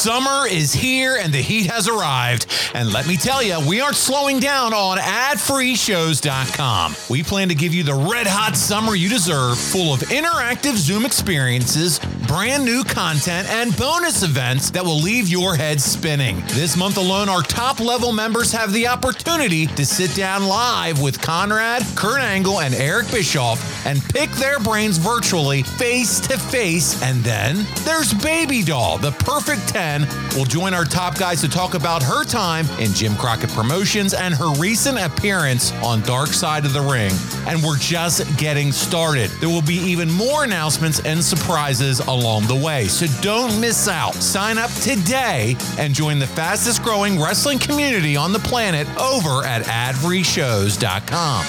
[0.00, 2.46] Summer is here and the heat has arrived.
[2.72, 6.96] And let me tell you, we aren't slowing down on adfreeshows.com.
[7.10, 11.04] We plan to give you the red hot summer you deserve, full of interactive Zoom
[11.04, 12.00] experiences,
[12.30, 16.40] brand new content, and bonus events that will leave your head spinning.
[16.50, 21.20] This month alone, our top level members have the opportunity to sit down live with
[21.20, 27.02] Conrad, Kurt Angle, and Eric Bischoff and pick their brains virtually face to face.
[27.02, 31.74] And then there's Baby Doll, the perfect 10, will join our top guys to talk
[31.74, 36.74] about her time in Jim Crockett Promotions and her recent appearance on Dark Side of
[36.74, 37.10] the Ring.
[37.48, 39.30] And we're just getting started.
[39.40, 42.86] There will be even more announcements and surprises along the way.
[42.86, 44.14] So don't miss out.
[44.14, 49.62] Sign up today and join the fastest growing wrestling community on the planet over at
[49.64, 51.46] adfreeshows.com.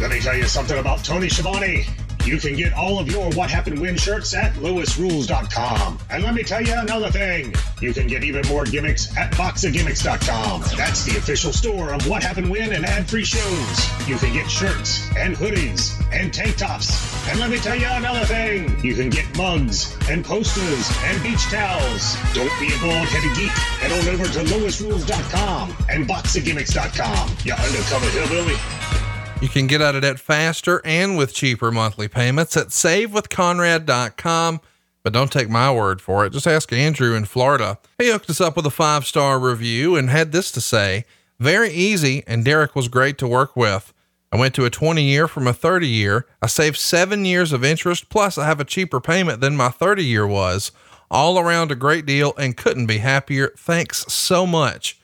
[0.00, 1.86] Let me tell you something about Tony Schiavone.
[2.24, 5.98] You can get all of your What Happened When shirts at lewisrules.com.
[6.08, 7.52] And let me tell you another thing.
[7.80, 10.62] You can get even more gimmicks at boxofgimmicks.com.
[10.76, 14.08] That's the official store of What Happened When and ad-free shows.
[14.08, 17.28] You can get shirts and hoodies and tank tops.
[17.28, 18.78] And let me tell you another thing.
[18.84, 22.16] You can get mugs and posters and beach towels.
[22.34, 23.50] Don't be a bald headed geek.
[23.80, 27.36] Head on over to lewisrules.com and boxofgimmicks.com.
[27.44, 29.01] You undercover hillbilly.
[29.42, 34.60] You can get out of debt faster and with cheaper monthly payments at savewithconrad.com.
[35.02, 36.32] But don't take my word for it.
[36.32, 37.80] Just ask Andrew in Florida.
[37.98, 41.06] He hooked us up with a five star review and had this to say
[41.40, 43.92] Very easy, and Derek was great to work with.
[44.30, 46.26] I went to a 20 year from a 30 year.
[46.40, 50.04] I saved seven years of interest, plus, I have a cheaper payment than my 30
[50.04, 50.70] year was.
[51.10, 53.52] All around a great deal and couldn't be happier.
[53.58, 55.00] Thanks so much.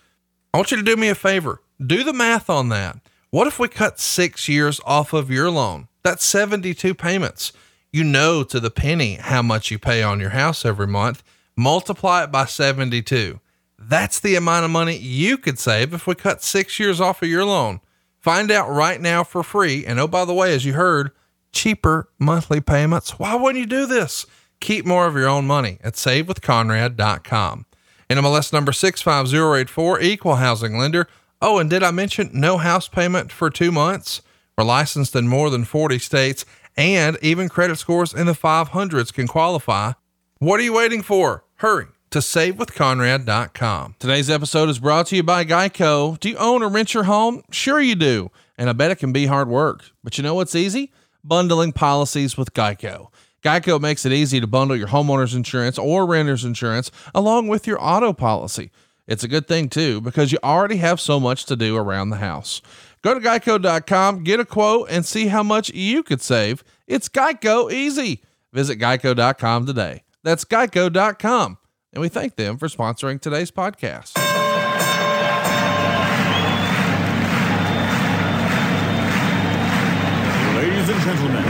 [0.55, 1.61] I want you to do me a favor.
[1.85, 2.99] Do the math on that.
[3.31, 5.89] What if we cut six years off of your loan?
[6.03, 7.53] That's 72 payments.
[7.93, 11.23] You know to the penny how much you pay on your house every month.
[11.55, 13.39] Multiply it by 72.
[13.79, 17.29] That's the amount of money you could save if we cut six years off of
[17.29, 17.81] your loan.
[18.19, 19.85] Find out right now for free.
[19.85, 21.11] And oh, by the way, as you heard,
[21.53, 23.19] cheaper monthly payments.
[23.19, 24.25] Why wouldn't you do this?
[24.61, 27.67] Keep more of your own money at savewithconrad.com.
[28.09, 31.07] NMLS number 65084, equal housing lender.
[31.41, 34.23] Oh, and did I mention no house payment for two months?
[34.57, 36.45] We're licensed in more than 40 states,
[36.77, 39.93] and even credit scores in the 500s can qualify.
[40.39, 41.45] What are you waiting for?
[41.57, 43.95] Hurry to savewithconrad.com.
[44.01, 46.19] Today's episode is brought to you by Geico.
[46.19, 47.43] Do you own or rent your home?
[47.53, 48.31] Sure, you do.
[48.57, 49.85] And I bet it can be hard work.
[50.03, 50.91] But you know what's easy?
[51.23, 53.09] Bundling policies with Geico.
[53.43, 57.79] Geico makes it easy to bundle your homeowner's insurance or renter's insurance along with your
[57.81, 58.73] auto policy.
[59.09, 62.19] It's a good thing too, because you already have so much to do around the
[62.19, 62.61] house.
[63.01, 66.63] Go to geico.com, get a quote, and see how much you could save.
[66.87, 68.23] It's Geico easy.
[68.53, 70.03] Visit geico.com today.
[70.23, 71.59] That's geico.com.
[71.95, 74.15] And we thank them for sponsoring today's podcast.
[80.55, 81.45] Ladies and gentlemen,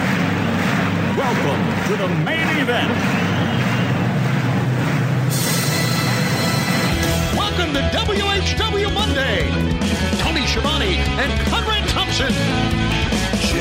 [1.16, 3.27] welcome to the main event.
[7.58, 9.50] Welcome to WHW Monday.
[10.22, 12.32] Tony Schiavone and Conrad Thompson.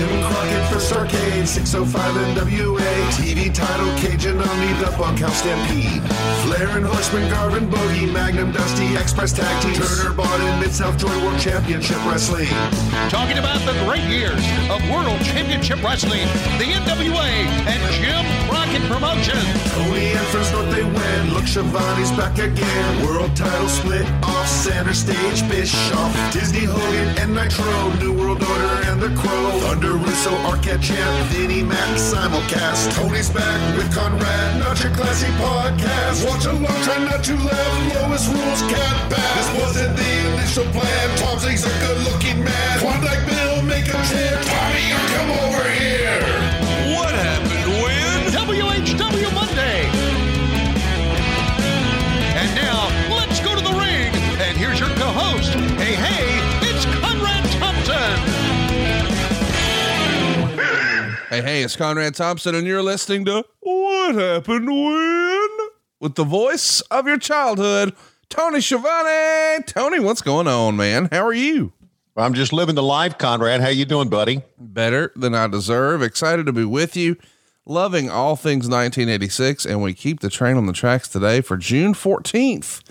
[0.07, 2.91] Jim Crockett First Arcade, 605 NWA.
[3.11, 6.01] TV title, Cajun Omni, the Bunkhouse Stampede.
[6.43, 9.75] Flair and Horseman, Garvin, Bogey, Magnum, Dusty, Express Tag Team.
[9.75, 12.47] Turner, Bond, Mid South Joint World Championship Wrestling.
[13.09, 17.29] Talking about the great years of World Championship Wrestling, the NWA,
[17.67, 19.43] and Jim Crockett Promotions.
[19.73, 21.33] Tony and North, they win.
[21.33, 23.05] Look, Schiavone's back again.
[23.05, 25.47] World title split off center stage.
[25.49, 27.93] Bischoff, Disney Hogan, and Nitro.
[27.99, 29.51] New World Order and the Crow.
[29.59, 32.93] Thunder Russo, Arquette Champ, Vinnie Mac, simulcast.
[32.95, 36.25] Tony's back with Conrad, not your classy podcast.
[36.27, 37.95] Watch along, try not to laugh.
[37.95, 39.35] Lowest rules can't pass.
[39.37, 41.17] This wasn't the initial plan.
[41.17, 42.79] Tom Zigg's a good looking man.
[42.79, 44.45] Klondike Bill, make a chant.
[44.45, 46.21] Tommy, you come over here.
[46.95, 48.17] What happened when?
[48.33, 49.89] WHW Monday.
[52.37, 54.13] And now, let's go to the ring.
[54.41, 55.53] And here's your co-host.
[55.81, 56.36] Hey, hey,
[61.29, 65.49] Hey, hey, it's Conrad Thompson, and you're listening to What Happened When?
[65.99, 67.93] With the voice of your childhood,
[68.29, 69.61] Tony Schiavone.
[69.65, 71.09] Tony, what's going on, man?
[71.11, 71.73] How are you?
[72.15, 73.59] I'm just living the life, Conrad.
[73.59, 74.41] How you doing, buddy?
[74.57, 76.01] Better than I deserve.
[76.01, 77.17] Excited to be with you.
[77.65, 81.93] Loving all things 1986, and we keep the train on the tracks today for June
[81.93, 82.83] 14th.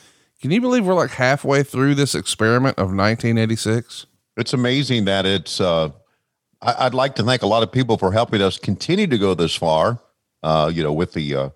[0.42, 4.04] Can you believe we're like halfway through this experiment of 1986?
[4.36, 5.58] It's amazing that it's.
[5.58, 5.92] Uh,
[6.62, 9.54] I'd like to thank a lot of people for helping us continue to go this
[9.54, 10.00] far.
[10.42, 11.48] Uh, you know, with the uh,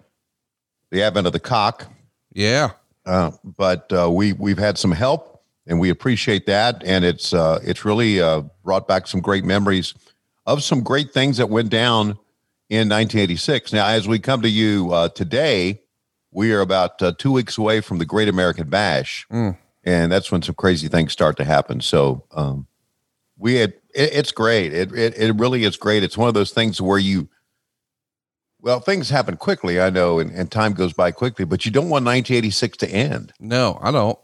[0.90, 1.86] the advent of the cock.
[2.32, 2.70] Yeah.
[3.06, 6.82] Uh, but uh, we we've had some help, and we appreciate that.
[6.84, 9.94] And it's uh, it's really uh, brought back some great memories
[10.46, 12.18] of some great things that went down
[12.68, 13.72] in 1986.
[13.72, 15.80] Now, as we come to you uh, today,
[16.32, 19.56] we are about uh, two weeks away from the Great American Bash, Mm.
[19.84, 21.80] and that's when some crazy things start to happen.
[21.80, 22.66] So um,
[23.36, 24.72] we had it, it's great.
[24.72, 26.02] It, it it really is great.
[26.02, 27.28] It's one of those things where you
[28.62, 31.88] well, things happen quickly, I know, and, and time goes by quickly, but you don't
[31.88, 33.32] want 1986 to end.
[33.40, 34.18] No, I don't.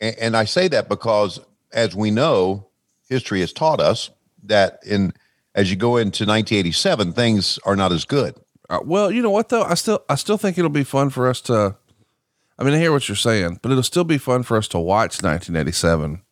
[0.00, 1.38] And, and I say that because,
[1.72, 2.66] as we know,
[3.08, 4.10] history has taught us
[4.42, 5.12] that in
[5.54, 8.34] as you go into 1987, things are not as good.
[8.68, 9.62] Uh, well, you know what though?
[9.62, 11.76] I still, I still think it'll be fun for us to.
[12.58, 14.78] I mean, I hear what you're saying, but it'll still be fun for us to
[14.78, 16.22] watch 1987.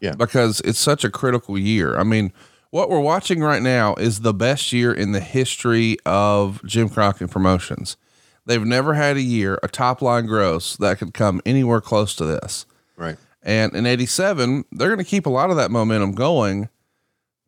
[0.00, 0.12] Yeah.
[0.12, 1.96] because it's such a critical year.
[1.96, 2.32] I mean,
[2.70, 7.30] what we're watching right now is the best year in the history of Jim Crockett
[7.30, 7.96] Promotions.
[8.44, 12.24] They've never had a year, a top line gross that could come anywhere close to
[12.24, 12.66] this.
[12.96, 13.16] Right.
[13.42, 16.68] And in 87, they're going to keep a lot of that momentum going,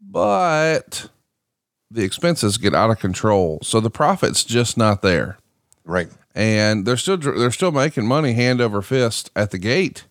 [0.01, 1.09] but
[1.91, 3.59] the expenses get out of control.
[3.63, 5.39] So the profit's just not there.
[5.85, 6.09] Right.
[6.35, 10.05] And they're still they're still making money hand over fist at the gate,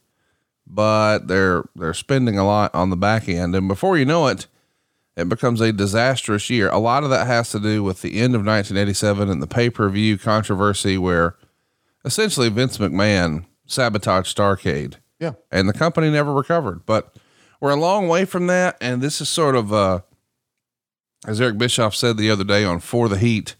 [0.69, 4.47] but they're they're spending a lot on the back end and before you know it,
[5.15, 6.69] it becomes a disastrous year.
[6.69, 10.17] A lot of that has to do with the end of 1987 and the pay-per-view
[10.17, 11.35] controversy where
[12.05, 15.33] essentially Vince McMahon sabotaged Starrcade Yeah.
[15.51, 16.85] and the company never recovered.
[16.85, 17.15] But
[17.59, 20.01] we're a long way from that, and this is sort of uh,
[21.25, 23.55] as Eric Bischoff said the other day on For the Heat.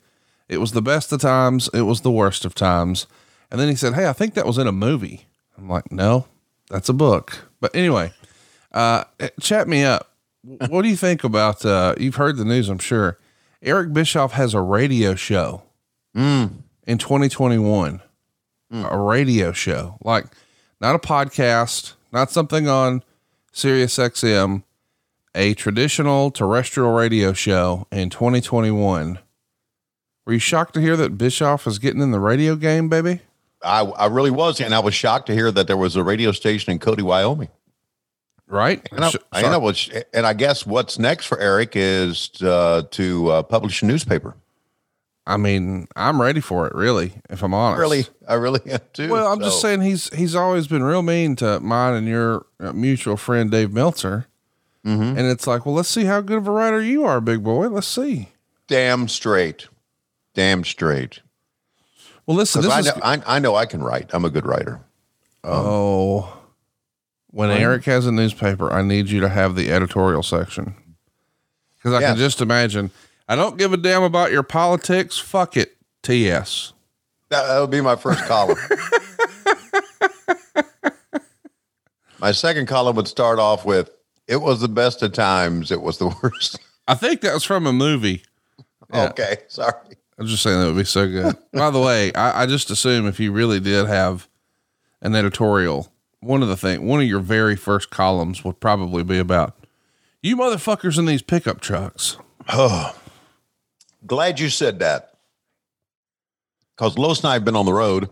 [0.48, 3.08] It was the best of times, it was the worst of times,
[3.52, 5.28] and then he said, "Hey, I think that was in a movie."
[5.58, 6.28] I'm like, "No,
[6.70, 8.14] that's a book." But anyway,
[8.72, 9.06] uh,
[9.40, 10.12] chat me up.
[10.70, 11.66] What do you think about?
[11.66, 13.18] Uh, you've heard the news, I'm sure.
[13.62, 15.64] Eric Bischoff has a radio show
[16.86, 18.02] in 2021
[18.72, 20.26] a radio show, like
[20.82, 23.04] not a podcast, not something on
[23.52, 24.64] Sirius XM,
[25.36, 29.20] a traditional terrestrial radio show in 2021.
[30.26, 33.22] Were you shocked to hear that Bischoff is getting in the radio game, baby?
[33.64, 34.62] I, I really was.
[34.62, 37.50] And I was shocked to hear that there was a radio station in Cody, Wyoming.
[38.48, 38.88] Right?
[38.92, 39.74] And I, Sh- I know
[40.14, 44.36] and I guess what's next for Eric is uh, to uh, publish a newspaper.
[45.26, 47.82] I mean, I'm ready for it, really, if I'm honest.
[47.82, 49.10] Really, I really am too.
[49.10, 52.72] Well, I'm just saying he's he's always been real mean to mine and your uh,
[52.72, 54.28] mutual friend Dave Meltzer.
[54.86, 55.18] Mm-hmm.
[55.18, 57.68] And it's like, well, let's see how good of a writer you are, big boy.
[57.68, 58.30] Let's see.
[58.68, 59.68] damn straight,
[60.34, 61.20] damn straight.
[62.28, 64.10] Well, listen, this I is know, I, I know I can write.
[64.14, 64.82] I'm a good writer.
[65.44, 66.38] Um, oh,
[67.32, 70.76] when Eric has a newspaper, I need you to have the editorial section
[71.78, 72.92] because I can just imagine.
[73.30, 75.18] I don't give a damn about your politics.
[75.18, 76.74] Fuck it, TS.
[77.30, 78.58] That, that would be my first column.
[82.20, 83.90] my second column would start off with,
[84.28, 85.72] "It was the best of times.
[85.72, 88.24] It was the worst." I think that was from a movie.
[88.94, 89.10] Yeah.
[89.10, 89.97] Okay, sorry.
[90.20, 91.36] I'm just saying that would be so good.
[91.54, 94.28] By the way, I, I just assume if you really did have
[95.02, 95.92] an editorial,
[96.22, 99.56] one of the thing, one of your very first columns would probably be about
[100.24, 102.18] you motherfuckers in these pickup trucks.
[102.50, 102.96] Oh,
[104.06, 105.14] glad you said that.
[106.76, 108.06] Because Lois and I have been on the road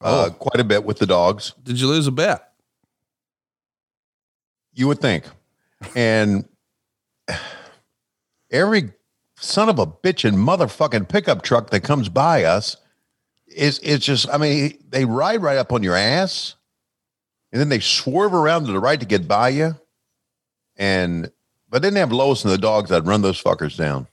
[0.00, 0.30] uh, Oh.
[0.30, 1.54] quite a bit with the dogs.
[1.62, 2.52] Did you lose a bet?
[4.74, 5.24] You would think.
[5.94, 6.46] And
[8.50, 8.92] every
[9.42, 12.76] son of a bitch and motherfucking pickup truck that comes by us
[13.46, 16.54] is it's just I mean, they ride right up on your ass
[17.50, 19.76] and then they swerve around to the right to get by you.
[20.76, 21.30] And
[21.68, 24.06] but then they have Lois and the dogs that run those fuckers down.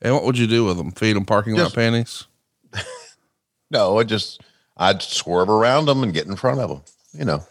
[0.00, 0.90] And what would you do with them?
[0.92, 2.24] Feed them parking lot Just- panties?
[3.70, 4.42] No, it just
[4.76, 6.82] I'd swerve around them and get in front of them.
[7.14, 7.46] You know,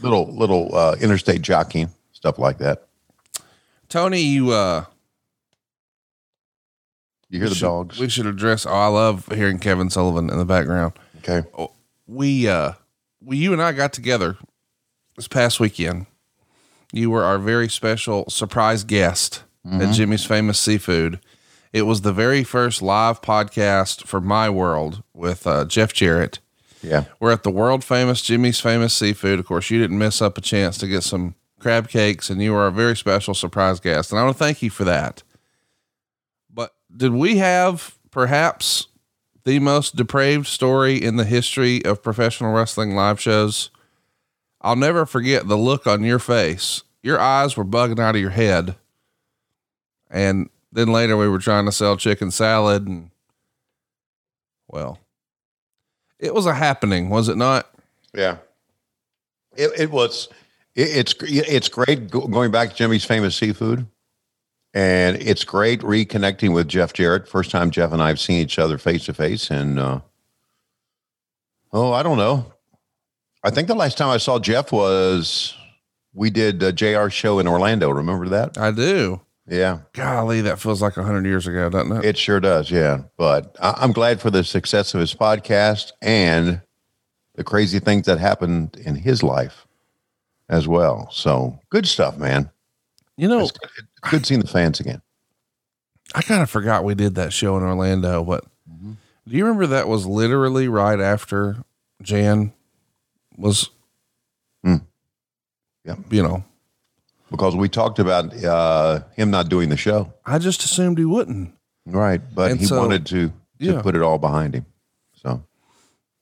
[0.00, 2.86] little little uh, interstate jockeying stuff like that.
[3.88, 4.84] Tony, you uh
[7.30, 7.98] You hear the should- dogs?
[7.98, 10.94] We should address oh, I love hearing Kevin Sullivan in the background.
[11.18, 11.42] Okay.
[12.06, 12.72] we uh
[13.22, 14.38] we you and I got together
[15.16, 16.06] this past weekend.
[16.92, 21.20] You were our very special surprise guest at Jimmy's Famous Seafood.
[21.74, 26.38] It was the very first live podcast for my world with uh, Jeff Jarrett.
[26.82, 27.04] Yeah.
[27.20, 29.38] We're at the world famous Jimmy's Famous Seafood.
[29.38, 32.54] Of course, you didn't miss up a chance to get some crab cakes, and you
[32.54, 34.10] were a very special surprise guest.
[34.10, 35.22] And I want to thank you for that.
[36.94, 38.88] Did we have perhaps
[39.44, 43.70] the most depraved story in the history of professional wrestling live shows?
[44.60, 46.82] I'll never forget the look on your face.
[47.02, 48.74] Your eyes were bugging out of your head.
[50.10, 53.10] And then later we were trying to sell chicken salad and
[54.66, 54.98] well,
[56.18, 57.70] It was a happening, was it not?
[58.14, 58.38] Yeah.
[59.56, 60.28] It, it was.
[60.74, 63.86] It, it's it's great going back to Jimmy's famous seafood,
[64.74, 67.28] and it's great reconnecting with Jeff Jarrett.
[67.28, 70.00] First time Jeff and I have seen each other face to face, and uh,
[71.72, 72.52] oh, I don't know.
[73.44, 75.54] I think the last time I saw Jeff was
[76.12, 77.90] we did a JR show in Orlando.
[77.90, 78.58] Remember that?
[78.58, 79.20] I do.
[79.50, 82.04] Yeah, Golly, that feels like a hundred years ago, doesn't it?
[82.04, 82.70] it sure does.
[82.70, 86.60] Yeah, but I, I'm glad for the success of his podcast and
[87.34, 89.66] the crazy things that happened in his life
[90.50, 91.08] as well.
[91.10, 92.50] So good stuff, man.
[93.16, 93.52] you know, It's
[94.02, 95.02] good, seeing the fans again.
[96.14, 99.88] I kind of forgot we did that show in Orlando, but do you remember that
[99.88, 101.56] was literally right after
[102.02, 102.52] Jan
[103.36, 103.70] was,
[104.64, 104.76] Hmm.
[105.84, 105.96] Yeah.
[106.10, 106.44] you know,
[107.30, 111.54] because we talked about uh, him not doing the show, I just assumed he wouldn't.
[111.86, 112.20] right?
[112.34, 113.82] But And he so- wanted to to Yeah.
[113.82, 114.66] put it all behind him.
[115.14, 115.42] So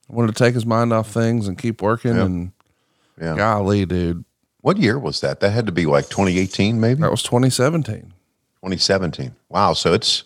[0.09, 2.15] I wanted to take his mind off things and keep working.
[2.15, 2.25] Yep.
[2.25, 2.51] And
[3.21, 4.25] yeah, golly, dude,
[4.67, 5.39] what year was that?
[5.39, 8.01] That had to be like 2018, maybe that was 2017.
[8.57, 9.33] 2017.
[9.47, 10.25] Wow, so it's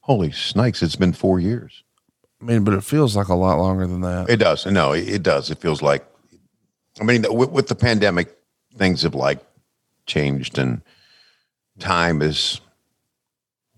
[0.00, 0.82] holy snakes!
[0.82, 1.82] It's been four years.
[2.40, 4.30] I mean, but it feels like a lot longer than that.
[4.30, 4.64] It does.
[4.64, 5.50] No, it, does.
[5.50, 6.02] It feels like,
[6.98, 8.34] I mean, with, with the pandemic,
[8.74, 9.44] things have like
[10.06, 10.80] changed and
[11.78, 12.62] time is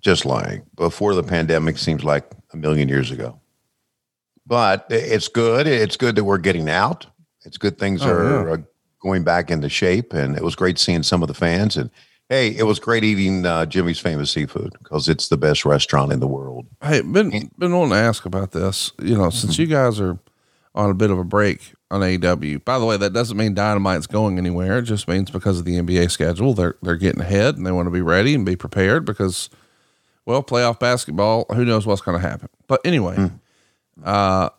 [0.01, 3.41] just like before the pandemic seems like a million years ago.
[4.47, 5.67] But it's good.
[5.67, 7.07] It's good that we're getting out.
[7.45, 8.57] It's good things Oh, are yeah.
[9.07, 10.13] Going back into shape.
[10.13, 11.77] And it was great seeing some of the fans.
[11.77, 11.91] And
[12.29, 16.21] hey, it was great eating uh, Jimmy's famous seafood because it's the best restaurant in
[16.21, 16.67] the world.
[16.83, 18.93] Hey, been been wanting to ask about this.
[19.01, 20.19] You know, since you guys are
[20.75, 22.65] on a bit of a break on AEW.
[22.65, 24.79] By the way, that doesn't mean Dynamite's going anywhere.
[24.79, 27.87] It just means because of the NBA schedule, they're they're getting ahead and they want
[27.87, 29.49] to be ready and be prepared because,
[30.27, 32.49] well, playoff basketball, who knows what's going to happen.
[32.67, 33.31] But anyway,
[34.05, 34.51] uh,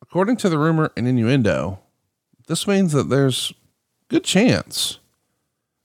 [0.00, 1.80] according to the rumor and innuendo,
[2.46, 3.52] this means that there's
[4.08, 4.98] good chance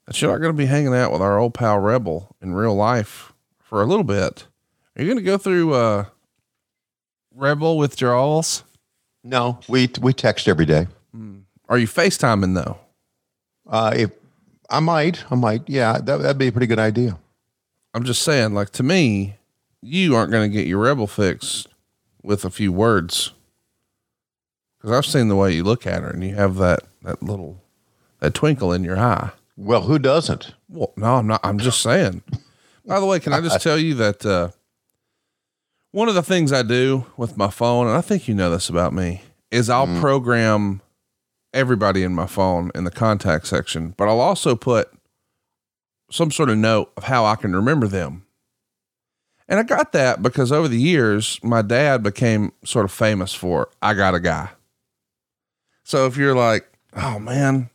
[0.06, 2.76] that you're not going to be hanging out with our old pal Rebel in real
[2.76, 4.48] life for a little bit.
[4.96, 6.06] Are you going to go through uh,
[7.34, 8.64] Rebel withdrawals?
[9.24, 10.88] No, we we text every day.
[11.70, 12.80] Are you FaceTiming though?
[13.66, 14.12] Uh, if
[14.70, 17.18] I might, I might, yeah, that, that'd be a pretty good idea.
[17.94, 19.36] I'm just saying, like to me,
[19.82, 21.66] you aren't going to get your Rebel fix
[22.22, 23.32] with a few words.
[24.78, 27.61] Because I've seen the way you look at her, and you have that that little
[28.22, 29.32] that twinkle in your eye.
[29.58, 30.56] Well, who doesn't?
[30.70, 31.42] Well, no, I'm not.
[31.44, 32.24] I'm just saying.
[32.86, 34.52] By the way, can I just tell you that uh,
[35.92, 38.70] one of the things I do with my phone, and I think you know this
[38.70, 40.82] about me, is I'll program
[41.54, 44.90] everybody in my phone in the contact section, but I'll also put
[46.10, 48.26] some sort of note of how I can remember them.
[49.48, 53.70] And I got that because over the years, my dad became sort of famous for
[53.82, 54.50] I got a guy.
[55.84, 57.70] So if you're like, oh man,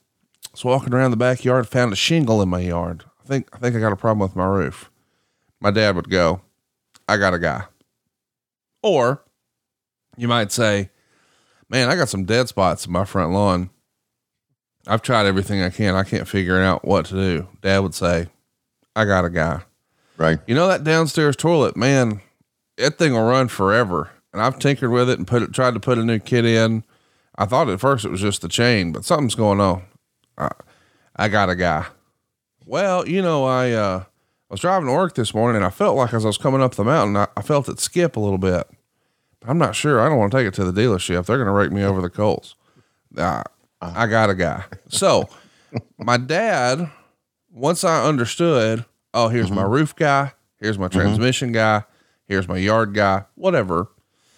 [0.56, 3.04] was walking around the backyard, found a shingle in my yard.
[3.22, 4.90] I think I think I got a problem with my roof.
[5.60, 6.40] My dad would go,
[7.08, 7.64] I got a guy.
[8.82, 9.22] Or
[10.16, 10.90] you might say,
[11.68, 13.70] Man, I got some dead spots in my front lawn.
[14.86, 15.96] I've tried everything I can.
[15.96, 17.48] I can't figure out what to do.
[17.60, 18.28] Dad would say,
[18.94, 19.62] I got a guy.
[20.16, 20.38] Right.
[20.46, 22.20] You know that downstairs toilet, man,
[22.76, 24.10] that thing will run forever.
[24.32, 26.84] And I've tinkered with it and put it tried to put a new kit in.
[27.36, 29.82] I thought at first it was just the chain, but something's going on.
[30.38, 30.50] I,
[31.16, 31.86] I got a guy.
[32.64, 34.04] Well, you know, I uh
[34.50, 36.62] I was driving to work this morning and I felt like as I was coming
[36.62, 38.68] up the mountain, I, I felt it skip a little bit.
[39.44, 40.00] I'm not sure.
[40.00, 41.26] I don't want to take it to the dealership.
[41.26, 42.56] They're going to rake me over the coals.
[43.16, 43.42] Uh,
[43.80, 44.64] I got a guy.
[44.88, 45.28] So
[45.98, 46.90] my dad,
[47.50, 51.84] once I understood, oh, here's my roof guy, here's my transmission guy,
[52.26, 53.88] here's my yard guy, whatever.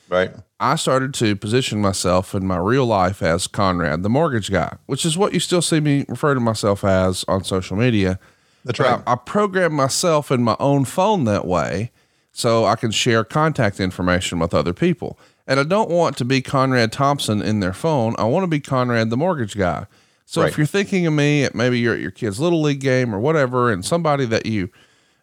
[0.08, 0.30] Right.
[0.60, 5.04] I started to position myself in my real life as Conrad, the mortgage guy, which
[5.04, 8.18] is what you still see me refer to myself as on social media.
[8.64, 9.00] That's right.
[9.06, 11.92] I, I program myself in my own phone that way
[12.32, 15.18] so I can share contact information with other people.
[15.46, 18.14] And I don't want to be Conrad Thompson in their phone.
[18.18, 19.86] I want to be Conrad, the mortgage guy.
[20.26, 20.50] So Right.
[20.50, 23.18] if you're thinking of me, at maybe you're at your kid's little league game or
[23.18, 24.68] whatever, and somebody that you,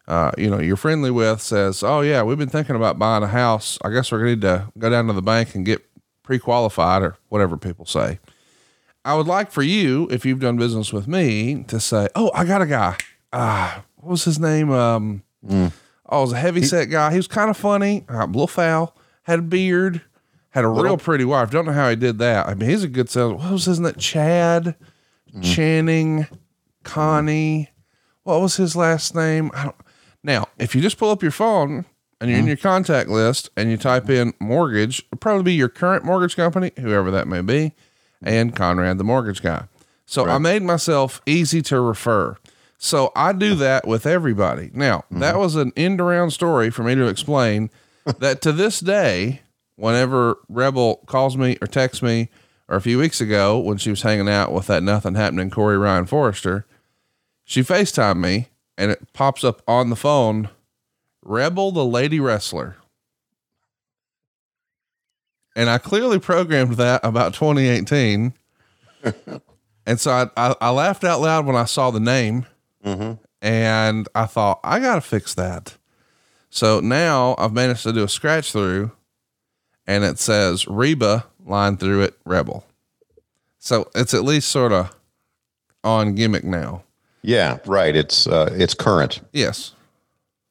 [0.08, 3.28] uh, you know, you're friendly with says, "Oh yeah, we've been thinking about buying a
[3.28, 3.78] house.
[3.82, 5.84] I guess we're going to need to go down to the bank and get
[6.22, 8.18] pre-qualified or whatever people say."
[9.04, 12.44] I would like for you, if you've done business with me, to say, "Oh, I
[12.44, 12.96] got a guy.
[13.32, 14.70] Ah, what was his name?
[14.70, 17.10] Um, oh, it was a heavy set guy.
[17.10, 20.02] He was kind of funny, uh, a little foul, had a beard,
[20.50, 21.50] had a real pretty wife.
[21.50, 22.48] Don't know how he did that.
[22.48, 23.40] I mean, he's a good sales.
[23.42, 23.94] What was his name?
[23.98, 24.74] Chad,
[25.42, 26.26] Channing,
[26.82, 27.70] Connie.
[28.22, 29.50] What was his last name?
[29.54, 29.76] I don't.
[30.26, 31.84] Now, if you just pull up your phone
[32.20, 32.48] and you're in mm-hmm.
[32.48, 36.72] your contact list and you type in mortgage, it'll probably be your current mortgage company,
[36.80, 37.74] whoever that may be,
[38.20, 39.68] and Conrad, the mortgage guy.
[40.04, 42.36] So I made myself easy to refer.
[42.76, 44.70] So I do that with everybody.
[44.74, 45.38] Now, that mm-hmm.
[45.38, 47.70] was an end around story for me to explain
[48.18, 49.42] that to this day,
[49.76, 52.30] whenever Rebel calls me or texts me,
[52.68, 55.78] or a few weeks ago when she was hanging out with that nothing happening Corey
[55.78, 56.66] Ryan Forrester,
[57.44, 60.50] she FaceTimed me and it pops up on the phone
[61.22, 62.76] Rebel the Lady Wrestler.
[65.56, 68.34] And I clearly programmed that about 2018.
[69.86, 72.46] and so I, I, I laughed out loud when I saw the name
[72.84, 73.14] mm-hmm.
[73.40, 75.76] and I thought, I got to fix that.
[76.50, 78.92] So now I've managed to do a scratch through
[79.86, 82.66] and it says Reba line through it Rebel.
[83.58, 84.94] So it's at least sort of
[85.82, 86.84] on gimmick now.
[87.26, 87.94] Yeah, right.
[87.96, 89.20] It's uh, it's current.
[89.32, 89.74] Yes.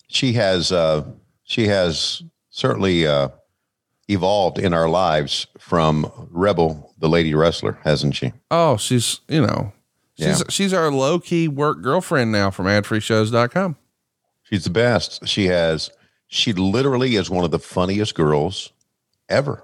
[0.07, 1.05] She has uh,
[1.43, 3.29] she has certainly uh,
[4.09, 8.33] evolved in our lives from Rebel, the lady wrestler, hasn't she?
[8.51, 9.71] Oh, she's, you know,
[10.17, 10.43] she's, Yeah.
[10.49, 13.77] she's our low key work girlfriend now from adfreeshows.com.
[14.43, 15.27] She's the best.
[15.27, 15.89] She has.
[16.27, 18.71] She literally is one of the funniest girls
[19.29, 19.63] ever.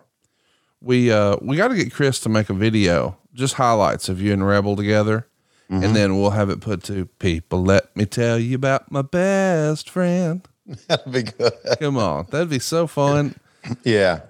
[0.79, 4.31] We, uh, we got to get Chris to make a video, just highlights of you
[4.33, 5.27] and Rebel together.
[5.71, 7.63] And then we'll have it put to people.
[7.63, 10.45] Let me tell you about my best friend.
[10.87, 11.53] That'd be good.
[11.79, 12.27] Come on.
[12.29, 13.35] That'd be so fun.
[13.83, 14.21] Yeah,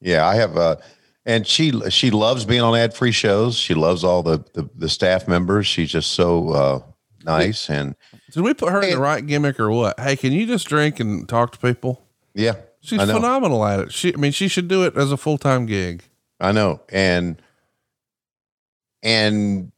[0.00, 0.26] yeah.
[0.26, 0.56] I have.
[0.56, 0.82] a,
[1.24, 3.56] and she she loves being on ad free shows.
[3.56, 5.66] She loves all the, the the staff members.
[5.68, 6.82] She's just so uh,
[7.24, 7.94] nice and
[8.32, 9.98] Did we put her in the right gimmick or what?
[10.00, 12.02] Hey, can you just drink and talk to people?
[12.34, 12.54] yeah.
[12.80, 13.92] She's phenomenal at it.
[13.92, 16.02] She, I mean, she should do it as a full time gig.
[16.40, 16.82] I know.
[16.90, 17.40] And
[19.02, 19.70] and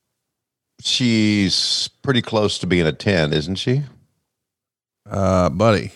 [0.80, 3.82] she's pretty close to being a 10, isn't she?
[5.08, 5.92] Uh, buddy,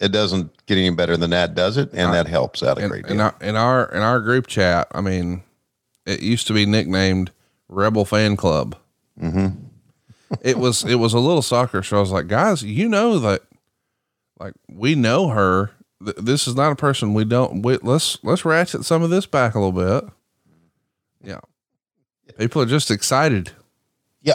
[0.00, 1.90] It doesn't get any better than that, does it?
[1.92, 3.20] And that helps out a in, great in deal.
[3.22, 5.42] our in our in our group chat, I mean,
[6.04, 7.30] it used to be nicknamed
[7.68, 8.76] Rebel Fan Club.
[9.20, 9.56] Mm-hmm.
[10.42, 11.96] it was it was a little soccer show.
[11.96, 13.42] I was like, guys, you know that,
[14.38, 15.70] like, we know her.
[16.04, 17.62] Th- This is not a person we don't.
[17.62, 20.12] We, let's let's ratchet some of this back a little bit.
[21.24, 21.40] Yeah,
[22.38, 23.52] people are just excited.
[24.26, 24.34] Yeah.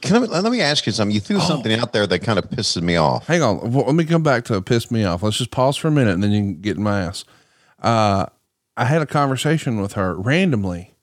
[0.00, 1.14] Can I, let me ask you something.
[1.14, 1.24] You Oh.
[1.26, 3.26] threw something out there that kind of pisses me off.
[3.26, 3.72] Hang on.
[3.72, 4.64] Well, let me come back to it.
[4.64, 5.22] Piss me off.
[5.22, 7.24] Let's just pause for a minute and then you can get in my ass.
[7.82, 8.26] Uh,
[8.76, 10.94] I had a conversation with her randomly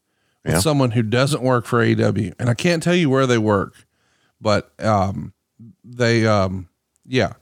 [0.45, 0.59] with Yeah.
[0.59, 3.73] someone who doesn't work for AEW, and I can't tell you where they work,
[4.39, 5.33] but um,
[5.83, 6.69] they um,
[7.05, 7.33] yeah,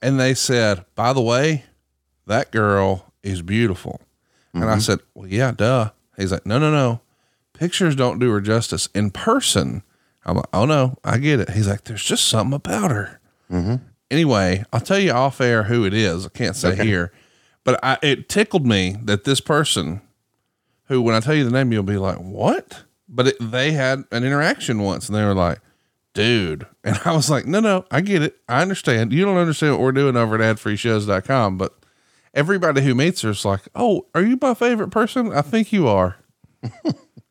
[0.00, 1.64] and they said, by the way,
[2.26, 4.00] that girl is beautiful,
[4.54, 5.90] and I said, well, yeah, duh.
[6.16, 7.01] He's like, no, no, no,
[7.62, 9.84] pictures don't do her justice in person.
[10.26, 11.50] I'm like, oh no, I get it.
[11.50, 13.20] He's like, there's just something about her.
[13.48, 13.76] Mm-hmm.
[14.10, 16.26] Anyway, I'll tell you off air who it is.
[16.26, 17.12] I can't say here,
[17.62, 20.00] but I, it tickled me that this person,
[20.86, 22.82] who when I tell you the name, you'll be like, what?
[23.08, 25.60] But it, they had an interaction once, and they were like,
[26.14, 28.38] dude, and I was like, no, no, I get it.
[28.48, 29.12] I understand.
[29.12, 31.78] You don't understand what we're doing over at adfreeshows.com, but
[32.34, 35.32] everybody who meets her is like, oh, are you my favorite person?
[35.32, 36.16] I think you are.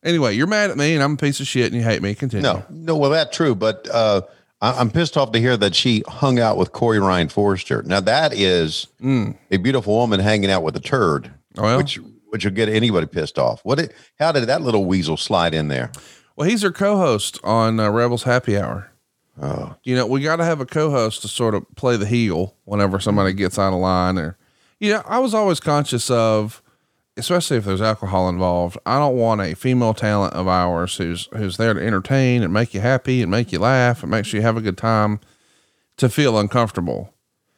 [0.02, 2.14] anyway, you're mad at me, and I'm a piece of shit, and you hate me.
[2.14, 2.42] Continue.
[2.42, 3.54] No, no, well, that's true.
[3.54, 4.22] But uh,
[4.60, 7.82] I, I'm pissed off to hear that she hung out with Corey Ryan Forrester.
[7.82, 8.86] Now, that is
[9.50, 11.62] a beautiful woman hanging out with a turd, Mm.
[11.62, 11.76] Well.
[11.78, 11.98] which
[12.30, 13.60] which will get anybody pissed off.
[13.62, 13.76] What?
[13.78, 15.92] Did, how did that little weasel slide in there?
[16.34, 18.90] Well, he's her co-host on uh, Rebels Happy Hour.
[19.40, 19.74] Oh.
[19.84, 22.98] You know, we got to have a co-host to sort of play the heel whenever
[23.00, 24.38] somebody gets out of line, or
[24.80, 26.61] you know, I was always conscious of,
[27.16, 28.78] especially if there's alcohol involved.
[28.86, 32.74] I don't want a female talent of ours who's who's there to entertain and make
[32.74, 35.20] you happy and make you laugh and make sure you have a good time
[35.98, 37.12] to feel uncomfortable.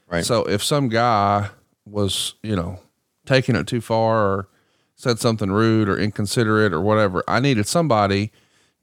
[0.08, 0.24] Right.
[0.24, 1.50] So if some guy
[1.86, 2.80] was, you know,
[3.26, 4.48] taking it too far or
[4.96, 8.32] said something rude or inconsiderate or whatever, I needed somebody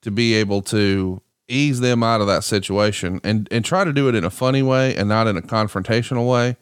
[0.01, 4.07] to be able to ease them out of that situation and and try to do
[4.07, 6.55] it in a funny way and not in a confrontational way.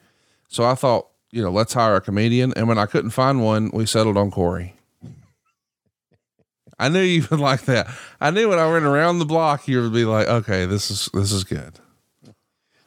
[0.48, 2.52] So I thought, you know, let's hire a comedian.
[2.56, 4.74] And when I couldn't find one, we settled on Corey.
[6.78, 7.88] I knew you would like that.
[8.20, 11.08] I knew when I went around the block, you would be like, okay, this is
[11.12, 11.78] this is good.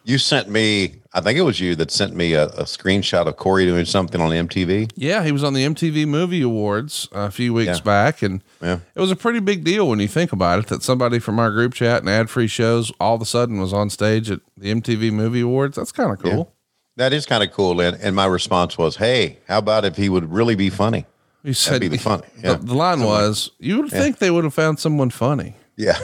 [0.06, 3.38] You sent me, I think it was you that sent me a, a screenshot of
[3.38, 4.92] Corey doing something on MTV.
[4.98, 7.84] Yeah, he was on the MTV Movie Awards a few weeks Yeah.
[7.86, 8.80] back, and Yeah.
[8.96, 10.68] it was a pretty big deal when you think about it.
[10.68, 13.72] That somebody from our group chat and ad free shows all of a sudden was
[13.72, 15.78] on stage at the MTV Movie Awards.
[15.78, 16.52] That's kind of cool.
[16.96, 17.82] That is kind of cool.
[17.82, 21.06] And, and my response was, hey, how about if he would really be funny?
[21.44, 22.54] You said be the fun- the- yeah.
[22.56, 25.98] the, line was, "You would think they would have found someone funny," Yeah.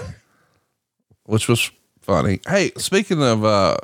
[1.26, 1.72] which was
[2.02, 2.42] funny.
[2.48, 3.78] Hey, speaking of uh,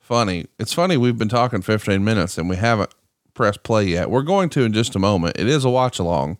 [0.00, 0.46] funny.
[0.58, 2.94] It's funny we've been talking 15 minutes and we haven't
[3.34, 4.10] pressed play yet.
[4.10, 5.38] We're going to in just a moment.
[5.38, 6.38] It is a watch along.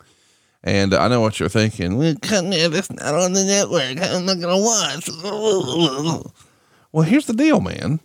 [0.64, 1.98] And I know what you're thinking.
[1.98, 3.98] Well, come in, it's not on the network.
[4.00, 6.32] I'm not gonna watch.
[6.92, 8.00] Well, here's the deal, man.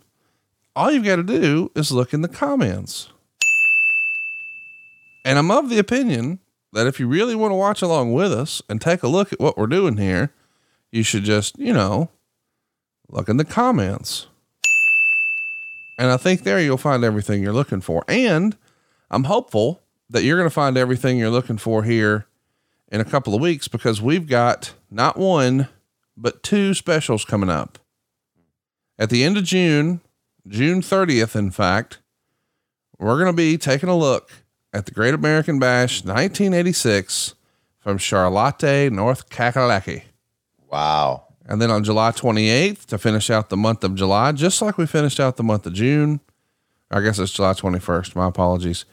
[0.78, 3.10] All you've got to do is look in the comments.
[5.24, 6.38] And I'm of the opinion
[6.72, 9.40] that if you really want to watch along with us and take a look at
[9.40, 10.32] what we're doing here,
[10.92, 12.10] you should just, you know,
[13.08, 14.28] look in the comments.
[15.98, 18.04] And I think there you'll find everything you're looking for.
[18.06, 18.56] And
[19.10, 22.28] I'm hopeful that you're going to find everything you're looking for here
[22.92, 25.66] in a couple of weeks because we've got not one,
[26.16, 27.80] but two specials coming up.
[28.96, 30.02] At the end of June,
[30.46, 31.98] June 30th, in fact,
[32.98, 34.30] we're going to be taking a look
[34.72, 37.34] at the Great American Bash 1986
[37.78, 40.02] from Charlotte, North Kakalaki.
[40.70, 41.24] Wow.
[41.46, 44.86] And then on July 28th to finish out the month of July, just like we
[44.86, 46.20] finished out the month of June.
[46.90, 48.14] I guess it's July 21st.
[48.14, 48.84] My apologies.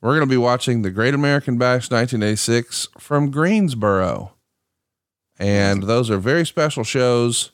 [0.00, 4.32] We're going to be watching the Great American Bash 1986 from Greensboro.
[5.38, 7.52] And those are very special shows.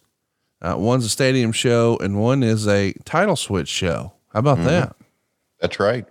[0.60, 4.12] Uh, one's a stadium show and one is a title switch show.
[4.32, 4.96] How about that?
[5.60, 6.06] That's right.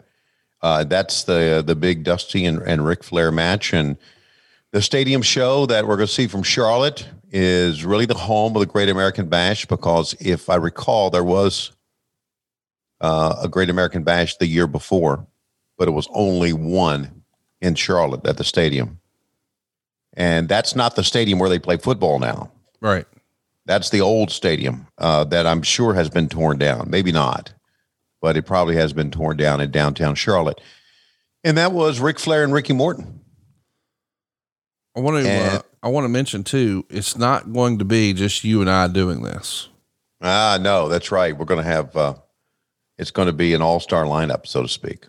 [0.61, 3.95] Uh, that's the the big Dusty and, and Ric Flair match, and
[4.71, 8.61] the stadium show that we're going to see from Charlotte is really the home of
[8.61, 11.71] the Great American Bash because if I recall, there was
[13.01, 15.27] uh, a Great American Bash the year before,
[15.77, 17.23] but it was only one
[17.61, 18.99] in Charlotte at the stadium,
[20.13, 22.51] and that's not the stadium where they play football now.
[22.81, 23.05] Right.
[23.67, 26.89] That's the old stadium uh, that I'm sure has been torn down.
[26.89, 27.53] Maybe not,
[28.21, 30.61] but it probably has been torn down in downtown Charlotte.
[31.43, 33.19] And that was Ric Flair and Ricky Morton.
[34.95, 38.43] I want to, uh, I want to mention too, it's not going to be just
[38.43, 39.67] you and I doing this.
[40.21, 41.37] Ah, no, that's right.
[41.37, 42.15] We're going to have, uh,
[42.97, 45.05] it's going to be an all star lineup, so to speak.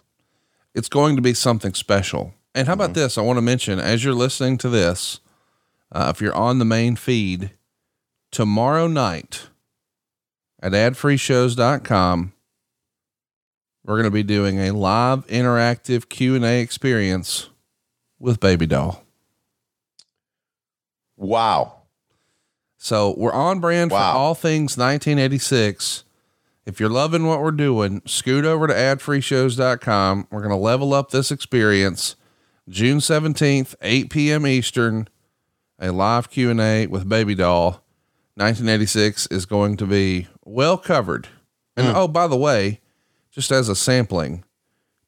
[0.74, 2.34] it's going to be something special.
[2.54, 3.16] And how about this?
[3.16, 5.20] I want to mention as you're listening to this,
[5.92, 7.52] uh, if you're on the main feed
[8.30, 9.48] tomorrow night
[10.60, 12.32] at adfreeshows.com,
[13.84, 17.48] we're going to be doing a live interactive Q&A experience
[18.18, 19.02] with Baby Doll.
[21.16, 21.74] Wow.
[22.76, 24.12] So we're on brand Wow.
[24.12, 26.04] for all things 1986.
[26.66, 30.28] If you're loving what we're doing, scoot over to adfreeshows.com.
[30.30, 32.14] We're going to level up this experience.
[32.68, 34.46] June 17th, 8 p.m.
[34.46, 35.08] Eastern,
[35.80, 37.82] a live Q&A with Baby Doll.
[38.38, 41.28] 1986 is going to be well covered.
[41.76, 42.80] And oh, by the way,
[43.30, 44.44] just as a sampling,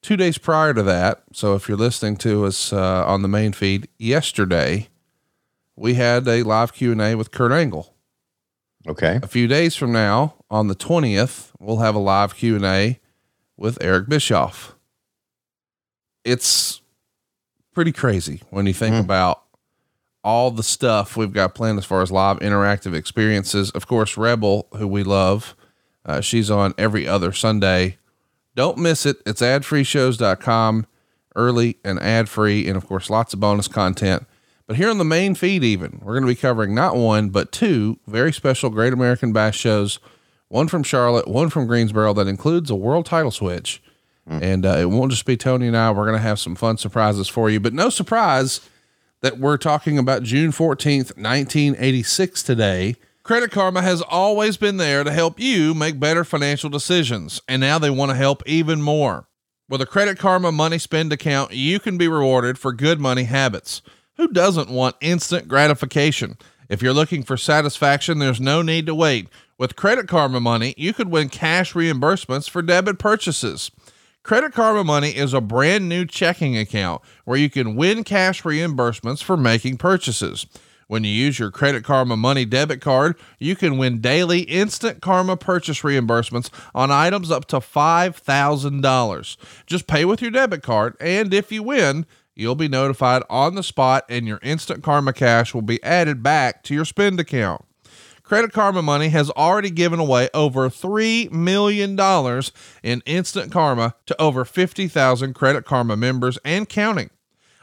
[0.01, 3.53] two days prior to that, so if you're listening to us uh, on the main
[3.53, 4.89] feed yesterday,
[5.75, 7.95] we had a live Q&A with Kurt Angle.
[8.87, 9.19] Okay.
[9.21, 12.99] A few days from now, on the 20th, we'll have a live Q&A
[13.55, 14.75] with Eric Bischoff.
[16.25, 16.81] It's
[17.73, 19.40] pretty crazy when you think about
[20.23, 23.71] all the stuff we've got planned as far as live interactive experiences.
[23.71, 25.55] Of course, Rebel, who we love,
[26.05, 27.97] uh, she's on every other Sunday.
[28.55, 29.17] Don't miss it.
[29.25, 30.85] It's adfreeshows.com,
[31.35, 34.25] early and ad free, and of course, lots of bonus content.
[34.67, 37.51] But here on the main feed, even, we're going to be covering not one, but
[37.51, 39.99] two very special Great American Bash shows
[40.47, 43.81] one from Charlotte, one from Greensboro that includes a world title switch.
[44.27, 45.91] And uh, it won't just be Tony and I.
[45.91, 48.61] We're going to have some fun surprises for you, but no surprise
[49.21, 52.95] that we're talking about June 14th, 1986 today.
[53.23, 57.77] Credit Karma has always been there to help you make better financial decisions, and now
[57.77, 59.27] they want to help even more.
[59.69, 63.83] With a Credit Karma money spend account, you can be rewarded for good money habits.
[64.17, 66.37] Who doesn't want instant gratification?
[66.67, 69.29] If you're looking for satisfaction, there's no need to wait.
[69.57, 73.69] With Credit Karma money, you could win cash reimbursements for debit purchases.
[74.23, 79.23] Credit Karma Money is a brand new checking account where you can win cash reimbursements
[79.23, 80.45] for making purchases.
[80.85, 85.37] When you use your Credit Karma Money debit card, you can win daily instant Karma
[85.37, 89.37] purchase reimbursements on items up to $5,000.
[89.65, 92.05] Just pay with your debit card, and if you win,
[92.35, 96.61] you'll be notified on the spot and your instant Karma cash will be added back
[96.63, 97.65] to your spend account.
[98.31, 101.99] Credit Karma Money has already given away over $3 million
[102.81, 107.09] in instant karma to over 50,000 Credit Karma members and counting.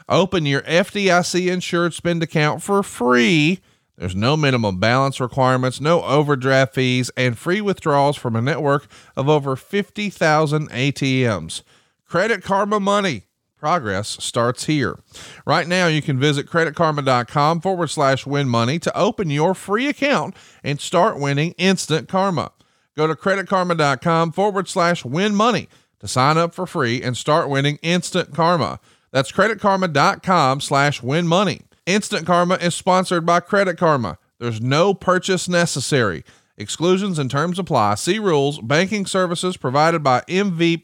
[0.07, 3.61] Open your FDIC insured spend account for free.
[3.97, 9.27] There's no minimum balance requirements, no overdraft fees, and free withdrawals from a network of
[9.27, 11.63] over 50,000 ATMs.
[12.05, 13.23] Credit Karma Money.
[13.59, 14.99] Progress starts here.
[15.45, 20.35] Right now, you can visit creditkarma.com forward slash win money to open your free account
[20.63, 22.51] and start winning instant karma.
[22.95, 25.67] Go to creditkarma.com forward slash win money
[25.99, 28.79] to sign up for free and start winning instant karma.
[29.11, 31.61] That's creditkarma.com slash win money.
[31.85, 34.19] Instant Karma is sponsored by Credit Karma.
[34.37, 36.23] There's no purchase necessary.
[36.55, 37.95] Exclusions and terms apply.
[37.95, 38.59] See rules.
[38.59, 40.83] Banking services provided by MV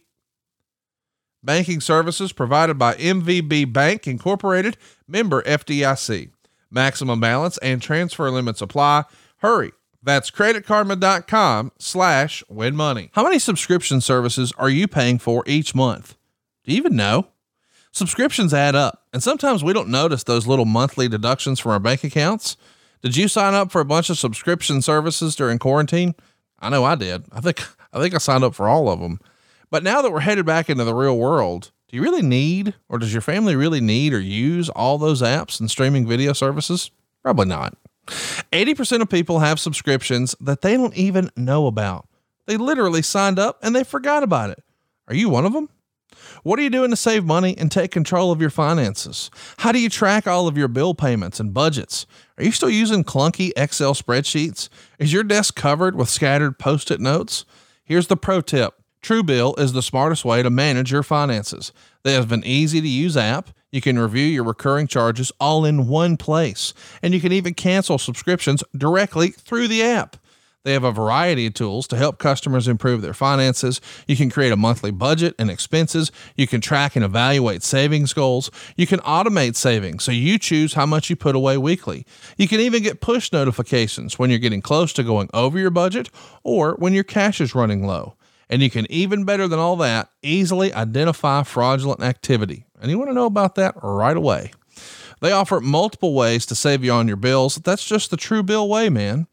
[1.46, 4.78] Banking services provided by MVB Bank Incorporated,
[5.08, 6.32] member FDIC.
[6.72, 9.04] Maximum balance and transfer limits apply.
[9.38, 9.72] Hurry.
[10.02, 13.12] That's creditkarma.com slash win money.
[13.14, 16.16] How many subscription services are you paying for each month?
[16.64, 17.28] Do you even know?
[17.92, 22.04] Subscriptions add up, and sometimes we don't notice those little monthly deductions from our bank
[22.04, 22.58] accounts.
[23.02, 26.16] Did you sign up for a bunch of subscription services during quarantine?
[26.60, 27.24] I know I did.
[27.32, 29.20] I think I think I signed up for all of them.
[29.70, 32.98] But now that we're headed back into the real world, do you really need or
[32.98, 36.92] does your family really need or use all those apps and streaming video services?
[37.24, 37.78] Probably not.
[38.08, 42.08] 80% of people have subscriptions that they don't even know about.
[42.46, 44.64] They literally signed up and they forgot about it.
[45.08, 45.70] Are you one of them?
[46.44, 49.30] What are you doing to save money and take control of your finances?
[49.58, 52.06] How do you track all of your bill payments and budgets?
[52.38, 54.70] Are you still using clunky Excel spreadsheets?
[55.00, 57.46] Is your desk covered with scattered post it notes?
[57.84, 58.74] Here's the pro tip
[59.06, 61.72] Truebill is the smartest way to manage your finances.
[62.02, 63.52] They have an easy to use app.
[63.72, 68.00] You can review your recurring charges all in one place, and you can even cancel
[68.00, 70.18] subscriptions directly through the app.
[70.64, 73.80] They have a variety of tools to help customers improve their finances.
[74.08, 76.12] You can create a monthly budget and expenses.
[76.36, 78.50] You can track and evaluate savings goals.
[78.76, 82.08] You can automate savings so you choose how much you put away weekly.
[82.38, 86.10] You can even get push notifications when you're getting close to going over your budget
[86.44, 88.16] or when your cash is running low.
[88.50, 92.66] And you can even better than all that, easily identify fraudulent activity.
[92.80, 94.52] And you want to know about that right away.
[95.22, 97.56] They offer multiple ways to save you on your bills.
[97.56, 99.28] That's just the Truebill way, man.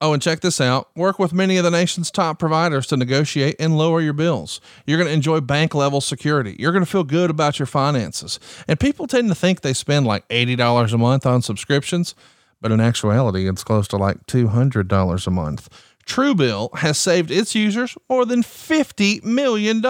[0.00, 0.94] Oh, and check this out.
[0.96, 4.60] Work with many of the nation's top providers to negotiate and lower your bills.
[4.86, 6.56] You're going to enjoy bank level security.
[6.58, 8.38] You're going to feel good about your finances.
[8.68, 12.14] And people tend to think they spend like $80 a month on subscriptions,
[12.60, 15.68] but in actuality, it's close to like $200 a month.
[16.06, 19.80] Truebill has saved its users more than $50 million.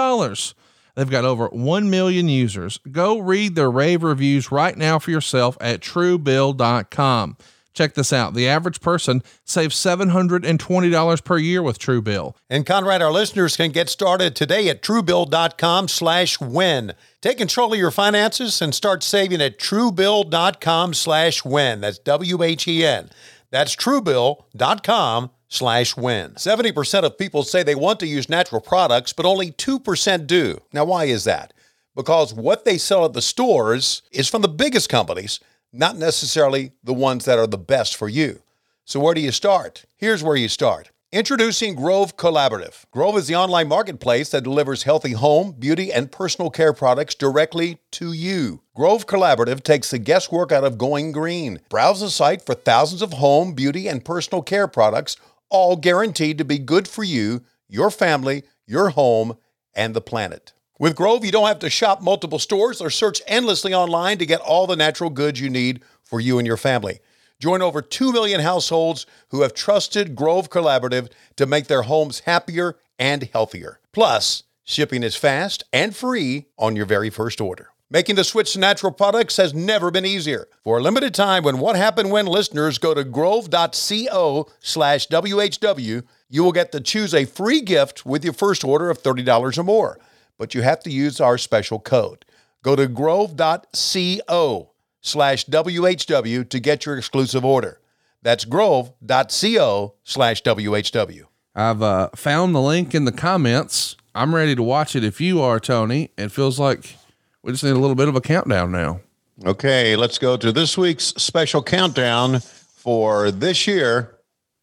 [0.94, 2.78] They've got over 1 million users.
[2.90, 7.36] Go read their rave reviews right now for yourself at truebill.com.
[7.74, 8.34] Check this out.
[8.34, 12.36] The average person saves $720 per year with Truebill.
[12.48, 16.92] And Conrad, our listeners can get started today at truebill.com slash win.
[17.20, 21.80] Take control of your finances and start saving at truebill.com slash win.
[21.80, 23.10] That's W-H-E-N.
[23.50, 26.32] That's truebill.com slash win.
[26.32, 30.60] 70% of people say they want to use natural products, but only 2% do.
[30.72, 31.52] Now, why is that?
[31.94, 35.40] Because what they sell at the stores is from the biggest companies–
[35.74, 38.40] not necessarily the ones that are the best for you.
[38.84, 39.84] So, where do you start?
[39.96, 40.90] Here's where you start.
[41.10, 42.84] Introducing Grove Collaborative.
[42.90, 47.78] Grove is the online marketplace that delivers healthy home, beauty, and personal care products directly
[47.92, 48.62] to you.
[48.74, 51.60] Grove Collaborative takes the guesswork out of going green.
[51.68, 55.16] Browse the site for thousands of home, beauty, and personal care products,
[55.50, 59.36] all guaranteed to be good for you, your family, your home,
[59.74, 60.52] and the planet.
[60.78, 64.40] With Grove, you don't have to shop multiple stores or search endlessly online to get
[64.40, 67.00] all the natural goods you need for you and your family.
[67.38, 72.76] Join over 2 million households who have trusted Grove Collaborative to make their homes happier
[72.98, 73.80] and healthier.
[73.92, 77.68] Plus, shipping is fast and free on your very first order.
[77.90, 80.48] Making the switch to natural products has never been easier.
[80.62, 86.42] For a limited time, when What Happened When listeners go to grove.co slash WHW, you
[86.42, 89.98] will get to choose a free gift with your first order of $30 or more
[90.38, 92.24] but you have to use our special code.
[92.62, 94.70] Go to grove.co
[95.00, 97.80] slash WHW to get your exclusive order.
[98.22, 101.22] That's grove.co slash WHW.
[101.54, 103.96] I've uh, found the link in the comments.
[104.14, 106.10] I'm ready to watch it if you are, Tony.
[106.16, 106.96] It feels like
[107.44, 109.00] we just need a little bit of a countdown now.
[109.44, 114.16] Okay, let's go to this week's special countdown for this year.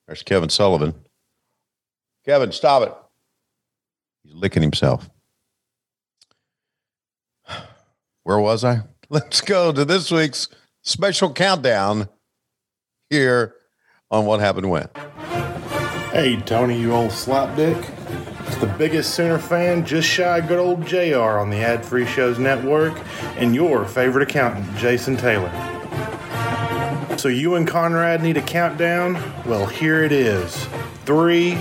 [0.07, 0.95] There's Kevin Sullivan.
[2.25, 2.93] Kevin, stop it.
[4.23, 5.09] He's licking himself.
[8.23, 8.81] where was I?
[9.09, 10.47] Let's go to this week's
[10.81, 12.07] special countdown
[13.09, 13.55] here
[14.09, 14.87] on What Happened When.
[16.13, 18.00] Hey, Tony, you old slapdick.
[18.51, 22.37] It's the biggest Sooner fan, just shy good old JR on the Ad Free Shows
[22.37, 22.99] Network,
[23.37, 25.49] and your favorite accountant, Jason Taylor.
[27.17, 29.13] So, you and Conrad need a countdown?
[29.45, 30.67] Well, here it is
[31.05, 31.57] three,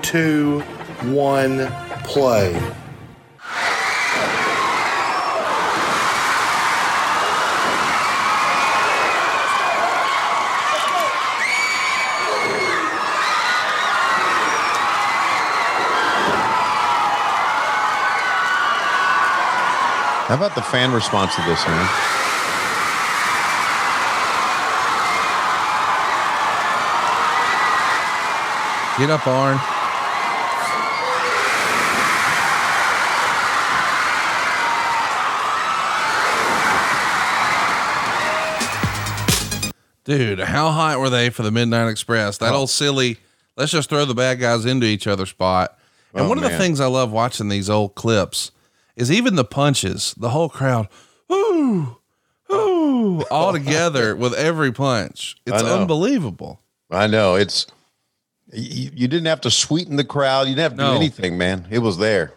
[0.00, 0.60] two,
[1.02, 1.66] one,
[2.04, 2.54] play.
[20.30, 21.86] How about the fan response to this, man?
[28.96, 29.56] Get up, Arn.
[40.04, 42.38] Dude, how hot were they for the Midnight Express?
[42.38, 42.58] That oh.
[42.58, 43.16] old silly,
[43.56, 45.76] let's just throw the bad guys into each other spot.
[46.14, 48.52] And Oh, one of the things I love watching these old clips
[49.00, 50.86] is even the punches, the whole crowd,
[51.32, 51.96] ooh,
[52.52, 55.36] ooh, all together with every punch.
[55.46, 56.60] It's I unbelievable.
[56.90, 57.66] I know it's
[58.52, 60.48] you, you didn't have to sweeten the crowd.
[60.48, 60.90] You didn't have to No.
[60.92, 61.66] do anything, man.
[61.70, 62.34] It was there.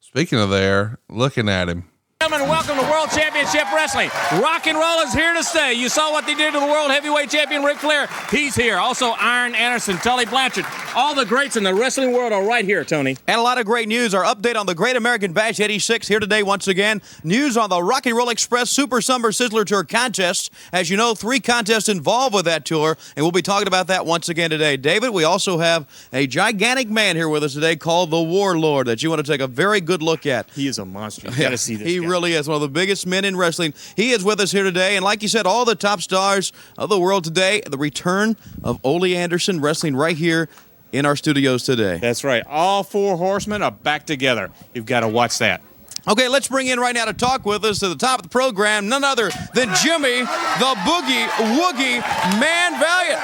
[0.00, 1.88] Speaking of there, looking at him.
[2.22, 4.08] Gentlemen, welcome to World Championship Wrestling.
[4.40, 5.74] Rock and roll is here to stay.
[5.74, 8.08] You saw what they did to the World Heavyweight Champion Ric Flair.
[8.30, 8.78] He's here.
[8.78, 10.64] Also, Iron Anderson, Tully Blanchard.
[10.94, 13.18] All the greats in the wrestling world are right here, Tony.
[13.26, 14.14] And a lot of great news.
[14.14, 17.02] Our update on the Great American Bash 86 here today once again.
[17.24, 20.50] News on the Rock and Roll Express Super Summer Sizzler Tour contest.
[20.72, 24.06] As you know, three contests involved with that tour, and we'll be talking about that
[24.06, 24.78] once again today.
[24.78, 29.02] David, we also have a gigantic man here with us today called the Warlord that
[29.02, 30.48] you want to take a very good look at.
[30.52, 31.28] He is a monster.
[31.28, 31.86] You got to see this.
[31.86, 32.06] He guy.
[32.06, 33.74] really is one of the biggest men in wrestling.
[33.96, 36.88] He is with us here today, and like you said, all the top stars of
[36.88, 37.62] the world today.
[37.66, 40.48] The return of Ole Anderson wrestling right here
[40.92, 41.98] in our studios today.
[41.98, 42.42] That's right.
[42.46, 44.50] All four horsemen are back together.
[44.72, 45.60] You've got to watch that.
[46.08, 48.28] Okay, let's bring in right now to talk with us to the top of the
[48.28, 51.26] program, none other than Jimmy, the Boogie
[51.58, 52.00] Woogie
[52.38, 53.20] Man Valiant.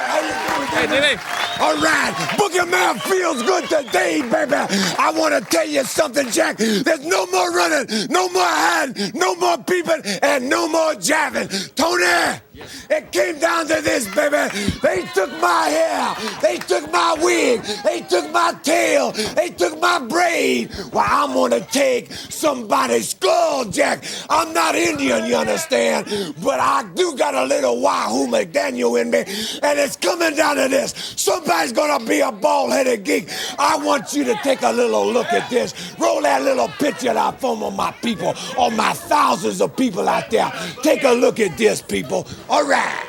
[0.73, 1.21] Hey, Jimmy.
[1.61, 4.55] All right, Boogie Man feels good today, baby.
[4.99, 6.57] I want to tell you something, Jack.
[6.57, 11.47] There's no more running, no more hiding, no more peeping, and no more jabbing.
[11.75, 14.49] Tony, it came down to this, baby.
[14.81, 19.99] They took my hair, they took my wig, they took my tail, they took my
[19.99, 20.69] braid.
[20.91, 24.03] Well, I'm gonna take somebody's skull, Jack.
[24.29, 29.19] I'm not Indian, you understand, but I do got a little Wahoo McDaniel in me,
[29.19, 30.93] and it's coming down to this.
[31.15, 33.29] Somebody's gonna be a bald-headed geek.
[33.57, 35.73] I want you to take a little look at this.
[35.97, 40.07] Roll that little picture that I film on my people, on my thousands of people
[40.07, 40.51] out there.
[40.83, 42.27] Take a look at this, people.
[42.49, 43.05] All right.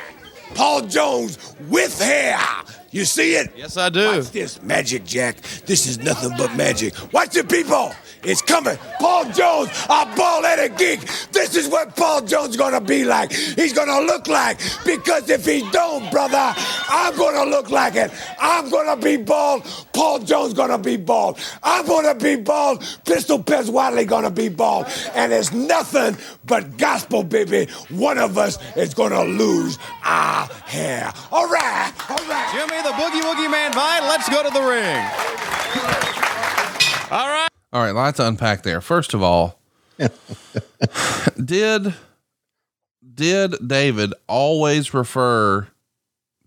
[0.53, 2.39] Paul Jones with hair.
[2.91, 3.51] You see it?
[3.57, 4.05] Yes, I do.
[4.17, 5.41] Watch this magic, Jack.
[5.65, 6.93] This is nothing but magic.
[7.11, 7.93] Watch it, people.
[8.25, 8.77] It's coming.
[8.99, 11.01] Paul Jones, a bald-headed geek.
[11.31, 13.31] This is what Paul Jones gonna be like.
[13.31, 14.59] He's gonna look like.
[14.83, 16.53] Because if he don't, brother,
[16.89, 18.11] I'm gonna look like it.
[18.39, 19.63] I'm gonna be bald.
[19.93, 21.37] Paul Jones gonna be bald.
[21.63, 22.83] I'm gonna be bald.
[23.05, 24.87] Pistol Pez Whatley gonna be bald.
[25.13, 27.67] And it's nothing but gospel, baby.
[27.89, 31.13] One of us is gonna lose our hair.
[31.31, 32.49] All right, all right.
[32.51, 35.05] Jimmy, the Boogie Woogie Man Valiant, let's go to the ring.
[37.11, 37.54] All right.
[37.75, 38.79] All right, lots to unpack there.
[38.79, 39.59] First of all,
[41.43, 41.93] did
[43.13, 45.67] did David always refer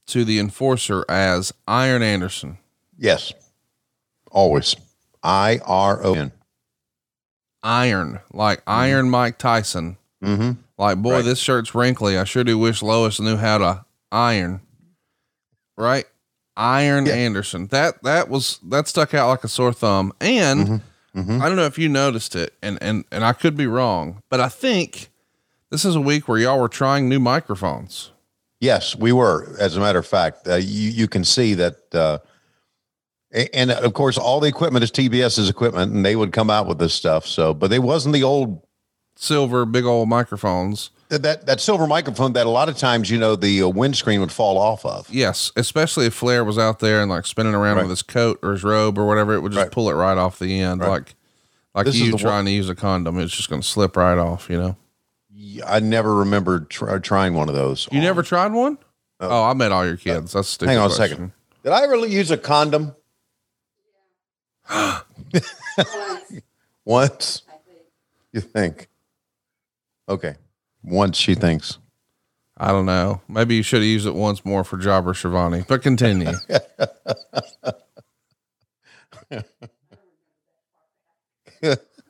[0.07, 2.57] to the enforcer as Iron Anderson?
[2.97, 3.33] Yes,
[4.31, 4.75] always.
[5.23, 6.33] I R O N.
[7.63, 9.99] Iron, like Iron Mike Tyson.
[10.25, 10.53] Mm-hmm.
[10.79, 11.25] Like, boy, Right.
[11.25, 12.17] this shirt's wrinkly.
[12.17, 14.61] I sure do wish Lois knew how to iron.
[15.77, 16.07] Right?
[16.57, 17.13] Iron Yeah.
[17.15, 17.67] Anderson.
[17.67, 20.13] That that was that stuck out like a sore thumb.
[20.23, 20.77] And Mm-hmm.
[21.15, 24.41] I don't know if you noticed it, and and and I could be wrong, but
[24.41, 25.11] I think
[25.71, 28.13] this is a week where y'all were trying new microphones.
[28.61, 29.57] Yes, we were.
[29.59, 32.19] As a matter of fact, uh, you you can see that, uh,
[33.53, 36.79] and of course, all the equipment is TBS's equipment, and they would come out with
[36.79, 37.27] this stuff.
[37.27, 38.63] So, but they wasn't the old
[39.17, 40.91] Silver, big old microphones.
[41.09, 44.21] That that, that silver microphone that a lot of times, you know, the uh, windscreen
[44.21, 45.09] would fall off of.
[45.11, 47.83] Yes, especially if Flair was out there and like spinning around Right.
[47.83, 49.73] with his coat or his robe or whatever, it would just Right.
[49.73, 50.89] pull it right off the end, Right.
[50.91, 51.15] like
[51.75, 53.19] like This you the one- trying to use a condom.
[53.19, 54.51] It's just going to slip right off.
[54.51, 54.77] You know.
[55.67, 57.89] I never remembered tr- trying one of those.
[57.93, 58.79] You never tried one?
[59.21, 60.33] Oh, I met all your kids.
[60.33, 60.71] That's a stupid.
[60.73, 61.33] Hang on a second.
[61.63, 62.95] Did I ever use a condom?
[66.85, 67.43] Once?
[68.33, 68.89] You think?
[70.09, 70.37] Okay.
[70.83, 71.79] Once she thinks.
[72.57, 73.21] I don't know.
[73.29, 75.65] Maybe you should have used it once more for Jobber Schiavone.
[75.69, 76.33] But continue.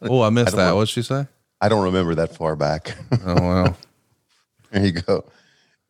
[0.03, 0.69] oh, I missed don't that.
[0.69, 0.77] know.
[0.77, 1.27] What'd she say?
[1.61, 2.97] I don't remember that far back.
[3.13, 3.77] Oh well.
[4.71, 5.25] there you go.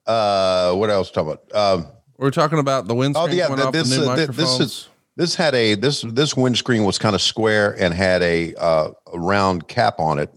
[0.07, 1.55] Uh, what else talk about?
[1.55, 4.61] Um, We're talking about the windscreen oh yeah, coming th- off this uh, th- this
[4.61, 8.91] is this had a this this windscreen was kind of square and had a uh,
[9.13, 10.33] a round cap on it,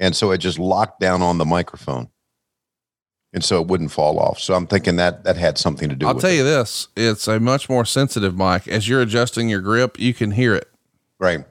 [0.00, 2.08] and so it just locked down on the microphone,
[3.32, 4.38] and so it wouldn't fall off.
[4.40, 6.06] So I'm thinking that that had something to do.
[6.06, 6.16] With it.
[6.16, 6.36] I'll tell it.
[6.36, 8.66] you this: it's a much more sensitive mic.
[8.68, 10.68] As you're adjusting your grip, you can hear it.
[11.18, 11.44] right.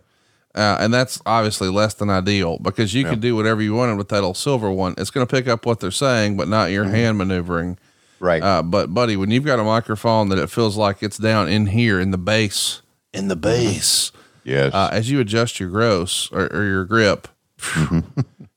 [0.55, 3.11] Uh, and that's obviously less than ideal because you Yeah.
[3.11, 4.95] could do whatever you wanted with that old silver one.
[4.97, 7.77] It's going to pick up what they're saying, but not your hand maneuvering.
[8.19, 8.41] Right.
[8.41, 11.67] Uh, but buddy, when you've got a microphone that it feels like it's down in
[11.67, 12.81] here in the base,
[13.13, 14.11] in the base,
[14.43, 14.73] Yes.
[14.73, 17.27] uh, as you adjust your gross or, or your grip,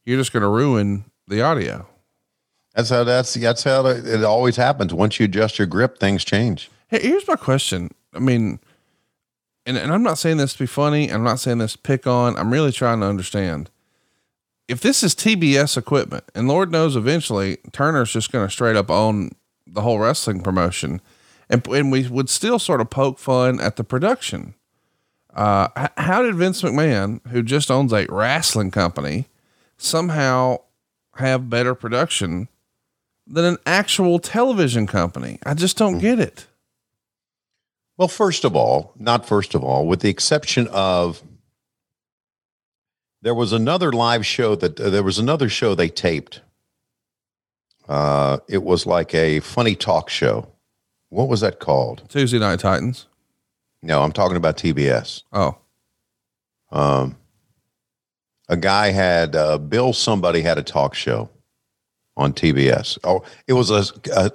[0.05, 1.87] you're just going to ruin the audio.
[2.75, 4.93] that's how that's that's how it, always happens.
[4.93, 6.71] Once you adjust your grip, things change.
[6.89, 7.91] Hey, here's my question.
[8.15, 8.59] I mean,
[9.67, 11.11] and, and I'm not saying this to be funny.
[11.11, 12.37] I'm not saying this to pick on.
[12.37, 13.71] I'm really trying to understand.
[14.69, 18.91] If this is TBS equipment, and Lord knows eventually Turner's just going to straight up
[18.91, 19.33] own
[19.67, 21.01] the whole wrestling promotion,
[21.49, 24.55] and, and we would still sort of poke fun at the production.
[25.35, 29.29] Uh, how did Vince McMahon, who just owns a wrestling company,
[29.77, 30.59] somehow
[31.17, 32.49] have better production
[33.27, 35.39] than an actual television company?
[35.45, 36.47] I just don't get it.
[37.97, 41.23] Well, first of all, not first of all, with the exception of
[43.23, 46.41] there was another live show that uh, there was another show they taped.
[47.89, 50.49] Uh, it was like a funny talk show.
[51.11, 52.09] What was that called?
[52.09, 53.07] Tuesday Night Titans.
[53.83, 55.23] No, I'm talking about TBS.
[55.33, 55.57] Oh,
[56.71, 57.17] Um,
[58.49, 59.93] a guy had uh, Bill.
[59.93, 61.31] Somebody had a talk show
[62.17, 62.99] on TBS.
[63.05, 63.85] Oh, it was a,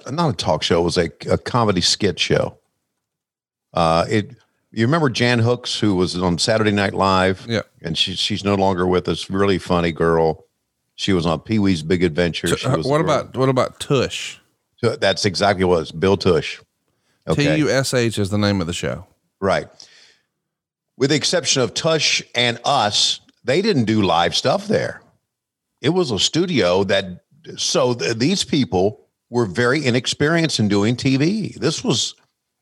[0.06, 0.80] a not a talk show.
[0.80, 2.58] It was a, a comedy skit show.
[3.72, 4.30] Uh, it.
[4.72, 7.46] You remember Jan Hooks, who was on Saturday Night Live?
[7.48, 7.62] Yeah.
[7.82, 9.30] And she, she's no longer with us.
[9.30, 10.44] Really funny girl.
[10.96, 12.48] She was on Pee Wee's Big Adventure.
[12.64, 13.00] Uh, what girl.
[13.00, 14.38] about what about Tush?
[14.82, 15.92] That's exactly what it was.
[15.92, 16.60] Bill Tush.
[17.34, 19.06] T U S H is the name of the show.
[19.40, 19.68] Right.
[20.96, 25.02] With the exception of Tush and us, they didn't do live stuff there.
[25.82, 27.24] It was a studio that,
[27.56, 31.54] so th- these people were very inexperienced in doing TV.
[31.54, 32.14] This was,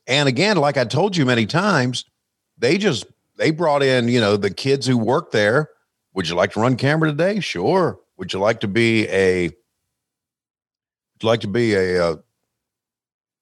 [0.07, 2.05] and again, like I told you many times,
[2.59, 3.07] they just,
[3.37, 5.70] they brought in, you know, the kids who work there.
[6.14, 7.41] Would you like to run camera today?
[7.41, 7.99] Sure.
[8.16, 9.51] Would you like to be a,
[11.22, 12.16] like to be a, uh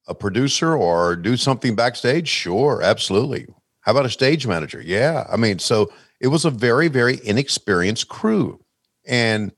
[0.07, 2.29] a producer or do something backstage?
[2.29, 3.47] Sure, absolutely.
[3.81, 4.81] How about a stage manager?
[4.81, 5.27] Yeah.
[5.31, 8.61] I mean, so it was a very, very inexperienced crew.
[9.07, 9.53] And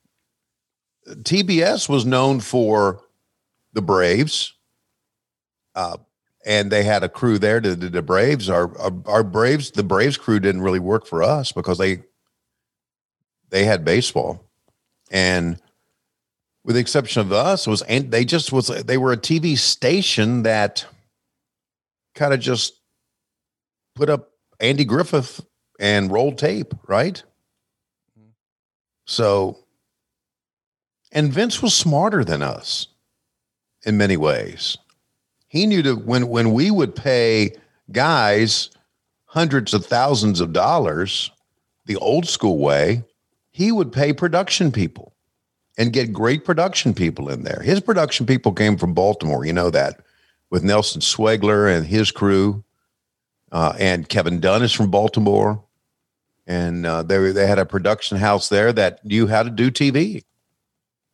[1.07, 3.03] TBS was known for
[3.75, 4.55] the Braves.
[5.75, 5.99] Uh,
[6.47, 8.49] and they had a crew there to the, Braves.
[8.49, 12.03] Our, our our Braves, the Braves crew didn't really work for us because they
[13.49, 14.45] they had baseball.
[15.11, 15.59] And
[16.65, 20.43] with the exception of us, was and they just was they were a TV station
[20.43, 20.87] that
[22.15, 22.81] kind of just
[23.95, 25.45] put up Andy Griffith
[25.79, 27.23] and rolled tape, right?
[29.07, 29.59] So,
[31.13, 32.89] and Vince was smarter than us
[33.85, 34.79] in many ways.
[35.49, 37.57] He knew to when when we would pay
[37.93, 38.71] guys
[39.27, 41.31] hundreds of thousands of dollars
[41.87, 43.03] the old school way,
[43.51, 45.14] he would pay production people
[45.77, 47.61] and get great production people in there.
[47.63, 50.01] His production people came from Baltimore, you know that,
[50.51, 52.63] with Nelson Sweglar and his crew.
[53.51, 55.63] Uh, and Kevin Dunn is from Baltimore.
[56.47, 60.25] And uh, they, they had a production house there that knew how to do TV.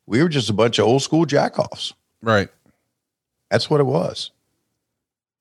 [0.06, 1.92] We were just a bunch of old school jackoffs.
[2.22, 2.48] Right.
[3.50, 4.30] That's what it was.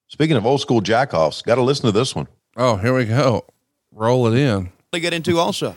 [0.08, 2.28] Speaking of old school jackoffs, got to listen to this one.
[2.56, 3.46] Oh, here we go.
[3.92, 4.72] Roll it in.
[4.92, 5.76] To get into also.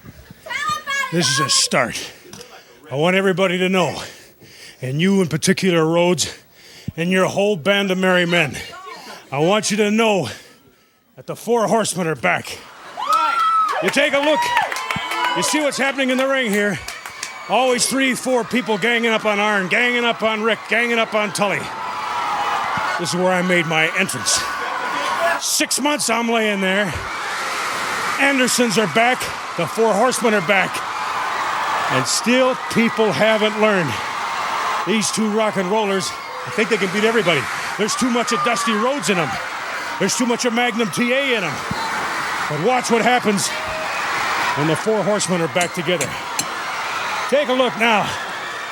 [1.12, 2.11] This is a start.
[2.93, 4.03] I want everybody to know,
[4.82, 6.38] and you in particular, Rhodes,
[6.95, 8.55] and your whole band of merry men.
[9.30, 10.28] I want you to know
[11.16, 12.59] that the four horsemen are back.
[13.82, 14.40] You take a look,
[15.38, 16.78] you see what's happening in the ring here.
[17.49, 21.32] Always three, four people ganging up on Arn, ganging up on Rick, ganging up on
[21.32, 21.61] Tully.
[23.01, 24.38] This is where I made my entrance.
[25.40, 26.93] Six months I'm laying there.
[28.20, 29.18] Andersons are back,
[29.57, 30.91] the four horsemen are back.
[31.93, 33.93] And still, people haven't learned.
[34.86, 36.09] These two rock and rollers,
[36.47, 37.40] I think they can beat everybody.
[37.78, 39.30] There's too much of Dusty Rhodes in them.
[40.01, 41.57] There's too much of Magnum TA in them.
[42.49, 43.47] But watch what happens
[44.59, 46.09] when the four horsemen are back together.
[47.28, 48.03] Take a look now.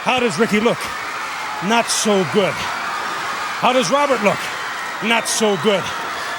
[0.05, 0.79] How does Ricky look?
[1.69, 2.53] Not so good.
[2.53, 4.41] How does Robert look?
[5.05, 5.85] Not so good.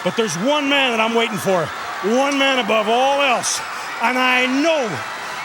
[0.04, 1.66] But there's one man that I'm waiting for.
[2.10, 3.62] One man above all else.
[4.02, 4.82] And I know,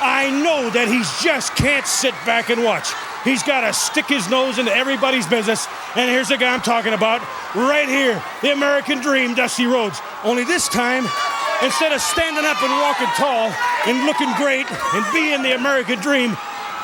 [0.01, 2.93] I know that he just can't sit back and watch.
[3.25, 5.67] He's got to stick his nose into everybody's business.
[5.97, 7.23] And here's the guy I'm talking about
[7.55, 9.99] right here the American Dream, Dusty Rhodes.
[10.23, 11.05] Only this time,
[11.63, 13.51] instead of standing up and walking tall
[13.87, 16.37] and looking great and being the American Dream,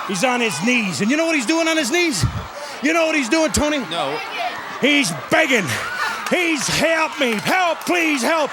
[0.08, 1.00] he's on his knees.
[1.00, 2.24] And you know what he's doing on his knees?
[2.82, 3.78] You know what he's doing, Tony?
[3.90, 4.18] No.
[4.80, 5.68] He's begging.
[6.28, 7.32] He's help me.
[7.32, 8.50] Help, please help.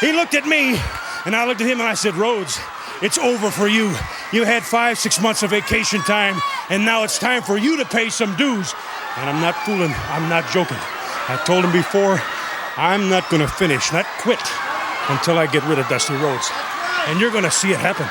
[0.00, 0.76] He looked at me
[1.24, 2.58] and I looked at him and I said, Rhodes,
[3.04, 3.94] It's over for you.
[4.32, 6.40] You had five, six months of vacation time,
[6.70, 8.72] and now it's time for you to pay some dues.
[9.18, 9.92] And I'm not fooling.
[10.08, 10.80] I'm not joking.
[10.80, 12.18] I told him before,
[12.80, 14.40] I'm not going to finish, not quit,
[15.10, 16.48] until I get rid of Dusty Rhodes.
[17.04, 18.08] And you're going to see it happen.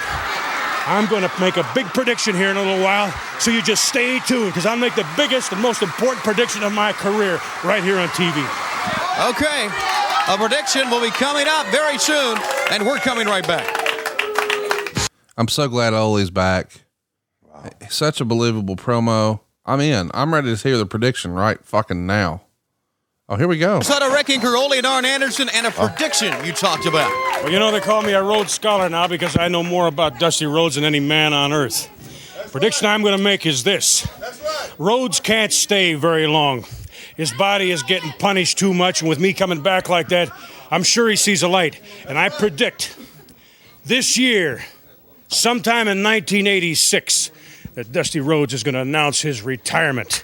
[0.86, 3.86] I'm going to make a big prediction here in a little while, so you just
[3.90, 7.82] stay tuned because I'll make the biggest and most important prediction of my career right
[7.82, 8.38] here on TV.
[9.34, 9.74] Okay.
[10.30, 12.38] A prediction will be coming up very soon,
[12.70, 13.83] and we're coming right back.
[15.38, 16.86] I'm so glad Ole's back.
[17.90, 19.40] Such a believable promo.
[19.66, 20.12] I'm in.
[20.14, 22.44] I'm ready to hear the prediction right fucking now.
[23.30, 23.78] Oh, here we go.
[23.78, 25.88] It's not a wrecking crew, Ole and Arn Anderson, and a oh.
[25.88, 27.10] prediction you talked about.
[27.42, 30.20] Well, you know, they call me a Rhodes Scholar now because I know more about
[30.20, 31.90] Dusty Rhodes than any man on earth.
[32.52, 34.08] Prediction I'm going to make is this
[34.78, 36.66] Rhodes can't stay very long.
[37.16, 40.30] His body is getting punished too much, and with me coming back like that,
[40.70, 41.80] I'm sure he sees a light.
[42.08, 42.98] And I predict
[43.86, 44.64] this year,
[45.34, 47.32] sometime in 1986,
[47.74, 50.24] that Dusty Rhodes is going to announce his retirement.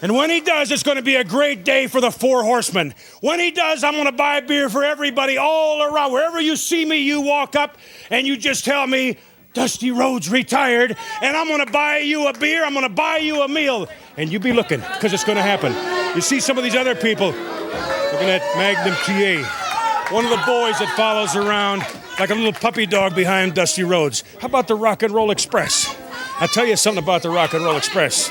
[0.00, 2.94] And when he does, it's going to be a great day for the Four Horsemen.
[3.20, 6.12] When he does, I'm going to buy beer for everybody all around.
[6.12, 7.78] Wherever you see me, you walk up
[8.10, 9.18] and you just tell me,
[9.54, 13.18] Dusty Rhodes retired, and I'm going to buy you a beer, I'm going to buy
[13.18, 13.88] you a meal.
[14.16, 15.72] And you be looking, because it's going to happen.
[16.16, 20.78] You see some of these other people looking at Magnum TA, one of the boys
[20.80, 21.86] that follows around
[22.18, 24.22] like a little puppy dog behind Dusty Rhodes.
[24.40, 25.96] How about the Rock and Roll Express?
[26.40, 28.30] I'll tell you something about the Rock and Roll Express.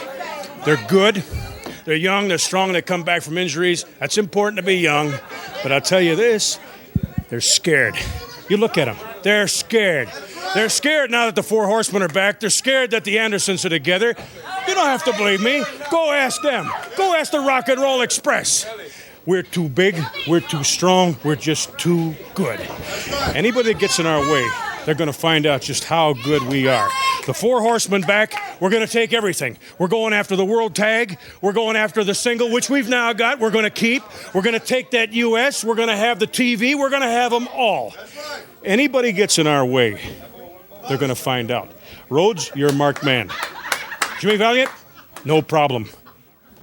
[0.66, 1.24] They're good,
[1.86, 3.86] they're young, they're strong, they come back from injuries.
[4.00, 5.14] That's important to be young.
[5.62, 6.60] But I'll tell you this
[7.30, 7.96] they're scared.
[8.50, 10.10] You look at them, they're scared.
[10.54, 12.40] They're scared now that the four horsemen are back.
[12.40, 14.16] They're scared that the Andersons are together.
[14.68, 15.64] You don't have to believe me.
[15.90, 16.70] Go ask them.
[16.96, 18.66] Go ask the Rock and Roll Express.
[19.26, 19.98] We're too big,
[20.28, 22.60] we're too strong, we're just too good.
[23.34, 24.46] Anybody that gets in our way,
[24.86, 26.90] they're going to find out just how good we are.
[27.26, 29.58] The four horsemen back, we're going to take everything.
[29.80, 33.40] We're going after the world tag, we're going after the single, which we've now got,
[33.40, 34.04] we're going to keep.
[34.34, 37.08] We're going to take that US, we're going to have the TV, we're going to
[37.08, 37.96] have them all.
[38.66, 40.02] Anybody gets in our way,
[40.90, 41.72] they're going to find out.
[42.10, 43.32] Rhodes, you're a marked man.
[44.20, 44.70] Jimmy Valiant,
[45.24, 45.90] no problem.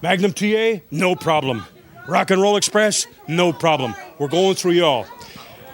[0.03, 1.65] Magnum TA, no problem.
[2.11, 3.95] Rock and Roll Express, no problem.
[4.19, 5.07] We're going through y'all.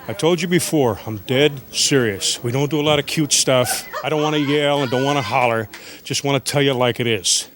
[0.06, 2.44] I told you before, I'm dead serious.
[2.44, 3.88] We don't do a lot of cute stuff.
[4.04, 5.66] I don't want to yell and don't want to holler.
[6.04, 7.48] Just want to tell you like it is.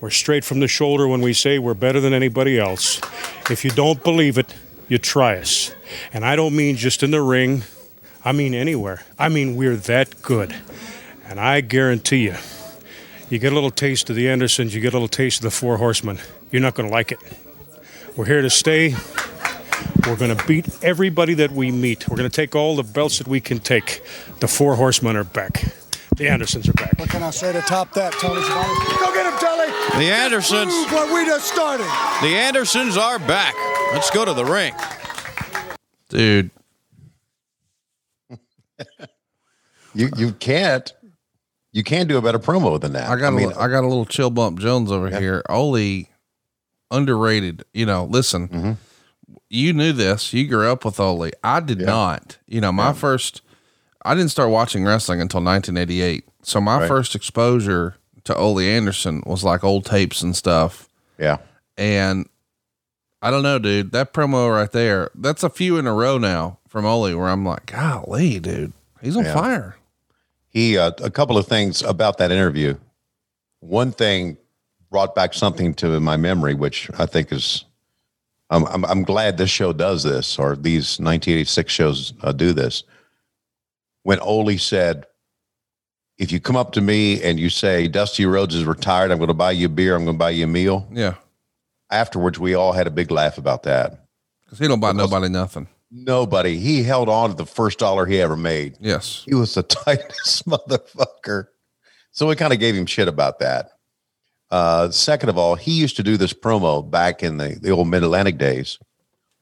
[0.00, 2.98] We're straight from the shoulder when we say we're better than anybody else.
[3.50, 4.54] If you don't believe it,
[4.88, 5.74] you try us.
[6.10, 7.64] And I don't mean just in the ring,
[8.24, 9.02] I mean anywhere.
[9.18, 10.56] I mean we're that good.
[11.28, 12.36] And I guarantee you,
[13.28, 15.50] you get a little taste of the Andersons, you get a little taste of the
[15.50, 16.20] Four Horsemen.
[16.50, 17.18] You're not going to like it.
[18.16, 18.94] We're here to stay.
[20.06, 22.08] We're going to beat everybody that we meet.
[22.08, 24.02] We're going to take all the belts that we can take.
[24.38, 25.64] The Four Horsemen are back.
[26.16, 26.96] The Andersons are back.
[26.96, 28.98] What can I say to top that, Tony Schiavone?
[29.00, 29.66] Go get him, Telly!
[29.98, 30.72] The Andersons.
[30.86, 31.86] Prove what we just started.
[32.22, 33.54] The Andersons are back.
[33.92, 34.74] Let's go to the ring.
[36.08, 36.50] Dude.
[39.96, 40.92] You you can't
[41.70, 43.08] you can't do a better promo than that.
[43.08, 45.44] I got I mean, a, I got a little chill bump Jones over here.
[45.48, 46.06] Ole
[46.96, 47.64] underrated.
[47.72, 48.72] You know, listen, Mm-hmm.
[49.50, 50.32] you knew this.
[50.32, 51.30] You grew up with Ole.
[51.42, 52.38] I did not.
[52.46, 53.42] You know, my first
[54.04, 56.28] I didn't start watching wrestling until 1988.
[56.42, 56.88] So my Right.
[56.88, 60.88] first exposure to Ole Anderson was like old tapes and stuff.
[61.18, 61.38] Yeah.
[61.78, 62.28] And
[63.22, 63.92] I don't know, dude.
[63.92, 67.46] That promo right there, that's a few in a row now from Ole where I'm
[67.46, 68.72] like, golly, dude.
[69.00, 69.34] He's on Yeah.
[69.34, 69.76] fire.
[70.50, 72.76] he uh, a couple of things about that interview.
[73.60, 74.36] One thing
[74.94, 77.64] brought back something to my memory, which I think is.
[78.48, 82.84] I'm I'm, I'm glad this show does this, or these 1986 shows uh, do this.
[84.04, 85.06] When Ole said,
[86.16, 89.26] "If you come up to me and you say Dusty Rhodes is retired, I'm going
[89.26, 89.96] to buy you a beer.
[89.96, 91.14] I'm going to buy you a meal." Yeah.
[91.90, 94.06] Afterwards, we all had a big laugh about that.
[94.44, 95.66] Because he don't buy nobody nothing.
[95.90, 96.56] Nobody.
[96.60, 98.76] He held on to the first dollar he ever made.
[98.78, 99.24] Yes.
[99.26, 101.48] He was the tightest motherfucker.
[102.12, 103.73] So we kind of gave him shit about that.
[104.54, 107.88] Uh, second of all, he used to do this promo back in the, the old
[107.88, 108.78] Mid Atlantic days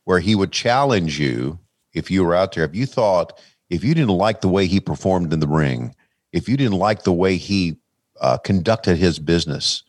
[0.05, 1.59] where he would challenge you
[1.93, 2.65] if you were out there.
[2.65, 3.39] If you thought,
[3.69, 5.95] if you didn't like the way he performed in the ring,
[6.33, 7.77] if you didn't like the way he
[8.23, 9.83] uh, conducted his business,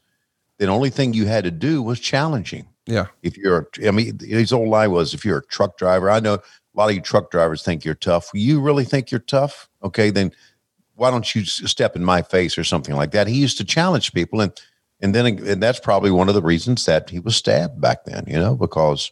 [0.59, 3.05] then only thing you had to do was challenge him Yeah.
[3.21, 6.33] if you're i mean his old lie was if you're a truck driver i know
[6.35, 6.41] a
[6.75, 10.31] lot of you truck drivers think you're tough you really think you're tough okay then
[10.95, 14.13] why don't you step in my face or something like that he used to challenge
[14.13, 14.51] people and
[15.03, 18.23] and then and that's probably one of the reasons that he was stabbed back then
[18.27, 19.11] you know because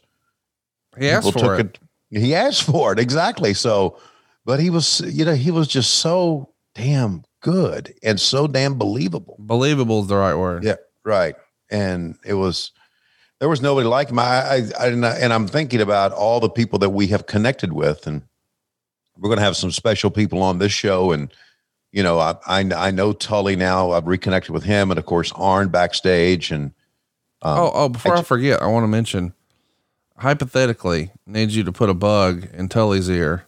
[0.98, 1.78] He asked for it.
[2.10, 3.96] he asked for it exactly so
[4.44, 9.36] but he was you know he was just so damn good and so damn believable.
[9.38, 10.64] Believable is the right word.
[10.64, 11.34] Yeah, right.
[11.70, 12.72] And it was
[13.40, 14.18] there was nobody like him.
[14.20, 14.86] I, I, I-
[15.20, 18.22] and I'm thinking about all the people that we have connected with, and
[19.18, 21.10] we're going to have some special people on this show.
[21.12, 21.32] And
[21.92, 23.92] you know, I, I I know Tully now.
[23.92, 26.50] I've reconnected with him, and of course Arn backstage.
[26.50, 26.72] And
[27.42, 29.34] um, oh, oh, before I, ju- forget, I want to mention
[30.18, 33.44] hypothetically, needs you to put a bug in Tully's ear.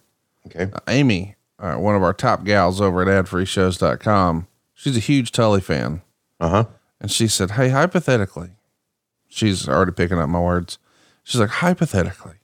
[0.47, 0.71] Okay.
[0.73, 5.61] Uh, Amy, uh, one of our top gals over at adfreeshows.com, she's a huge Tully
[5.61, 6.03] fan.
[6.41, 6.65] Uh huh.
[7.01, 8.51] And she said, Hey, hypothetically,
[9.29, 10.79] she's already picking up my words.
[11.23, 12.35] She's like, hypothetically,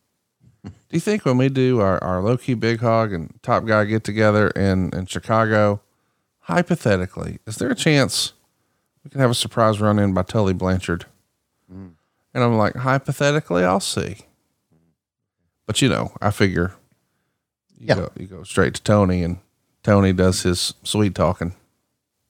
[0.64, 3.84] do you think when we do our, our low key big hog and top guy
[3.84, 5.82] get together in, in Chicago,
[6.50, 8.32] hypothetically, is there a chance
[9.04, 11.06] we can have a surprise run in by Tully Blanchard?
[11.70, 14.18] And I'm like, hypothetically, I'll see.
[15.66, 16.74] But you know, I figure
[17.78, 19.38] you, go, you go straight to Tony and
[19.82, 21.54] Tony does his sweet talking.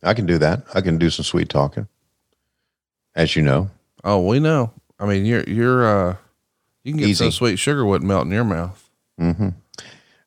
[0.02, 0.62] I can do that.
[0.74, 1.88] I can do some sweet talking,
[3.14, 3.70] as you know.
[4.04, 4.72] Oh, we know.
[4.98, 6.16] I mean, you're, you're, uh,
[6.84, 7.30] you can get so Easy.
[7.30, 8.88] sweet sugar wouldn't melt in your mouth.
[9.20, 9.48] Mm-hmm.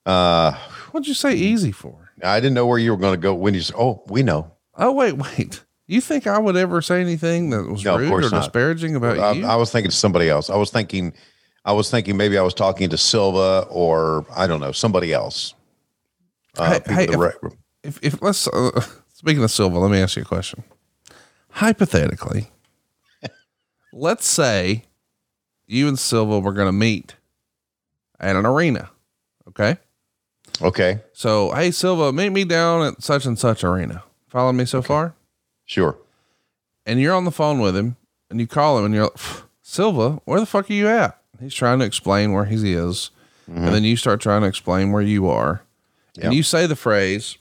[0.06, 0.52] Uh,
[0.92, 2.03] What'd you say easy for?
[2.24, 4.52] I didn't know where you were going to go when you said, "Oh, we know."
[4.78, 5.64] Oh, wait, wait.
[5.88, 8.32] You think I would ever say anything that was No, rude or not.
[8.32, 9.46] disparaging about I, you?
[9.46, 10.50] I was thinking somebody else.
[10.50, 11.14] I was thinking,
[11.66, 15.54] I was thinking maybe I was talking to Silva or I don't know somebody else.
[16.58, 17.54] Uh, Hey, hey, if-
[17.84, 18.82] if, if let's, uh,
[19.14, 20.64] speaking of Silva, let me ask you a question.
[21.50, 22.50] Hypothetically,
[23.94, 24.86] let's say
[25.68, 27.16] you and Silva were going to meet
[28.20, 28.90] at an arena.
[29.50, 29.78] Okay.
[30.62, 34.04] Okay, So, hey, Silva, meet me down at such and such arena.
[34.28, 35.14] Follow me so far?
[35.66, 35.98] sure.
[36.86, 37.96] and you're on the phone with him
[38.30, 39.18] and you call him and you're like,
[39.62, 41.18] Silva, where the fuck are you at?
[41.40, 43.12] He's trying to explain where he is.
[43.50, 43.64] Mm-hmm.
[43.66, 45.64] And then you start trying to explain where you are.
[46.16, 46.26] Yep.
[46.26, 47.38] And you say the phrase,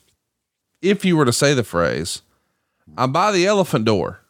[0.80, 2.22] if you were to say the phrase,
[2.96, 4.20] I'm by the elephant door.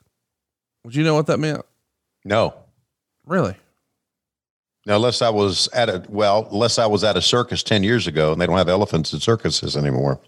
[0.85, 1.63] Would you know what that meant?
[2.25, 2.55] No,
[3.27, 3.55] Really?
[4.87, 8.07] Now unless I was at a well, unless I was at a circus ten years
[8.07, 10.21] ago and they don't have elephants in circuses anymore,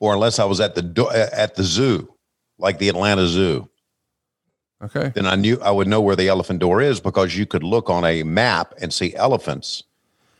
[0.00, 2.12] or unless I was at the do- uh, at the zoo,
[2.58, 3.68] like the Atlanta Zoo.
[4.82, 5.12] Okay.
[5.14, 7.88] then I knew I would know where the elephant door is because you could look
[7.88, 9.84] on a map and see elephants,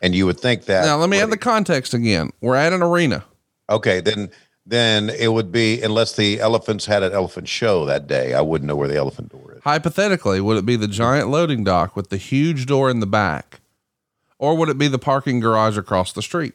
[0.00, 0.84] and you would think that.
[0.84, 2.30] Now, let me add the context again.
[2.40, 3.24] We're at an arena.
[3.70, 4.30] Okay, then
[4.66, 8.66] then it would be unless the elephants had an elephant show that day, I wouldn't
[8.68, 9.62] know where the elephant door is.
[9.62, 13.60] Hypothetically, would it be the giant loading dock with the huge door in the back?
[14.42, 16.54] Or would it be the parking garage across the street?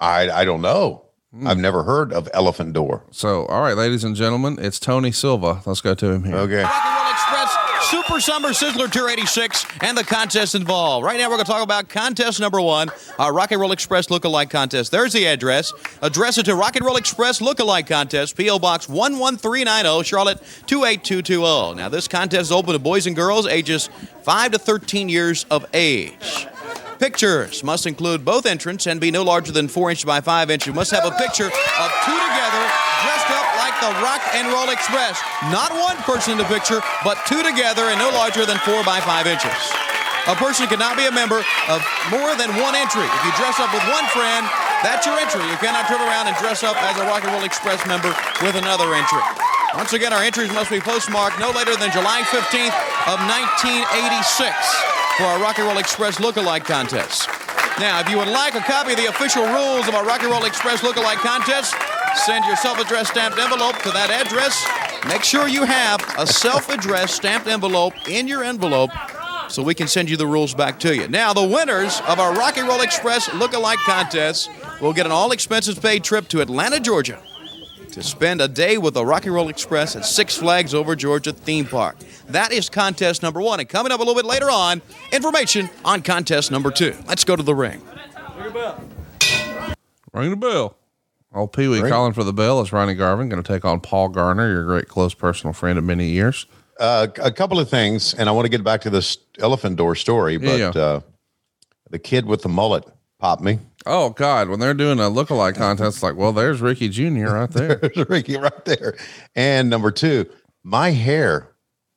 [0.00, 1.04] I I don't know.
[1.32, 1.46] Hmm.
[1.46, 3.04] I've never heard of elephant door.
[3.12, 5.62] So, all right, ladies and gentlemen, it's Tony Silva.
[5.64, 6.34] Let's go to him here.
[6.34, 6.62] Okay.
[6.62, 11.04] Rock and Roll Express Super Summer Sizzler Tour 86 and the contest involved.
[11.06, 14.08] Right now, we're going to talk about contest number one, our Rock and Roll Express
[14.08, 14.90] Lookalike Contest.
[14.90, 15.72] There's the address.
[16.02, 18.58] Address it to Rock and Roll Express Lookalike Contest, P.O.
[18.58, 21.76] Box 11390, Charlotte 28220.
[21.80, 23.88] Now, this contest is open to boys and girls ages
[24.22, 26.48] 5 to 13 years of age.
[26.98, 30.74] Pictures must include both entrants and be no larger than 4 inches by 5 inches.
[30.74, 32.62] Must have a picture of two together
[33.06, 35.14] dressed up like the Rock and Roll Express.
[35.54, 38.98] Not one person in the picture, but two together and no larger than 4 by
[38.98, 39.54] 5 inches.
[40.26, 41.38] A person cannot be a member
[41.70, 41.78] of
[42.10, 43.06] more than one entry.
[43.06, 44.42] If you dress up with one friend,
[44.82, 45.46] that's your entry.
[45.46, 48.10] You cannot turn around and dress up as a Rock and Roll Express member
[48.42, 49.22] with another entry.
[49.78, 52.74] Once again, our entries must be postmarked no later than July 15th
[53.06, 57.28] of 1986 for our Rock and Roll Express lookalike contest.
[57.80, 60.30] Now, if you would like a copy of the official rules of our Rock and
[60.30, 61.74] Roll Express lookalike contest,
[62.24, 64.64] send your self-addressed stamped envelope to that address.
[65.08, 68.90] Make sure you have a self-addressed stamped envelope in your envelope
[69.48, 71.08] so we can send you the rules back to you.
[71.08, 74.48] Now, the winners of our Rock and Roll Express lookalike contest
[74.80, 77.20] will get an all expenses paid trip to Atlanta, Georgia
[77.98, 81.66] to spend a day with the Rocky Roll Express at Six Flags Over Georgia theme
[81.66, 81.96] park.
[82.28, 83.58] That is contest number one.
[83.58, 84.80] And coming up a little bit later on,
[85.10, 86.94] information on contest number two.
[87.08, 87.82] Let's go to the ring.
[90.12, 90.76] Ring the bell.
[91.34, 92.60] Old Pee Wee calling for the bell.
[92.60, 95.84] It's Ronnie Garvin going to take on Paul Garner, your great close personal friend of
[95.84, 96.46] many years.
[96.78, 99.96] Uh, a couple of things, and I want to get back to this elephant door
[99.96, 100.80] story, but Yeah, yeah.
[100.80, 101.00] Uh,
[101.90, 102.84] the kid with the mullet
[103.18, 103.58] popped me.
[103.88, 107.28] Oh God, when they're doing a lookalike contest, like, well, there's Ricky Jr.
[107.28, 107.76] right there.
[107.82, 108.98] There's Ricky right there.
[109.34, 110.28] And number two,
[110.62, 111.48] my hair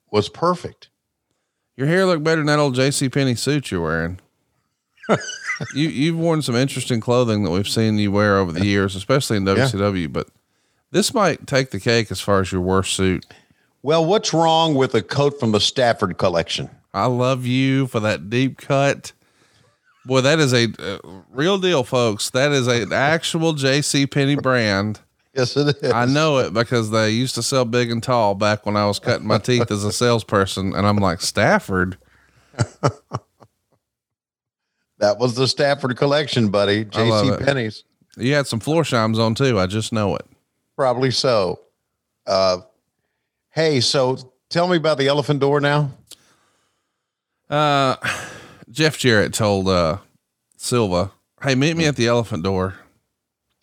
[0.09, 0.89] was perfect.
[1.75, 3.09] Your hair looked better than that old J.C.
[3.09, 4.19] Penney suit you're wearing.
[5.73, 9.37] you you've worn some interesting clothing that we've seen you wear over the years, especially
[9.37, 10.11] in WCW.
[10.11, 10.29] But
[10.91, 13.25] this might take the cake as far as your worst suit.
[13.83, 16.69] Well, what's wrong with a coat from the Stafford collection?
[16.93, 19.11] I love you for that deep cut.
[20.05, 20.99] Boy, that is a uh,
[21.29, 22.29] real deal, folks.
[22.31, 24.07] That is a- an actual J.C.
[24.07, 24.99] Penney brand.
[25.35, 25.91] Yes, it is.
[25.91, 28.99] I know it because they used to sell big and tall back when I was
[28.99, 30.73] cutting my teeth as a salesperson.
[30.75, 31.97] And I'm like, Stafford?
[34.99, 36.85] That was the Stafford collection, buddy.
[36.85, 37.31] J.C.
[37.43, 37.83] Penney's.
[38.17, 39.59] You had some Florsheims on too.
[39.59, 40.25] I just know it.
[40.75, 41.59] Probably so.
[42.27, 42.59] Uh,
[43.49, 45.91] hey, so tell me about the elephant door now.
[47.49, 47.95] Uh,
[48.71, 49.97] Jeff Jarrett told uh,
[50.57, 51.11] Silva,
[51.43, 52.75] "Hey, meet me at the elephant door."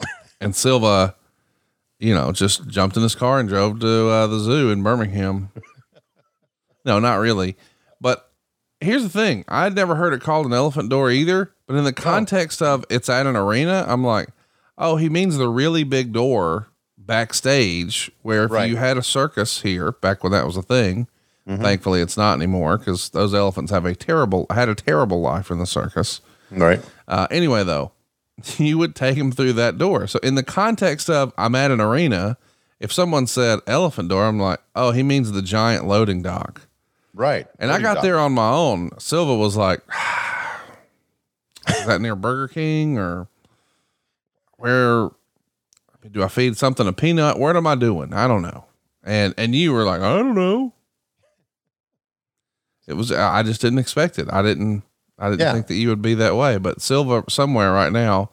[0.41, 1.15] and Silva,
[1.99, 5.51] you know, just jumped in his car and drove to uh, the zoo in Birmingham.
[6.85, 7.57] no, not really.
[8.01, 8.31] But
[8.81, 11.53] here's the thing: I'd never heard it called an elephant door either.
[11.67, 14.29] But in the context of it's at an arena, I'm like,
[14.79, 18.69] oh, he means the really big door backstage where if Right.
[18.71, 21.09] you had a circus here back when that was a thing.
[21.57, 25.59] Thankfully, it's not anymore because those elephants have a terrible had a terrible life in
[25.59, 26.21] the circus.
[26.51, 26.81] Right.
[27.07, 27.93] Uh, anyway, though,
[28.59, 30.07] you would take them through that door.
[30.07, 32.37] So, in the context of I'm at an arena,
[32.81, 36.63] if someone said elephant door, I'm like, oh, he means the giant loading dock.
[37.15, 37.47] Right.
[37.59, 38.03] And I got dock.
[38.03, 38.91] there on my own.
[38.99, 39.81] Silva was like,
[41.69, 43.27] is that near Burger King or
[44.59, 45.11] where
[46.11, 47.39] do I feed something a peanut?
[47.39, 48.13] What am I doing?
[48.13, 48.67] I don't know.
[49.03, 50.75] And and you were like, I don't know.
[52.89, 54.27] It was I just didn't expect it.
[54.33, 54.83] I didn't
[55.19, 55.53] I didn't Yeah.
[55.53, 56.57] think that you would be that way.
[56.59, 58.31] But Silva somewhere right now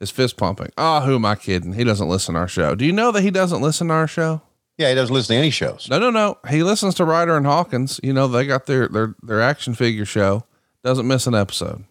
[0.00, 0.70] is fist pumping.
[0.76, 1.74] Ah, who am I kidding?
[1.74, 2.74] He doesn't listen to our show.
[2.74, 4.42] Do you know that he doesn't listen to our show?
[4.76, 5.86] Yeah, he doesn't listen to any shows.
[5.88, 6.38] No, no, no.
[6.50, 8.00] He listens to Ryder and Hawkins.
[8.02, 10.44] You know, they got their their their action figure show.
[10.82, 11.84] Doesn't miss an episode.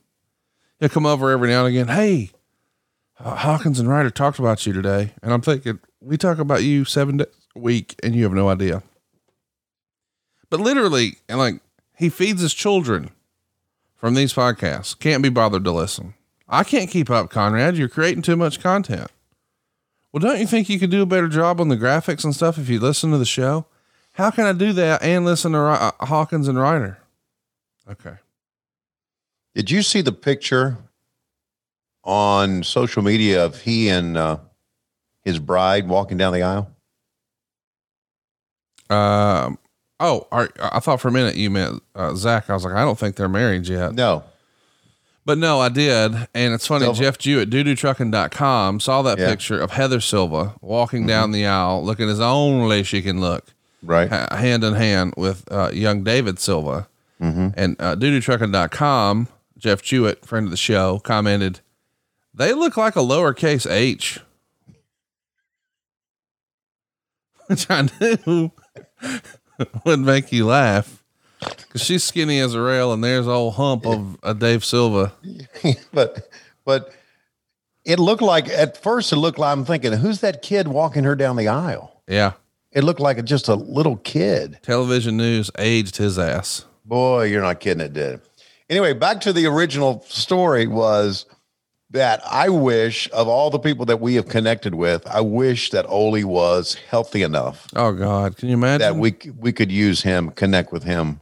[0.80, 1.88] He'll come over every now and again.
[1.88, 2.32] Hey,
[3.20, 6.84] uh, Hawkins and Ryder talked about you today, and I'm thinking we talk about you
[6.84, 8.84] seven days a week, and you have no idea.
[10.50, 11.62] But literally, and like
[12.04, 13.12] he feeds his children
[13.96, 15.00] from these podcasts.
[15.00, 16.16] Can't be bothered to listen.
[16.50, 17.78] I can't keep up, Conrad.
[17.78, 19.10] You're creating too much content.
[20.12, 22.58] Well, don't you think you could do a better job on the graphics and stuff
[22.58, 23.68] if you listen to the show?
[24.12, 26.98] How can I do that and listen to uh, Hawkins and Ryder?
[27.90, 28.16] Okay.
[29.56, 30.78] Did you see the picture
[32.04, 34.40] on social media of he and uh,
[35.22, 36.70] his bride walking down the aisle?
[38.90, 39.58] Um.
[40.06, 42.50] Oh, are, I thought for a minute you meant uh, Zach.
[42.50, 43.94] I was like, I don't think they're married yet.
[43.96, 44.24] No.
[45.26, 46.14] But no, I did.
[46.34, 47.00] And it's funny, Silva?
[47.00, 49.30] Jeff Jewett doodoo-trucking.com saw that Yeah.
[49.30, 53.46] picture of Heather Silva walking down the aisle, looking as only she can look,
[53.82, 54.10] Right.
[54.10, 56.90] ha- hand in hand with uh, young David Silva.
[57.22, 57.48] Mm-hmm.
[57.56, 61.62] And uh, doodoo-trucking.com, Jeff Jewett, friend of the show, commented,
[62.34, 64.20] they look like a lowercase h.
[67.48, 68.52] Which I knew
[69.86, 71.04] would make you laugh.
[71.42, 75.12] Cause she's skinny as a rail and there's a old hump of a Dave Silva.
[75.94, 76.30] but
[76.64, 76.94] but
[77.84, 81.16] it looked like at first it looked like I'm thinking, who's that kid walking her
[81.16, 82.02] down the aisle?
[82.08, 82.34] Yeah.
[82.72, 84.60] It looked like just a little kid.
[84.62, 86.66] Television news aged his ass.
[86.86, 87.86] Boy, you're not kidding.
[87.86, 88.22] It did.
[88.70, 91.26] Anyway, back to the original story was
[91.94, 95.86] that I wish of all the people that we have connected with, I wish that
[95.88, 98.36] Ole was healthy enough Oh God.
[98.38, 98.80] Can you imagine?
[98.80, 101.22] that we we could use him, connect with him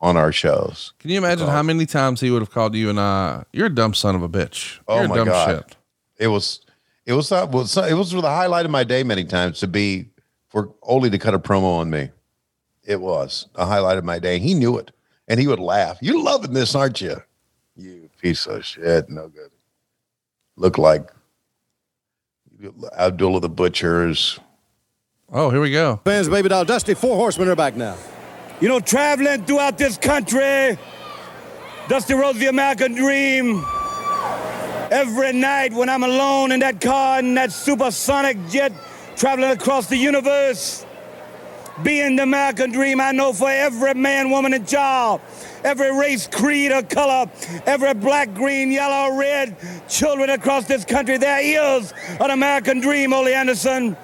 [0.00, 0.94] on our shows.
[0.98, 3.74] Can you imagine how many times he would have called you and I, you're a
[3.74, 4.78] dumb son of a bitch.
[4.88, 5.48] Oh You're a my dumb God.
[5.48, 5.76] shit.
[6.18, 6.60] It was
[7.06, 10.08] it was that was it was the highlight of my day many times to be
[10.48, 12.10] for Ole to cut a promo on me.
[12.84, 14.40] It was a highlight of my day.
[14.40, 14.90] He knew it,
[15.28, 15.98] and he would laugh.
[16.02, 17.22] You're loving this, aren't you?
[17.76, 19.08] You piece of shit.
[19.08, 19.51] No good.
[20.56, 21.10] Look like
[22.96, 24.38] Abdullah the Butcher's.
[25.32, 26.00] Oh, here we go.
[26.04, 27.96] Fans, baby doll, Dusty, four horsemen are back now.
[28.60, 30.78] You know, traveling throughout this country,
[31.88, 33.64] Dusty Rhodes, the American Dream.
[34.90, 38.72] Every night when I'm alone in that car in that supersonic jet
[39.16, 40.84] traveling across the universe,
[41.82, 45.20] being the American Dream, I know for every man, woman, and child,
[45.64, 47.30] every race, creed, or color,
[47.66, 49.56] every black, green, yellow, red,
[49.88, 53.96] children across this country, there is an American Dream, Ole Anderson,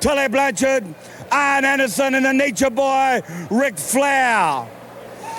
[0.00, 0.84] Tully Blanchard,
[1.32, 3.20] Arn Anderson, and the nature boy,
[3.50, 4.68] Ric Flair.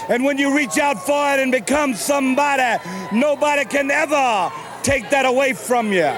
[0.10, 2.82] And when you reach out for it and become somebody,
[3.12, 4.52] nobody can ever
[4.84, 6.12] take that away from you.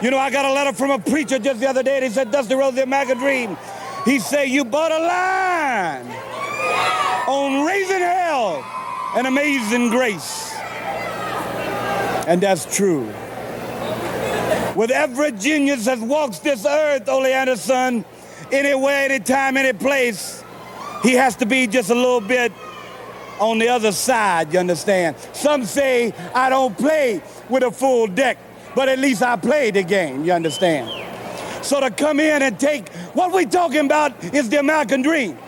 [0.00, 1.96] You know, I got a letter from a preacher just the other day.
[1.96, 3.56] and He said, Dusty Rhodes, the American Dream.
[4.04, 6.06] He said, You bought a line
[7.26, 8.64] on raising hell
[9.16, 10.54] and amazing grace.
[12.26, 13.06] And that's true.
[14.76, 18.04] With every genius that walks this earth, Ole Anderson,
[18.50, 20.42] anywhere, anytime, any place,
[21.02, 22.52] he has to be just a little bit
[23.40, 25.16] on the other side, you understand?
[25.32, 28.38] Some say I don't play with a full deck,
[28.74, 30.88] but at least I play the game, you understand?
[31.64, 35.38] So to come in and take what we talking about is the American dream.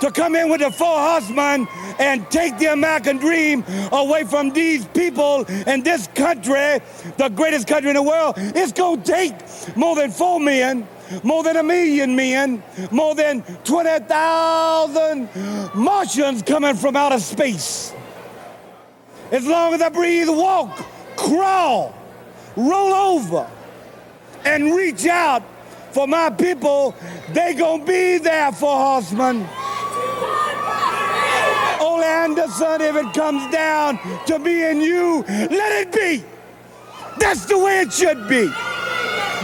[0.00, 1.66] To come in with the four horsemen
[1.98, 6.80] and take the American dream away from these people in this country,
[7.18, 9.34] the greatest country in the world, it's gonna take
[9.76, 10.86] more than four men,
[11.24, 15.28] more than a million men, more than 20,000
[15.74, 17.92] Martians coming from outer space.
[19.32, 20.78] As long as I breathe, walk,
[21.16, 21.92] crawl,
[22.56, 23.50] roll over,
[24.44, 25.42] and reach out
[25.92, 26.94] for my people,
[27.32, 29.46] they gonna be there for horsemen.
[31.80, 36.24] Ole Anderson, if it comes down to me and you, let it be.
[37.18, 38.46] That's the way it should be.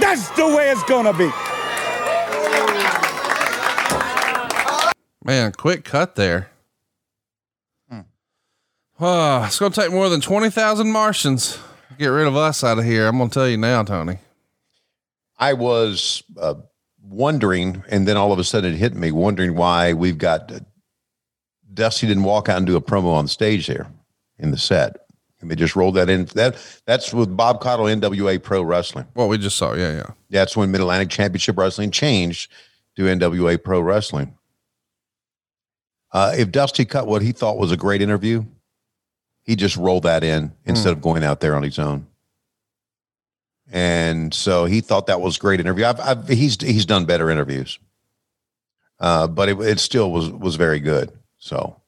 [0.01, 1.31] That's the way it's gonna be.
[5.25, 6.51] Man, quick cut there.
[8.99, 11.59] Oh, it's going to take more than 20,000 Martians
[11.91, 13.07] to get rid of us out of here.
[13.07, 14.19] I'm going to tell you now, Tony.
[15.39, 16.55] I was uh,
[17.03, 20.61] wondering, and then all of a sudden it hit me, wondering why we've got uh,
[21.73, 23.87] Dusty didn't walk out and do a promo on stage there
[24.39, 24.97] in the set.
[25.41, 26.25] And they just rolled that in.
[26.27, 26.57] That
[26.87, 29.07] that's with Bob Caudle, NWA Pro Wrestling.
[29.13, 30.11] What we just saw, yeah, yeah.
[30.31, 32.51] That's when Mid Atlantic Championship Wrestling changed
[32.97, 34.35] to NWA Pro Wrestling.
[36.13, 38.47] Uh, if Dusty cut what he thought was a great interview,
[39.43, 42.07] he just rolled that in instead of going out there on his own.
[43.71, 45.85] And so he thought that was a great interview.
[45.85, 47.79] I've, I've, he's he's done better interviews,
[49.01, 51.11] uh, but it, it still was was very good.
[51.39, 51.81] So,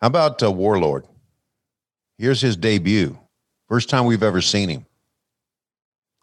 [0.00, 1.06] how about uh, Warlord?
[2.16, 3.18] Here's his debut,
[3.68, 4.86] first time we've ever seen him,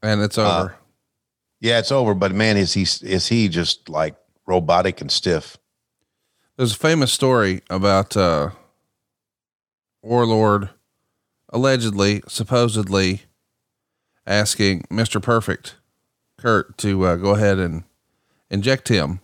[0.02, 0.70] and it's over.
[0.70, 0.76] Uh,
[1.60, 2.14] yeah, it's over.
[2.14, 4.16] But man, is he is he just like
[4.48, 5.58] robotic and stiff?
[6.56, 8.52] There's a famous story about uh,
[10.02, 10.70] Warlord
[11.50, 13.24] allegedly, supposedly
[14.26, 15.22] asking Mr.
[15.22, 15.76] Perfect,
[16.38, 17.84] Curt, to uh, go ahead and
[18.50, 19.22] inject him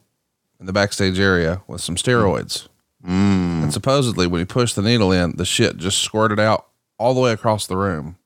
[0.60, 2.68] in the backstage area with some steroids.
[3.06, 3.64] Mm.
[3.64, 6.68] And supposedly, when he pushed the needle in, the shit just squirted out
[6.98, 8.18] all the way across the room.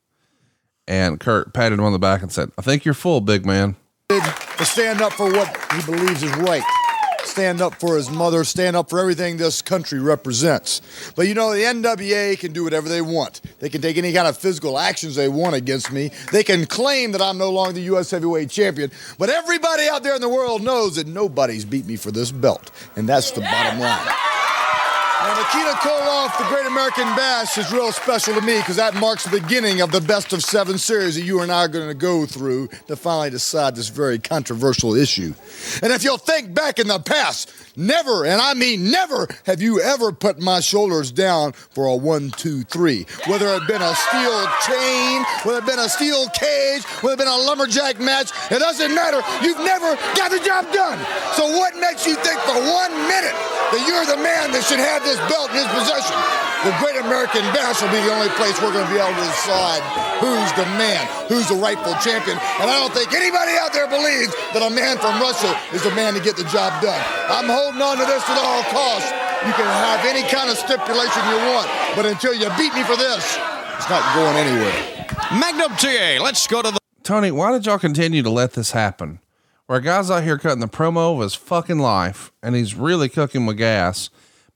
[0.87, 3.75] And Curt patted him on the back and said, I think you're full, big man.
[4.09, 6.63] To stand up for what he believes is right.
[7.39, 10.81] Stand up for his mother, stand up for everything this country represents.
[11.15, 13.39] But you know, the NWA can do whatever they want.
[13.59, 16.11] They can take any kind of physical actions they want against me.
[16.33, 18.11] They can claim that I'm no longer the U.S.
[18.11, 18.91] heavyweight champion.
[19.17, 22.71] But everybody out there in the world knows that nobody's beat me for this belt.
[22.97, 24.38] And that's the bottom line.
[25.21, 29.25] Now, Nikita Koloff, the Great American Bash, is real special to me because that marks
[29.25, 31.93] the beginning of the best of seven series that you and I are going to
[31.93, 35.33] go through to finally decide this very controversial issue.
[35.83, 39.81] And if you'll think back in the past, never, and I mean never, have you
[39.81, 43.05] ever put my shoulders down for a one, two, three.
[43.27, 47.19] Whether it had been a steel chain, whether it had been a steel cage, whether
[47.21, 49.19] it had been a lumberjack match, it doesn't matter.
[49.43, 50.97] You've never got the job done.
[51.35, 53.35] So what makes you think for one minute
[53.75, 56.13] that you're the man that should have this belt in his possession?
[56.61, 59.27] The Great American Bash will be the only place we're going to be able to
[59.31, 59.81] decide
[60.21, 62.37] who's the man, who's the rightful champion.
[62.61, 65.95] And I don't think anybody out there believes that a man from Russia is the
[65.97, 66.99] man to get the job done.
[67.31, 69.09] I'm holding on to this at all costs.
[69.47, 72.99] You can have any kind of stipulation you want, but until you beat me for
[72.99, 73.23] this,
[73.79, 75.07] it's not going anywhere.
[75.39, 76.79] Magnum TA, let's go to the.
[77.03, 79.23] Tony, why did y'all continue to let this happen?
[79.67, 83.07] Where a guy's out here cutting the promo of his fucking life and he's really
[83.07, 84.09] cooking with gas,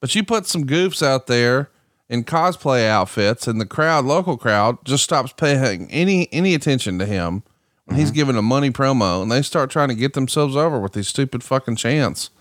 [0.04, 1.70] but you put some goofs out there
[2.10, 7.06] in cosplay outfits and the crowd, local crowd, just stops paying any any attention to
[7.06, 7.42] him
[7.86, 8.16] when he's mm-hmm.
[8.16, 11.42] giving a money promo and they start trying to get themselves over with these stupid
[11.42, 12.32] fucking chants.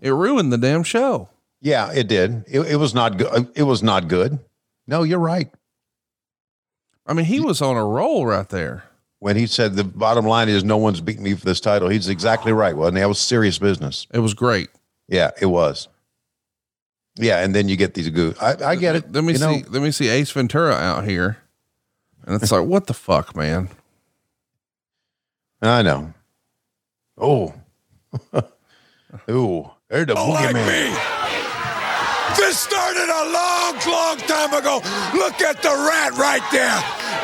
[0.00, 1.28] It ruined the damn show.
[1.60, 2.46] Yeah, it did.
[2.48, 3.28] It, it was not good.
[3.28, 4.40] Uh, it was not good.
[4.88, 5.54] No, you're right.
[7.06, 8.86] I mean, he was on a roll right there.
[9.20, 12.08] When he said the bottom line is no one's beating me for this title, he's
[12.08, 12.76] exactly right.
[12.76, 14.08] Well, that was serious business.
[14.12, 14.68] It was great.
[15.06, 15.86] Yeah, it was.
[17.16, 18.42] Yeah, and then you get these goofs.
[18.42, 19.12] I, I get it.
[19.12, 19.44] Let me You see.
[19.44, 21.36] know, let me see Ace Ventura out here,
[22.26, 23.68] and it's like, what the fuck, man?
[25.62, 26.12] I know.
[27.16, 27.54] Oh,
[29.30, 30.94] ooh, there's the boogeyman.
[32.36, 34.80] This started a long, long time ago.
[35.14, 36.82] Look at the rat right there.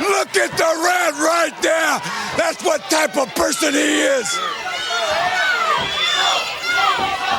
[0.08, 1.98] Look at the rat right there.
[2.38, 4.30] That's what type of person he is.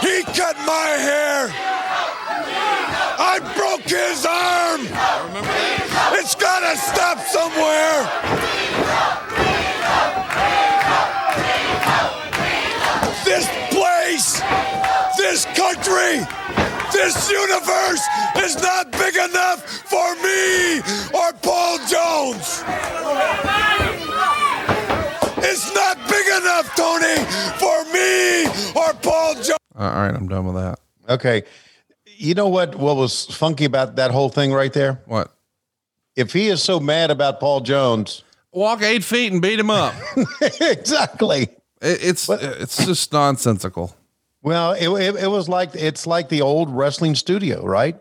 [0.02, 1.71] He cut my hair.
[3.34, 4.82] I broke his arm.
[6.20, 8.04] It's gotta stop somewhere.
[13.24, 14.42] This place,
[15.18, 16.28] this country,
[16.92, 18.04] this universe
[18.44, 20.82] is not big enough for me
[21.16, 22.66] or Paul Jones.
[25.38, 27.16] It's not big enough, Tony.
[27.64, 29.58] For me or Paul Jones.
[29.78, 30.80] All right, I'm done with that.
[31.08, 31.44] Okay.
[32.22, 32.76] You know what?
[32.76, 35.02] What was funky about that whole thing right there?
[35.06, 35.34] What?
[36.16, 39.96] If he is so mad about Paul Jones, walk eight feet and beat him up.
[40.62, 41.44] exactly.
[41.82, 43.96] It, it's it's just nonsensical.
[44.44, 48.00] Well, it, it, it was like it's like the old wrestling studio, right?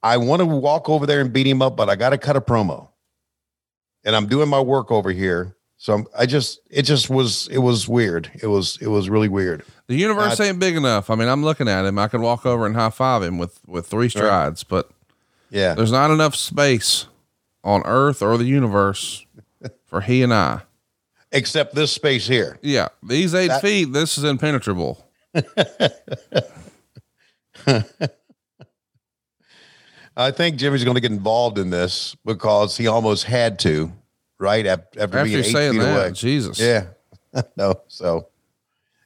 [0.00, 2.36] I want to walk over there and beat him up, but I got to cut
[2.36, 2.90] a promo,
[4.04, 5.56] and I'm doing my work over here.
[5.76, 8.30] So I'm, I just it just was it was weird.
[8.40, 9.64] It was it was really weird.
[9.90, 11.10] The universe I- ain't big enough.
[11.10, 11.98] I mean, I'm looking at him.
[11.98, 14.88] I could walk over and high five him with with three strides, but
[15.50, 17.06] yeah, there's not enough space
[17.64, 19.26] on Earth or the universe
[19.86, 20.60] for he and I.
[21.32, 22.56] Except this space here.
[22.62, 23.92] Yeah, these eight That- feet.
[23.92, 25.04] This is impenetrable.
[30.16, 33.92] I think Jimmy's going to get involved in this because he almost had to,
[34.38, 34.64] right?
[34.66, 36.12] After, after, After being eight saying feet that, away.
[36.12, 36.60] Jesus.
[36.60, 36.86] Yeah.
[37.56, 37.80] no.
[37.88, 38.28] So,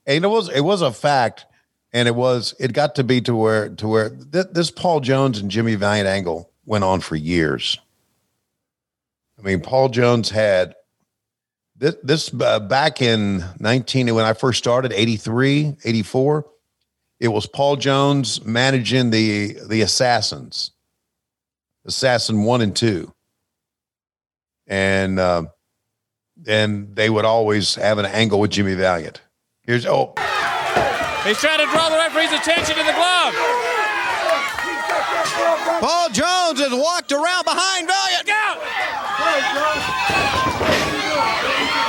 [0.06, 1.46] and it was it was a fact,
[1.92, 5.38] and it was it got to be to where to where th- this Paul Jones
[5.38, 7.78] and Jimmy Valiant angle went on for years.
[9.38, 10.74] I mean, Paul Jones had
[11.76, 16.46] this this uh, back in 19 when I first started 83, 84,
[17.20, 20.70] it was Paul Jones managing the the Assassins.
[21.86, 23.12] Assassin 1 and 2.
[24.66, 25.44] And uh,
[26.46, 29.20] and they would always have an angle with Jimmy Valiant.
[29.66, 30.12] Here's oh
[31.24, 33.34] He's trying to draw the referee's attention to the glove.
[35.80, 38.28] Paul Jones has walked around behind Valiant.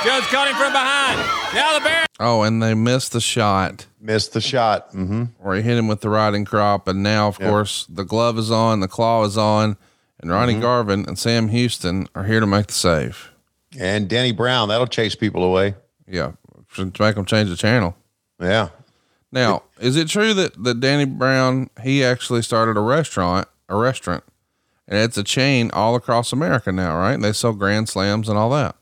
[0.06, 1.20] Jones caught him from behind.
[1.54, 2.06] Now the Bear.
[2.20, 3.88] Oh, and they missed the shot.
[4.00, 4.92] Missed the shot.
[4.94, 5.24] Mm-hmm.
[5.40, 6.88] Where he hit him with the riding crop.
[6.88, 7.50] And now, of Yep.
[7.50, 9.76] course, the glove is on, the claw is on,
[10.22, 10.62] and Ronnie Mhm.
[10.62, 13.32] Garvin and Sam Houston are here to make the save.
[13.78, 15.76] and Danny Brown, that'll chase people away.
[16.08, 16.32] Yeah.
[16.76, 17.96] To make them change the channel.
[18.40, 18.70] Yeah.
[19.32, 24.24] Now, is it true that, that Danny Brown, he actually started a restaurant, a restaurant,
[24.88, 27.14] and it's a chain all across America now, right?
[27.14, 28.76] And They sell grand slams and all that.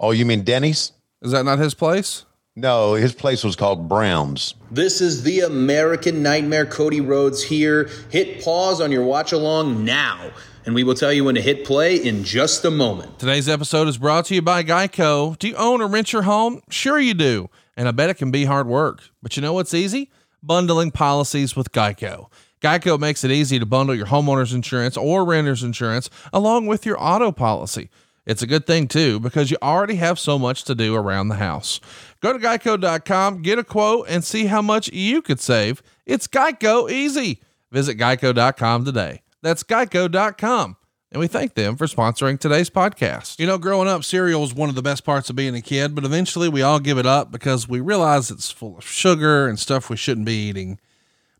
[0.00, 0.92] Oh, you mean Denny's?
[1.20, 2.24] Is that not his place?
[2.54, 4.54] No, his place was called Brown's.
[4.70, 6.66] This is the American Nightmare.
[6.66, 7.88] Cody Rhodes here.
[8.10, 10.30] Hit pause on your watch along now,
[10.66, 13.18] and we will tell you when to hit play in just a moment.
[13.18, 15.38] Today's episode is brought to you by Geico.
[15.38, 16.60] Do you own or rent your home?
[16.68, 17.48] Sure you do.
[17.74, 19.00] And I bet it can be hard work.
[19.22, 20.10] But you know what's easy?
[20.42, 22.26] Bundling policies with Geico.
[22.60, 27.02] Geico makes it easy to bundle your homeowner's insurance or renter's insurance along with your
[27.02, 27.88] auto policy.
[28.24, 31.36] It's a good thing too because you already have so much to do around the
[31.36, 31.80] house.
[32.20, 35.82] Go to geico.com, get a quote, and see how much you could save.
[36.06, 37.40] It's Geico easy.
[37.72, 39.22] Visit geico.com today.
[39.42, 40.76] That's geico.com.
[41.10, 43.38] And we thank them for sponsoring today's podcast.
[43.38, 45.94] You know, growing up, cereal was one of the best parts of being a kid,
[45.94, 49.58] but eventually we all give it up because we realize it's full of sugar and
[49.58, 50.78] stuff we shouldn't be eating.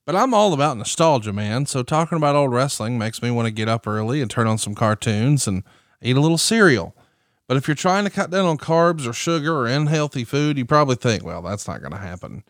[0.05, 1.65] But I'm all about nostalgia, man.
[1.65, 4.59] So talking about old wrestling makes me want to get up early and turn on
[4.59, 5.63] some cartoons and
[6.03, 6.95] eat a little cereal.
[7.49, 10.65] But if you're trying to cut down on carbs or sugar or unhealthy food, you
[10.65, 12.45] probably think, well, that's not going to happen.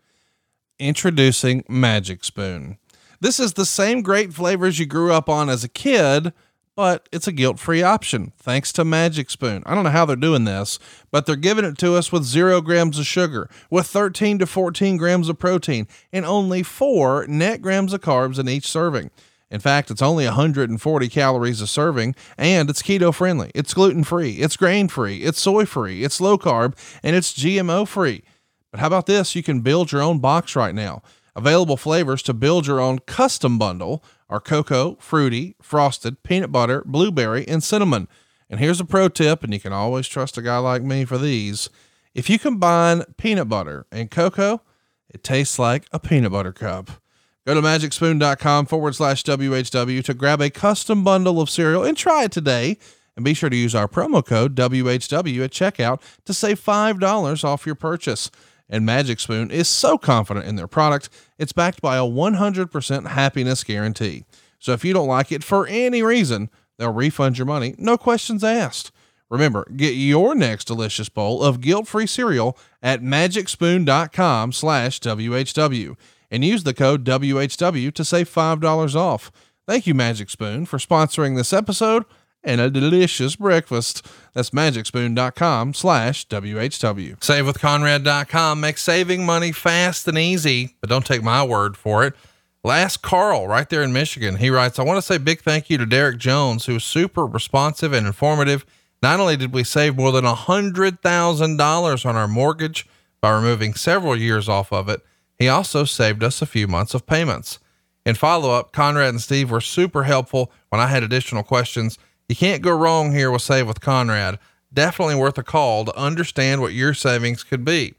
[0.79, 2.77] Introducing Magic Spoon.
[3.19, 6.33] This is the same great flavors you grew up on as a kid,
[6.75, 9.63] but it's a guilt free option thanks to Magic Spoon.
[9.65, 10.79] I don't know how they're doing this,
[11.11, 14.97] but they're giving it to us with zero grams of sugar, with 13 to 14
[14.97, 19.11] grams of protein, and only four net grams of carbs in each serving.
[19.53, 23.51] In fact, it's only 140 calories a serving, and it's keto friendly.
[23.53, 27.87] It's gluten free, it's grain free, it's soy free, it's low carb, and it's GMO
[27.87, 28.23] free.
[28.71, 29.35] But how about this?
[29.35, 31.03] You can build your own box right now.
[31.35, 37.47] Available flavors to build your own custom bundle are cocoa, fruity, frosted, peanut butter, blueberry,
[37.47, 38.07] and cinnamon.
[38.49, 41.19] And here's a pro tip, and you can always trust a guy like me for
[41.19, 41.69] these.
[42.15, 44.63] If you combine peanut butter and cocoa,
[45.07, 47.02] it tastes like a peanut butter cup.
[47.45, 52.23] Go to magicspoon.com forward slash WHW to grab a custom bundle of cereal and try
[52.23, 52.77] it today.
[53.17, 57.65] And be sure to use our promo code WHW at checkout to save $5 off
[57.65, 58.31] your purchase.
[58.69, 63.63] And Magic Spoon is so confident in their product, it's backed by a 100% happiness
[63.63, 64.23] guarantee.
[64.57, 68.43] So if you don't like it for any reason, they'll refund your money, no questions
[68.43, 68.91] asked.
[69.29, 75.97] Remember, get your next delicious bowl of guilt-free cereal at magicspoon.com slash WHW
[76.33, 79.31] and use the code WHW to save $5 off.
[79.67, 82.05] Thank you, Magic Spoon, for sponsoring this episode
[82.43, 84.05] and a delicious breakfast.
[84.33, 87.19] That's magicspoon.com slash WHW.
[87.19, 92.15] SaveWithConrad.com makes saving money fast and easy, but don't take my word for it.
[92.63, 95.77] Last Carl, right there in Michigan, he writes, I want to say big thank you
[95.77, 98.65] to Derek Jones, who was super responsive and informative.
[99.03, 102.87] Not only did we save more than $100,000 on our mortgage
[103.21, 105.01] by removing several years off of it,
[105.43, 107.59] He also saved us a few months of payments.
[108.05, 111.99] In follow up, Conrad and Steve were super helpful when I had additional questions.
[112.29, 114.39] You can't go wrong here with Save with Conrad.
[114.73, 117.93] Definitely worth a call to understand what your savings could be.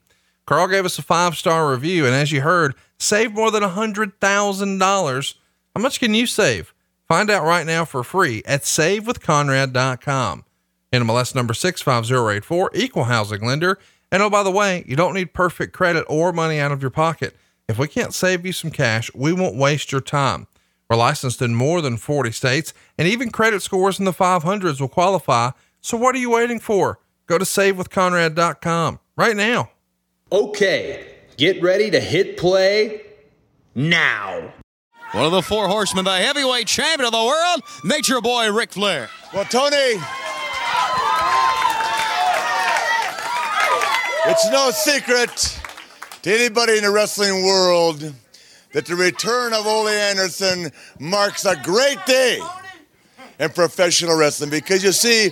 [0.46, 5.34] Carl gave us a five star review, and as you heard, saved more than $100,000.
[5.76, 6.72] How much can you save?
[7.06, 10.46] Find out right now for free at savewithconrad.com.
[10.94, 13.78] NMLS number 65084, equal housing lender.
[14.12, 16.90] And oh, by the way, you don't need perfect credit or money out of your
[16.90, 17.36] pocket.
[17.68, 20.46] If we can't save you some cash, we won't waste your time.
[20.88, 24.88] We're licensed in more than 40 states, and even credit scores in the 500s will
[24.88, 25.50] qualify.
[25.80, 26.98] So what are you waiting for?
[27.26, 29.70] Go to savewithconrad.com right now.
[30.30, 33.02] Okay, get ready to hit play
[33.74, 34.52] now.
[35.12, 39.08] One of the four horsemen, the heavyweight champion of the world, Nature Boy Ric Flair.
[39.32, 39.94] Well, Tony,
[44.26, 45.60] it's no secret
[46.22, 48.12] to anybody in the wrestling world
[48.72, 52.40] that the return of Ole Anderson marks a great day
[53.38, 55.30] in professional wrestling because you see,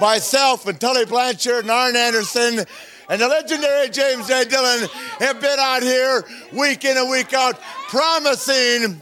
[0.00, 2.64] myself and Tully Blanchard and Arn Anderson
[3.08, 4.44] and the legendary James J.
[4.44, 4.88] Dillon
[5.20, 9.00] have been out here week in and week out promising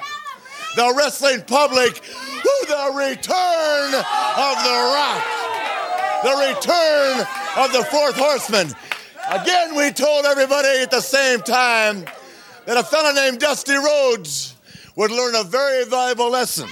[0.77, 2.03] the wrestling public
[2.67, 5.25] the return of The Rock,
[6.23, 7.27] the return
[7.59, 8.69] of the fourth horseman.
[9.35, 12.05] Again, we told everybody at the same time
[12.67, 14.55] that a fellow named Dusty Rhodes
[14.95, 16.69] would learn a very valuable lesson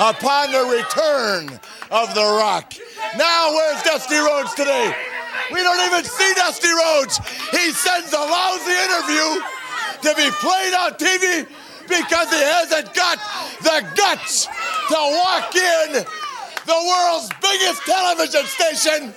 [0.00, 2.72] upon the return of The Rock.
[3.18, 4.96] Now, where's Dusty Rhodes today?
[5.52, 7.18] We don't even see Dusty Rhodes.
[7.50, 9.44] He sends a lousy interview
[10.00, 11.46] to be played on TV
[11.86, 13.18] because he hasn't got
[13.60, 16.04] the guts to walk in
[16.64, 19.12] the world's biggest television station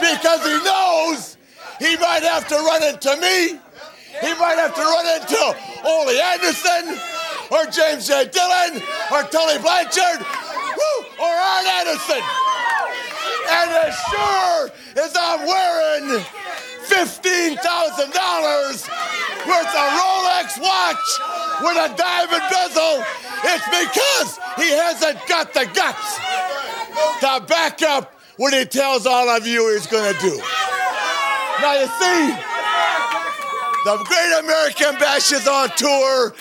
[0.00, 1.35] because he knows
[1.78, 3.60] he might have to run into me.
[4.20, 6.98] He might have to run into Ole Anderson
[7.50, 8.28] or James J.
[8.32, 8.80] Dillon
[9.12, 10.24] or Tully Blanchard
[11.20, 12.22] or Arn Anderson.
[13.48, 14.70] And as sure
[15.04, 16.24] as I'm wearing
[16.88, 17.56] $15,000
[19.46, 21.06] worth of Rolex watch
[21.62, 23.04] with a diamond bezel,
[23.44, 26.18] it's because he hasn't got the guts
[27.20, 30.40] to back up what he tells all of you he's going to do.
[31.60, 32.36] Now, you see,
[33.84, 36.34] the Great American Bash is on tour,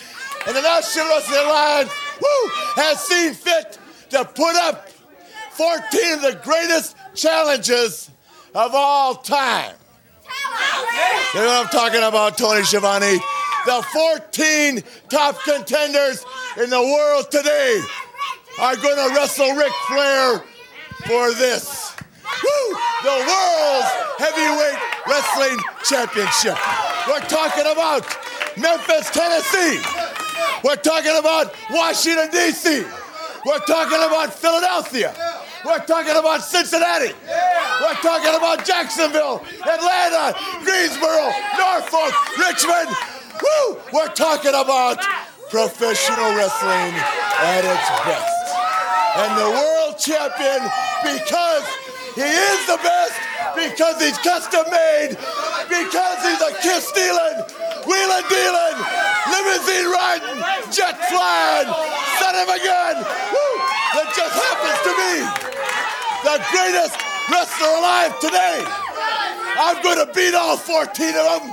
[0.47, 1.91] and the National Wrestling Alliance
[2.21, 3.77] woo, has seen fit
[4.09, 4.89] to put up
[5.51, 8.09] 14 of the greatest challenges
[8.53, 9.75] of all time.
[11.33, 13.19] You know what I'm talking about, Tony Schiavone?
[13.65, 16.25] The 14 top contenders
[16.61, 17.81] in the world today
[18.59, 20.43] are going to wrestle Ric Flair
[21.05, 21.84] for this.
[22.43, 22.65] Woo!
[23.03, 26.57] The world's heavyweight wrestling championship.
[27.07, 28.03] We're talking about
[28.57, 29.81] Memphis, Tennessee.
[30.63, 32.83] We're talking about Washington, D.C.
[33.45, 35.13] We're talking about Philadelphia.
[35.63, 37.13] We're talking about Cincinnati.
[37.81, 42.89] We're talking about Jacksonville, Atlanta, Greensboro, Norfolk, Richmond.
[43.41, 43.77] Woo!
[43.93, 44.97] We're talking about
[45.49, 46.93] professional wrestling
[47.41, 48.35] at its best.
[49.17, 50.69] And the world champion,
[51.03, 51.63] because
[52.15, 53.15] he is the best,
[53.59, 55.19] because he's custom made,
[55.67, 57.43] because he's a kiss stealing,
[57.83, 58.77] wheeling dealing,
[59.27, 60.39] limousine riding,
[60.71, 61.67] jet flying,
[62.19, 63.53] son of a gun, woo,
[63.99, 65.13] that just happens to be
[66.23, 66.95] the greatest
[67.27, 68.63] wrestler alive today.
[69.59, 71.43] I'm going to beat all 14 of them,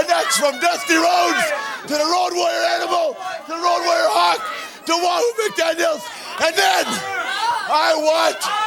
[0.00, 1.44] and that's from Dusty Rhodes
[1.88, 4.40] to the Road Warrior Animal, to the Road Warrior Hawk,
[4.88, 6.04] to Wahoo McDaniels,
[6.40, 6.84] and then
[7.68, 8.65] I want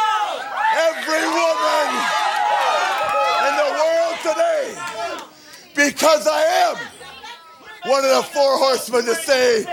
[0.75, 1.87] every woman
[3.47, 4.75] in the world today,
[5.75, 6.77] because I am
[7.85, 9.65] one of the four horsemen to say,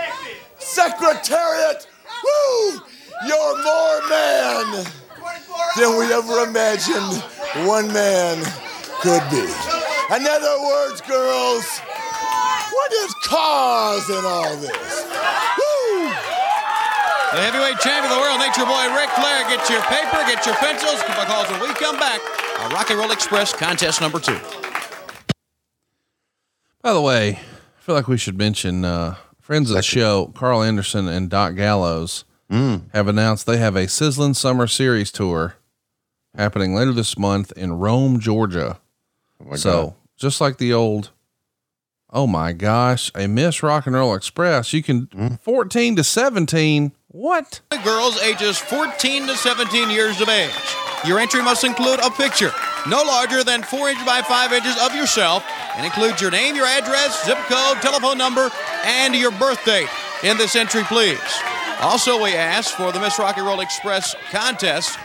[0.57, 1.87] Secretariat,
[2.23, 2.81] woo,
[3.27, 4.85] you're more man
[5.77, 7.23] than we ever imagined
[7.67, 8.43] one man
[9.01, 9.45] could be.
[10.15, 11.79] In other words, girls,
[12.71, 15.05] what is causing all this?
[15.57, 16.36] Woo!
[17.33, 19.43] The heavyweight champion of the world, Nature Boy Ric Flair.
[19.49, 22.21] Get your paper, get your pencils, because when we come back,
[22.61, 24.39] a Rock and Roll Express contest number two.
[26.81, 30.63] By the way, I feel like we should mention uh, friends of the show, Karl
[30.63, 35.55] Anderson and Doc Gallows, have announced they have a Sizzling Summer Series tour
[36.33, 38.79] happening later this month in Rome, Georgia.
[39.45, 39.95] Oh so God.
[40.15, 41.11] just like the old,
[42.09, 46.93] oh my gosh, a Miss Rock and Roll Express, you can 14 to 17.
[47.17, 47.61] What?
[47.83, 50.51] Girls ages 14 to 17 years of age.
[51.03, 52.51] Your entry must include a picture
[52.87, 55.43] no larger than 4 inches by 5 inches of yourself
[55.75, 58.51] and include your name, your address, zip code, telephone number,
[58.85, 59.89] and your birth date
[60.21, 61.17] in this entry, please.
[61.81, 64.95] Also, we ask for the Miss Rocky Roll Express contest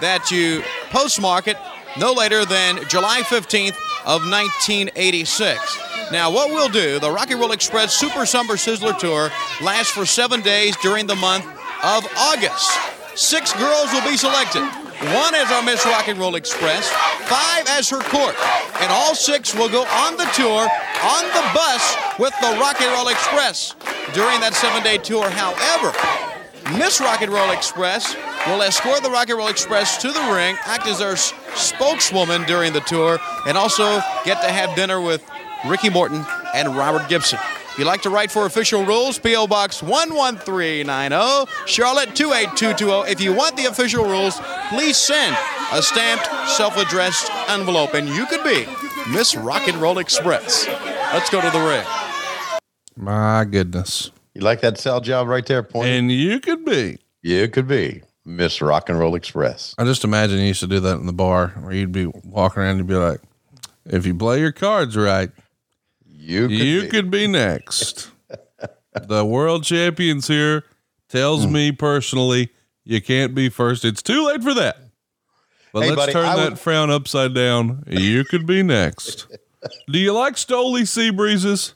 [0.00, 1.58] that you postmark it
[1.98, 3.76] no later than July 15th
[4.06, 5.89] of 1986.
[6.12, 9.30] Now, what we'll do, the Rock and Roll Express Super Summer Sizzler Tour
[9.62, 11.44] lasts for seven days during the month
[11.84, 12.68] of August.
[13.14, 14.62] Six girls will be selected.
[14.62, 16.88] One as our Miss Rock and Roll Express,
[17.30, 18.34] five as her court,
[18.80, 20.68] and all six will go on the tour
[21.02, 23.76] on the bus with the Rock and Roll Express
[24.12, 25.30] during that seven-day tour.
[25.30, 25.96] However,
[26.76, 28.16] Miss Rock and Roll Express
[28.48, 32.72] will escort the Rock and Roll Express to the ring, act as their spokeswoman during
[32.72, 35.24] the tour, and also get to have dinner with
[35.66, 36.24] Ricky Morton
[36.54, 37.38] and Robert Gibson.
[37.70, 39.46] If you'd like to write for official rules, P.O.
[39.46, 42.92] Box 11390, oh, Charlotte 28220.
[42.92, 43.02] oh.
[43.02, 45.36] If you want the official rules, please send
[45.72, 48.66] a stamped, self addressed envelope, and you could be
[49.12, 50.66] Miss Rock and Roll Express.
[50.66, 51.84] Let's go to the ring.
[52.96, 54.10] My goodness.
[54.34, 55.88] You like that sell job right there, point?
[55.88, 56.98] And you could be.
[57.22, 59.74] You could be Miss Rock and Roll Express.
[59.78, 62.62] I just imagine you used to do that in the bar where you'd be walking
[62.62, 63.20] around and be like,
[63.86, 65.30] if you play your cards right,
[66.20, 66.88] you could you be.
[66.88, 68.10] could be next.
[69.06, 70.64] the world champions here
[71.08, 71.52] tells Hmm.
[71.52, 72.50] me personally
[72.84, 73.84] you can't be first.
[73.84, 74.78] It's too late for that.
[75.72, 77.84] But Hey, let's buddy, turn I that would- frown upside down.
[77.86, 79.26] You could be next.
[79.90, 81.74] Do you like Stoli sea breezes?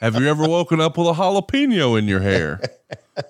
[0.00, 2.60] Have you ever woken up with a jalapeno in your hair?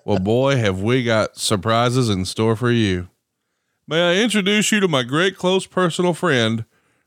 [0.05, 3.09] Well, boy, have we got surprises in store for you.
[3.89, 6.65] May I introduce you to my great close personal friend,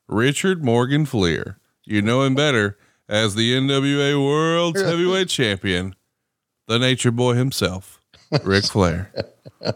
[0.07, 1.57] Richard Morgan Fliehr.
[1.85, 2.77] You know him better
[3.09, 5.95] as the NWA World's Heavyweight Champion,
[6.67, 7.99] the Nature Boy himself,
[8.43, 9.11] Ric Flair.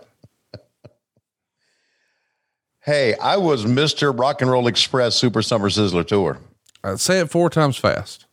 [2.86, 4.18] Hey, I was Mr.
[4.18, 6.38] Rock and Roll Express Super Summer Sizzler Tour.
[6.84, 8.26] Uh, say it four times fast.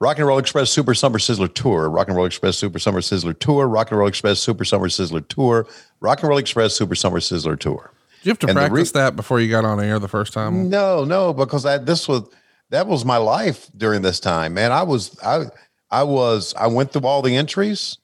[0.00, 1.90] Rock and Roll Express Super Summer Sizzler Tour.
[1.90, 3.68] Rock and Roll Express Super Summer Sizzler Tour.
[3.68, 5.68] Rock and Roll Express Super Summer Sizzler Tour.
[6.00, 7.90] Rock and Roll Express Super Summer Sizzler Tour.
[8.22, 10.08] Did you have to And the re- practice that before you got on air the
[10.08, 10.70] first time?
[10.70, 12.22] No, no, because I this was
[12.70, 14.72] that was my life during this time, man.
[14.72, 15.46] I was I
[15.90, 17.98] I was I went through all the entries.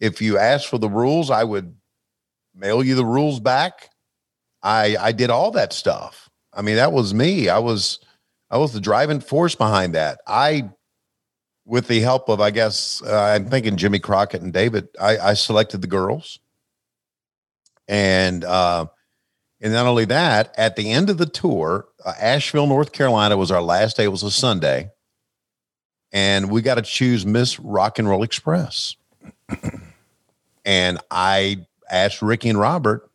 [0.00, 1.74] If you asked for the rules, I would
[2.54, 3.90] mail you the rules back.
[4.62, 6.28] I I did all that stuff.
[6.52, 7.48] I mean, that was me.
[7.48, 7.98] I was
[8.50, 10.20] I was the driving force behind that.
[10.26, 10.70] I
[11.64, 15.34] with the help of I guess uh, I'm thinking Jimmy Crockett and David, I, I
[15.34, 16.38] selected the girls.
[17.88, 18.86] And uh
[19.60, 23.50] and not only that, at the end of the tour, uh, Asheville, North Carolina was
[23.50, 24.04] our last day.
[24.04, 24.90] It was a Sunday.
[26.12, 28.96] And we got to choose Miss Rock and Roll Express.
[30.64, 33.10] and I asked Ricky and Robert,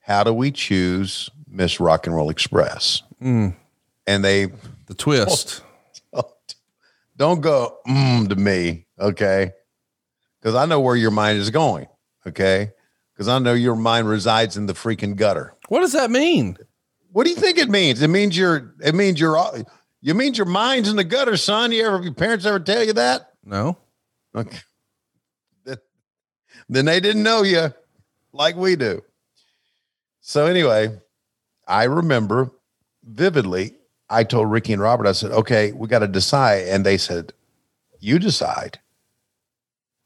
[0.00, 3.02] how do we choose Miss Rock and Roll Express?
[3.22, 3.54] Mm,
[4.06, 4.46] And they,
[4.86, 5.62] the twist.
[7.16, 9.52] don't go mm, to me, okay?
[10.40, 11.86] Because I know where your mind is going,
[12.26, 12.72] okay?
[13.14, 15.54] Because I know your mind resides in the freaking gutter.
[15.72, 16.58] What does that mean?
[17.12, 18.02] What do you think it means?
[18.02, 18.74] It means you're.
[18.84, 19.38] It means you're.
[19.38, 19.56] all-
[20.02, 21.72] You means your mind's in the gutter, son.
[21.72, 22.02] You ever?
[22.02, 23.32] Your parents ever tell you that?
[23.42, 23.78] No.
[24.34, 24.58] Okay.
[26.68, 27.72] Then they didn't know you
[28.34, 29.00] like we do.
[30.20, 30.94] So anyway,
[31.66, 32.50] I remember
[33.02, 33.74] vividly.
[34.10, 35.06] I told Ricky and Robert.
[35.06, 37.32] I said, "Okay, we got to decide," and they said,
[37.98, 38.78] "You decide."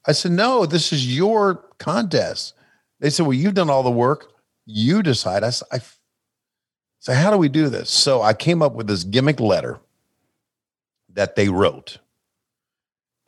[0.07, 2.55] I said, "No, this is your contest."
[3.01, 4.33] They said, "Well, you've done all the work.
[4.67, 5.81] You decide." I I
[7.07, 7.89] so how do we do this?
[7.89, 9.79] So I came up with this gimmick letter
[11.15, 11.99] that they wrote.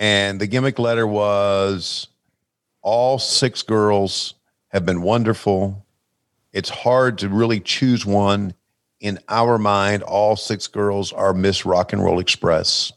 [0.01, 2.09] And the gimmick letter was
[2.83, 4.35] all six girls
[4.69, 5.87] have been wonderful.
[6.53, 8.53] It's hard to really choose one.
[8.99, 12.93] In our mind, all six girls are Miss Rock and Roll Express.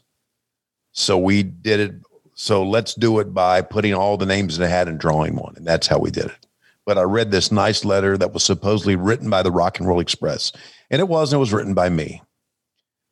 [0.90, 1.94] So we did it.
[2.34, 5.54] So let's do it by putting all the names in a hat and drawing one.
[5.56, 6.46] And that's how we did it
[6.84, 10.00] but I read this nice letter that was supposedly written by the Rock and Roll
[10.00, 10.52] Express,
[10.90, 11.38] and it wasn't.
[11.38, 12.22] It was written by me.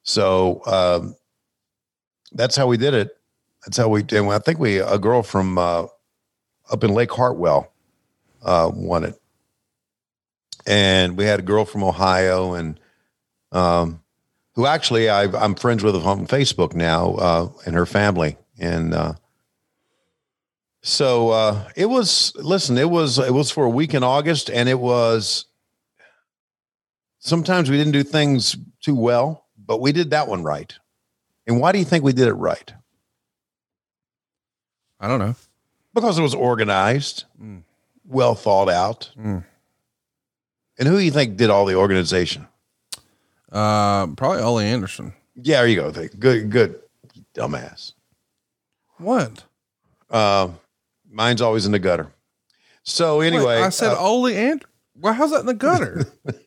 [0.03, 1.17] So um,
[2.33, 3.17] that's how we did it.
[3.65, 4.25] That's how we did.
[4.25, 5.87] I think we a girl from uh,
[6.71, 7.73] up in Lake Hartwell
[8.43, 9.21] uh, won it,
[10.67, 12.81] and we had a girl from Ohio, and
[13.53, 14.03] um,
[14.55, 18.95] who actually I, I'm friends with on Facebook now, uh, and her family, and.
[20.83, 22.33] So uh, it was.
[22.37, 23.19] Listen, it was.
[23.19, 25.45] It was for a week in August, and it was.
[27.19, 30.73] Sometimes we didn't do things too well, but we did that one right.
[31.47, 32.73] And why do you think we did it right?
[34.99, 35.35] I don't know.
[35.93, 37.63] Because it was organized, Mm.
[38.07, 39.11] well thought out.
[39.19, 39.45] Mm.
[40.79, 42.47] And who do you think did all the organization?
[43.53, 45.13] Uh, probably Ole Anderson.
[45.35, 45.91] Yeah, there you go.
[45.91, 46.81] Good, good.
[47.35, 47.93] dumbass.
[48.99, 49.45] What?
[50.11, 50.49] Uh,
[51.11, 52.13] mine's always in the gutter.
[52.83, 54.65] So anyway, Wait, I said uh, Ole and
[54.95, 56.07] well, how's that in the gutter?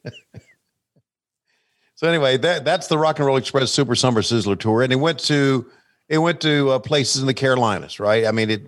[2.04, 4.98] So anyway, that that's the Rock and Roll Express Super Summer Sizzler tour, and it
[4.98, 5.66] went to
[6.10, 8.26] it went to uh, places in the Carolinas, right?
[8.26, 8.68] I mean, it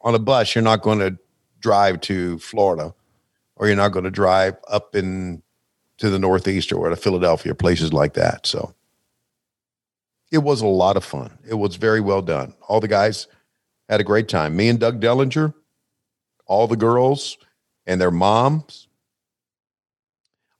[0.00, 1.16] on a bus, you're not going to
[1.60, 2.92] drive to Florida,
[3.54, 5.40] or you're not going to drive up in
[5.98, 8.44] to the Northeast or to Philadelphia, places like that.
[8.44, 8.74] So
[10.32, 11.38] it was a lot of fun.
[11.48, 12.54] It was very well done.
[12.66, 13.28] All the guys
[13.88, 14.56] had a great time.
[14.56, 15.54] Me and Doug Dellinger,
[16.46, 17.36] all the girls
[17.86, 18.88] and their moms.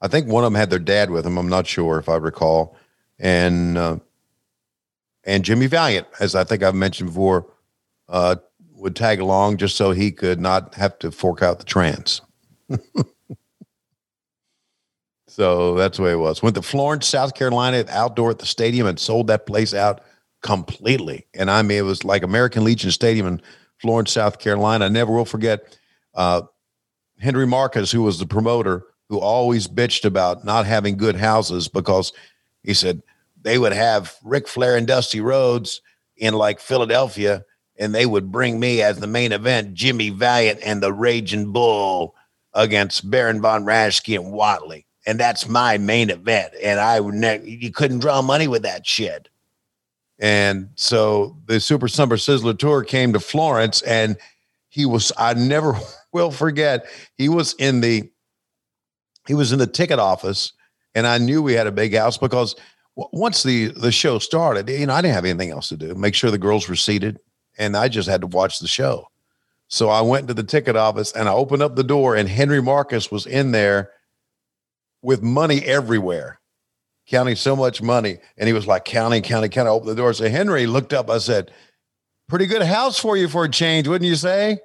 [0.01, 1.39] I think one of them had their dad with them.
[1.39, 2.77] I'm not sure if I recall,
[3.19, 3.99] and uh,
[5.25, 7.47] and Jimmy Valiant, as I think I've mentioned before,
[8.09, 8.37] uh,
[8.75, 12.21] would tag along just so he could not have to fork out the trans.
[15.27, 16.43] so that's the way it was.
[16.43, 20.03] Went to Florence, South Carolina, outdoor at the stadium, and sold that place out
[20.45, 21.27] completely.
[21.35, 23.43] And I mean, it was like American Legion Stadium in
[23.79, 24.85] Florence, South Carolina.
[24.85, 25.77] I never will forget
[26.15, 26.43] uh,
[27.19, 32.13] Henry Marcus, who was the promoter, who always bitched about not having good houses because
[32.63, 33.03] he said
[33.41, 35.81] they would have Ric Flair and Dusty Rhodes
[36.19, 37.43] in like Philadelphia,
[37.79, 42.15] and they would bring me as the main event, Jimmy Valiant and the Raging Bull
[42.53, 44.85] against Baron von Raschke and Whatley.
[45.07, 46.53] And that's my main event.
[46.63, 49.29] And I would ne- you couldn't draw money with that shit.
[50.25, 54.17] And so the Super Summer Sizzler Tour came to Florence, and
[54.71, 55.79] he was, I never
[56.13, 56.87] will forget,
[57.19, 58.11] he was in the
[59.27, 60.53] he was in the ticket office
[60.95, 62.55] and I knew we had a big house because
[62.97, 65.95] w- once the the show started, you know, I didn't have anything else to do.
[65.95, 67.19] Make sure the girls were seated,
[67.59, 69.09] and I just had to watch the show.
[69.69, 72.63] So I went to the ticket office and I opened up the door, and Henry
[72.63, 73.91] Marcus was in there
[75.03, 76.41] with money everywhere,
[77.07, 79.71] counting so much money, and he was like counting, counting, counting.
[79.71, 80.13] I opened the door.
[80.15, 81.11] So Henry looked up.
[81.11, 81.51] I said,
[82.29, 84.59] "Pretty good house for you for a change, wouldn't you say?"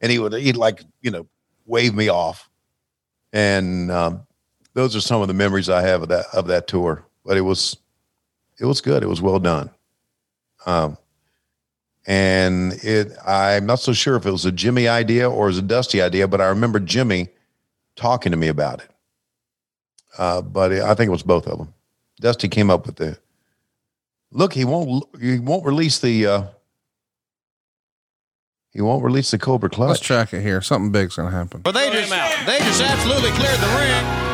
[0.00, 1.26] And he would he'd like you know
[1.66, 2.50] wave me off
[3.34, 4.26] and um,
[4.74, 7.04] those are some of the memories I have of that of that tour.
[7.26, 7.76] But it was
[8.58, 9.02] it was good.
[9.02, 9.68] It was well done.
[10.64, 10.96] Um,
[12.06, 15.58] and it I'm not so sure if it was a Jimmy idea or it was
[15.58, 17.28] a Dusty idea, but I remember Jimmy
[17.96, 18.90] talking to me about it.
[20.18, 21.74] Uh, but I think it was both of them.
[22.20, 23.18] Dusty came up with the
[24.30, 24.52] look.
[24.54, 25.04] He won't.
[25.20, 26.26] He won't release the.
[26.26, 26.42] Uh,
[28.70, 29.88] he won't release the Cobra Clutch.
[29.88, 30.60] Let's track it here.
[30.60, 31.60] Something big's gonna happen.
[31.62, 34.24] But they just they just absolutely cleared the ring.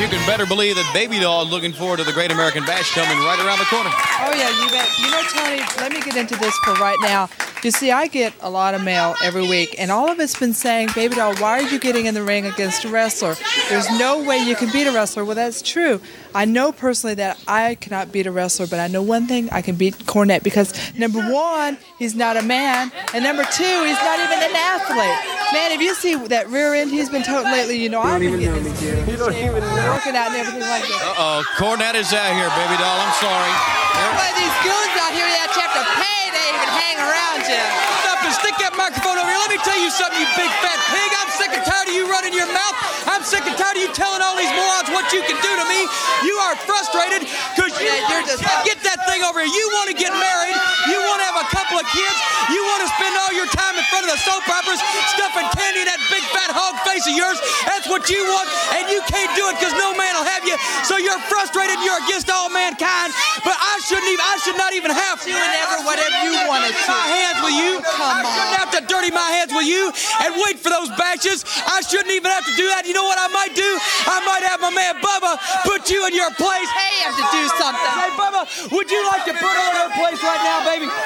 [0.00, 3.16] You can better believe that Baby Doll looking forward to the Great American Bash coming
[3.18, 3.90] right around the corner.
[3.92, 4.88] Oh yeah, you bet.
[4.98, 7.28] You know, Tony, let me get into this for right now.
[7.62, 10.52] You see, I get a lot of mail every week, and all of it's been
[10.52, 13.36] saying, "Baby doll, why are you getting in the ring against a wrestler?
[13.68, 16.00] There's no way you can beat a wrestler." Well, that's true.
[16.34, 19.62] I know personally that I cannot beat a wrestler, but I know one thing: I
[19.62, 24.18] can beat Cornette because number one, he's not a man, and number two, he's not
[24.18, 25.52] even an athlete.
[25.52, 28.40] Man, if you see that rear end he's been toting lately, you know I've been
[28.40, 29.92] getting this You don't even know.
[29.94, 31.14] working out and everything like that.
[31.16, 32.98] Uh oh, Cornette is out here, Baby Doll.
[32.98, 33.91] I'm sorry.
[34.10, 37.62] Why these goons out here that you have to pay to even hang around you?
[38.02, 39.38] Stop and stick that microphone over here.
[39.38, 41.10] Let me tell you something, you big fat pig.
[41.22, 42.76] I'm sick and tired of you running your mouth.
[43.06, 45.64] I'm sick and tired of you telling all these morons what you can do to
[45.70, 45.86] me.
[46.26, 47.22] You are frustrated
[47.54, 49.46] because you you're just get that thing over here.
[49.54, 50.58] You want to get married.
[50.90, 52.18] You want to have a couple of kids.
[52.50, 54.82] You want to spend all your time in front of the soap operas
[55.14, 57.38] stuffing candy in that big fat hog face of yours.
[57.70, 58.50] That's what you want,
[58.82, 60.58] and you can't do it because no man will have you.
[60.82, 61.78] So you're frustrated.
[61.86, 63.14] You're against all mankind.
[63.46, 64.24] But I shouldn't even.
[64.26, 66.90] I should not even have You and ever whatever you wanted to.
[66.90, 67.72] my hands with you.
[67.78, 69.92] Come shouldn't have to dirty my hands with you
[70.24, 71.44] and wait for those batches.
[71.68, 72.86] I shouldn't even have to do that.
[72.88, 73.68] You know what I might do?
[74.08, 75.36] I might have my man Bubba
[75.68, 76.68] put you in your place.
[76.72, 77.92] Hey, you have to do something.
[78.00, 80.88] Hey, Bubba, would you like to put her in her place right now, baby?
[80.88, 80.96] Well,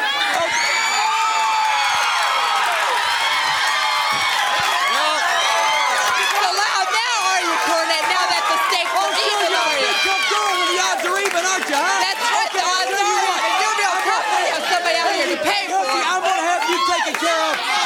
[6.54, 8.06] now oh, are you, Cornette?
[8.06, 9.90] Now that the stakes oh, are even, are you?
[10.06, 11.98] Tough girl when the odds are even, aren't you, huh?
[11.98, 12.25] That's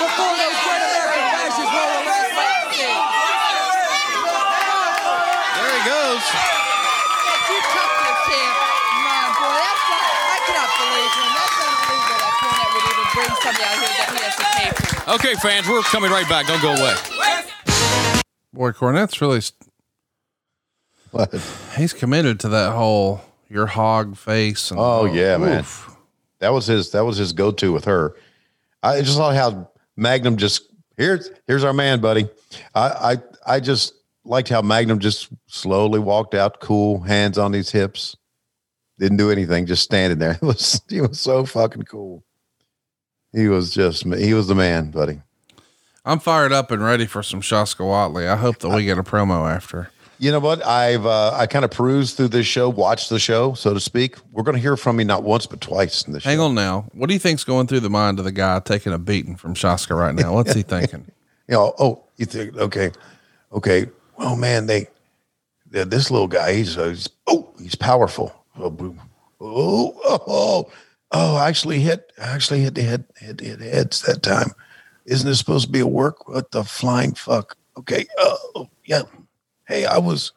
[0.00, 2.24] before those great American bashes roll around.
[4.40, 6.24] There he goes.
[7.50, 8.52] You took this here.
[9.04, 11.30] My boy, that's not, I cannot believe him.
[11.36, 14.68] That's unbelievable that Cornette would even bring somebody out here that he has to pay
[14.72, 15.12] for.
[15.14, 16.46] Okay, fans, we're coming right back.
[16.46, 16.94] Don't go away.
[18.52, 19.40] Boy, Cornette's really.
[19.40, 19.68] st-
[21.10, 21.32] What?
[21.76, 24.70] He's committed to that whole your hog face.
[24.70, 25.64] And, Oh yeah, man.
[26.38, 26.90] That was his.
[26.92, 28.14] That was his go-to with her.
[28.82, 30.62] I just saw how Magnum just
[30.96, 32.28] here's here's our man, buddy.
[32.74, 33.94] I I I just
[34.24, 38.16] liked how Magnum just slowly walked out, cool, hands on his hips,
[38.98, 40.32] didn't do anything, just standing there.
[40.42, 42.24] It was he was so fucking cool.
[43.32, 45.22] He was just he was the man, buddy.
[46.04, 48.26] I'm fired up and ready for some Shaska Whatley.
[48.26, 49.90] I hope that we get a promo after.
[50.20, 50.62] You know what?
[50.66, 54.16] I've uh, I kind of perused through this show, watched the show, so to speak.
[54.32, 56.24] We're going to hear from me not once but twice in this.
[56.24, 56.84] Hang on now.
[56.92, 59.54] What do you think's going through the mind of the guy taking a beating from
[59.54, 60.34] Shaska right now?
[60.34, 61.10] What's he thinking?
[61.48, 62.90] you know, oh, you think okay,
[63.50, 63.86] okay.
[64.18, 64.88] Well, man, they,
[65.70, 68.44] they this little guy, he's, uh, he's oh, he's powerful.
[68.58, 69.00] Oh, boom.
[69.40, 70.70] oh, oh, oh,
[71.12, 74.50] oh, I actually hit, I actually hit the head, hit, hit heads that time.
[75.06, 76.28] Isn't this supposed to be a work?
[76.28, 77.56] What the flying fuck?
[77.78, 79.04] Okay, oh, yeah.
[79.70, 80.32] Hey, I was,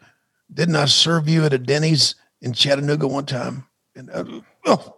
[0.54, 3.66] didn't I serve you at a Denny's in Chattanooga one time?
[3.96, 4.96] And uh, oh,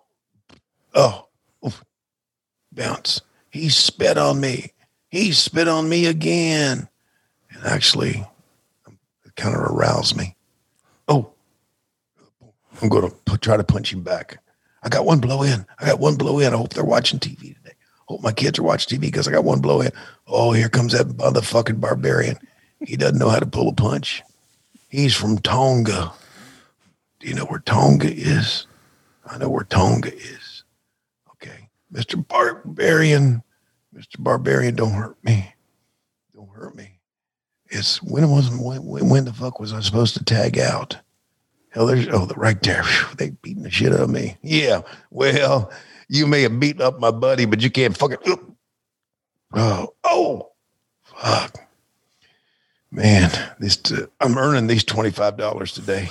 [0.93, 1.27] oh,
[2.73, 3.21] bounce.
[3.49, 4.73] He spit on me.
[5.07, 6.89] He spit on me again.
[7.49, 8.27] And actually,
[9.25, 10.35] it kind of aroused me.
[11.07, 11.31] Oh,
[12.81, 14.43] I'm going to try to punch him back.
[14.83, 15.65] I got one blow in.
[15.79, 16.53] I got one blow in.
[16.53, 17.75] I hope they're watching TV today.
[18.07, 19.91] Hope my kids are watching TV because I got one blow in.
[20.27, 22.37] Oh, here comes that motherfucking barbarian.
[22.85, 24.23] He doesn't know how to pull a punch.
[24.89, 26.13] He's from Tonga.
[27.19, 28.67] Do you know where Tonga is?
[29.25, 30.63] I know where Tonga is.
[31.31, 31.69] Okay.
[31.91, 32.25] Mr.
[32.27, 33.41] Barbarian,
[33.93, 34.19] Mr.
[34.19, 35.53] Barbarian, don't hurt me.
[36.35, 36.99] Don't hurt me.
[37.67, 40.97] It's when was when, when the fuck was I supposed to tag out?
[41.69, 42.83] Hell, there's oh the right there.
[43.17, 44.37] They beating the shit out of me.
[44.41, 44.81] Yeah.
[45.09, 45.71] Well,
[46.07, 48.17] you may have beaten up my buddy, but you can't fucking.
[49.53, 50.51] Oh, oh,
[51.03, 51.57] fuck,
[52.95, 53.29] man!
[53.59, 56.07] This uh, I'm earning these twenty five dollars today.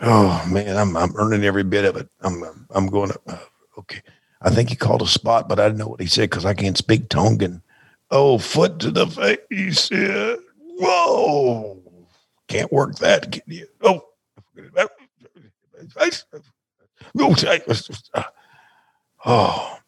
[0.00, 2.08] Oh man, I'm I'm earning every bit of it.
[2.20, 3.20] I'm I'm, I'm going to.
[3.26, 3.38] Uh,
[3.78, 4.02] okay,
[4.42, 6.54] I think he called a spot, but I didn't know what he said because I
[6.54, 7.62] can't speak Tongan.
[8.10, 9.90] Oh, foot to the face.
[9.90, 10.36] Yeah.
[10.76, 11.80] Whoa,
[12.48, 13.32] can't work that.
[13.32, 13.66] Can you?
[13.80, 14.04] Oh.
[19.26, 19.78] Oh,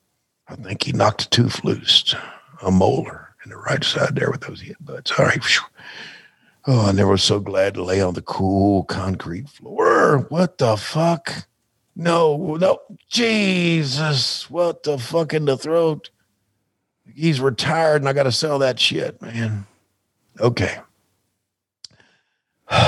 [0.48, 2.14] I think he knocked a tooth loose,
[2.62, 5.16] a molar in the right side there with those headbutts.
[5.16, 5.40] All right.
[6.66, 10.26] Oh, I never was so glad to lay on the cool concrete floor.
[10.30, 11.46] What the fuck?
[11.94, 12.80] No, no.
[13.08, 14.50] Jesus.
[14.50, 16.10] What the fuck in the throat?
[17.14, 19.64] He's retired and I got to sell that shit, man.
[20.40, 20.80] Okay.
[22.68, 22.80] When's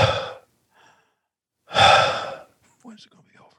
[3.07, 3.55] it gonna be over?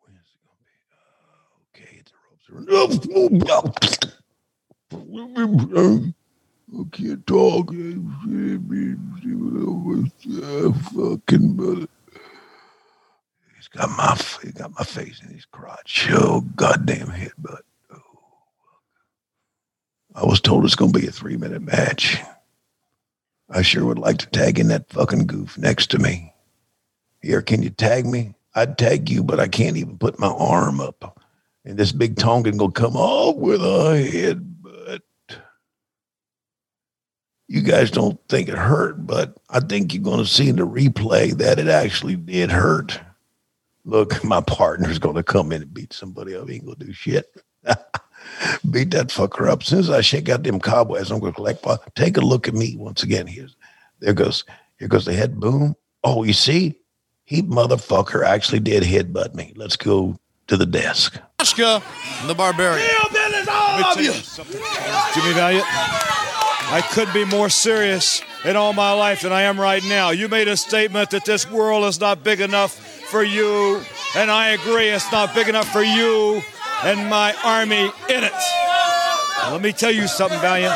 [0.00, 0.72] When's it gonna be?
[0.88, 2.12] Uh, okay, it's
[2.48, 2.96] the ropes
[4.08, 4.11] are.
[4.94, 7.68] I can't talk.
[10.92, 11.86] Fucking brother.
[13.56, 16.08] He's got my he got my face in his crotch.
[16.10, 17.62] Oh goddamn headbutt.
[17.92, 18.00] Oh,
[20.14, 22.18] I was told it's gonna be a three minute match.
[23.50, 26.32] I sure would like to tag in that fucking goof next to me.
[27.20, 28.34] Here, can you tag me?
[28.54, 31.20] I'd tag you, but I can't even put my arm up.
[31.64, 34.51] And this big Tongan will come off with a headbutt.
[37.52, 40.66] You guys don't think it hurt, but I think you're going to see in the
[40.66, 42.98] replay that it actually did hurt.
[43.84, 46.48] Look, my partner's going to come in and beat somebody up.
[46.48, 47.26] He ain't going to do shit.
[48.70, 49.60] beat that fucker up.
[49.60, 51.66] As soon as I shake out them cobwebs, I'm going to collect.
[51.94, 53.26] Take a look at me once again.
[53.26, 53.54] Here's
[54.00, 54.44] there goes
[54.78, 55.76] here goes the head boom.
[56.04, 56.74] Oh, you see,
[57.24, 59.52] he motherfucker actually did headbutt me.
[59.56, 61.18] Let's go to the desk.
[61.38, 61.82] Oscar,
[62.26, 62.88] the barbarian.
[63.50, 64.12] all of you.
[64.12, 65.66] Jimmy Valiant,
[66.72, 70.08] I could be more serious in all my life than I am right now.
[70.08, 72.72] You made a statement that this world is not big enough
[73.10, 73.82] for you,
[74.16, 76.40] and I agree it's not big enough for you
[76.82, 78.32] and my army in it.
[79.42, 80.72] Now, let me tell you something, Valiant.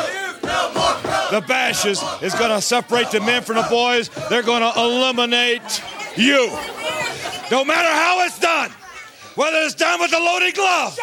[1.31, 4.09] The Bashes is going to separate the men from the boys.
[4.29, 5.81] They're going to eliminate
[6.15, 6.47] you.
[7.49, 8.69] No matter how it's done,
[9.33, 10.95] whether it's done with a loaded glove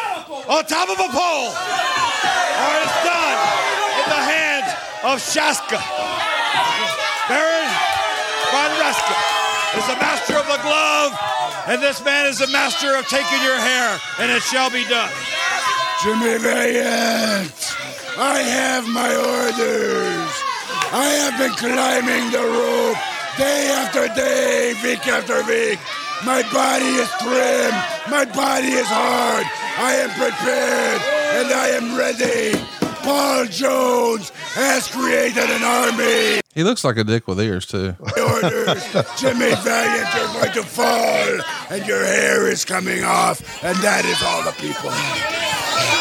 [0.47, 3.24] on top of a pole, or it's done
[5.05, 5.77] of Shaska.
[7.29, 7.69] Baron
[8.49, 9.15] Von Raschke
[9.77, 11.13] is the master of the glove,
[11.67, 15.11] and this man is the master of taking your hair, and it shall be done.
[16.01, 17.53] Jimmy Valiant,
[18.17, 20.31] I have my orders.
[20.89, 22.97] I have been climbing the rope
[23.37, 25.77] day after day, week after week.
[26.25, 27.73] My body is trim.
[28.09, 29.45] My body is hard.
[29.77, 31.01] I am prepared
[31.37, 32.57] and I am ready.
[33.05, 36.41] Paul Jones has created an army.
[36.55, 37.95] He looks like a dick with ears too.
[37.99, 38.83] Orders,
[39.17, 44.23] Jimmy Valiant, you're going to fall, and your hair is coming off, and that is
[44.23, 44.89] all the people.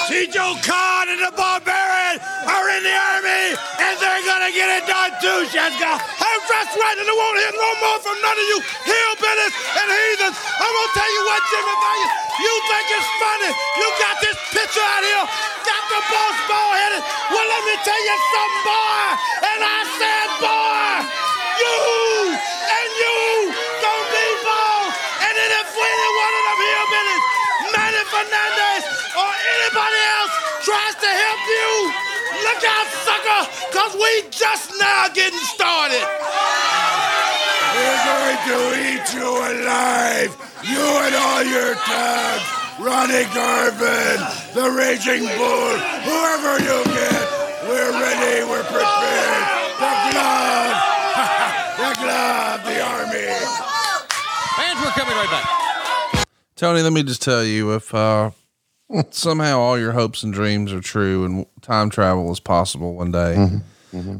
[0.08, 2.16] Teijo Khan and the Barbarian
[2.46, 5.92] are in the army, and they're gonna get it done too, Shaska.
[6.00, 6.40] I'm
[6.80, 10.36] right and I won't hear no more from none of you hillbillies and heathens.
[10.58, 12.12] I'm gonna tell you what, Jimmy Valiant,
[12.42, 13.50] you think it's funny.
[13.78, 15.24] You got this picture out here,
[15.64, 17.02] got the boss ball headed.
[17.30, 19.04] Well, let me tell you something, boy.
[19.54, 20.88] And I said, boy,
[21.62, 21.78] you
[22.34, 23.16] and you
[23.80, 24.82] gonna be ball.
[25.24, 27.24] And then if any one of them hillbillies,
[27.72, 28.63] Manny Fernandez
[29.74, 31.70] anybody else tries to help you,
[32.46, 36.06] look out, sucker, because we just now getting started.
[37.74, 40.30] We're going to eat you alive,
[40.62, 42.46] you and all your thugs.
[42.78, 44.18] Ronnie Garvin,
[44.54, 45.74] the Raging Bull,
[46.06, 47.22] whoever you get,
[47.66, 49.44] we're ready, we're prepared.
[49.78, 50.74] The glove,
[51.78, 53.26] the glove, the army.
[54.58, 56.26] And we're coming right back.
[56.56, 58.30] Tony, let me just tell you if uh,
[59.10, 63.60] somehow all your hopes and dreams are true and time travel is possible one day,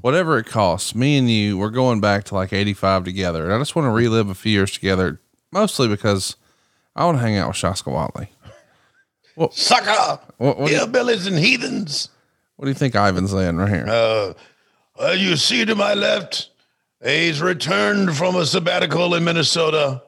[0.00, 3.44] whatever it costs, me and you, we're going back to like 85 together.
[3.44, 5.20] And I just want to relive a few years together,
[5.52, 6.36] mostly because
[6.96, 8.28] I want to hang out with Shaska Whatley.
[9.36, 10.20] Well, Sucker!
[10.38, 12.08] What, what, do you, and heathens.
[12.56, 13.86] what do you think Ivan's saying right here?
[13.88, 14.34] Uh,
[14.96, 16.50] uh, you see to my left,
[17.02, 20.02] he's returned from a sabbatical in Minnesota.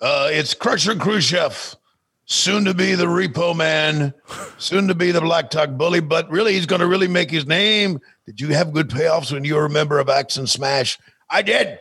[0.00, 1.76] Uh, it's Crusher Khrushchev,
[2.26, 4.14] soon to be the repo man,
[4.58, 8.00] soon to be the Blacktop Bully, but really he's going to really make his name.
[8.26, 10.98] Did you have good payoffs when you were a member of Axe and Smash?
[11.28, 11.78] I did.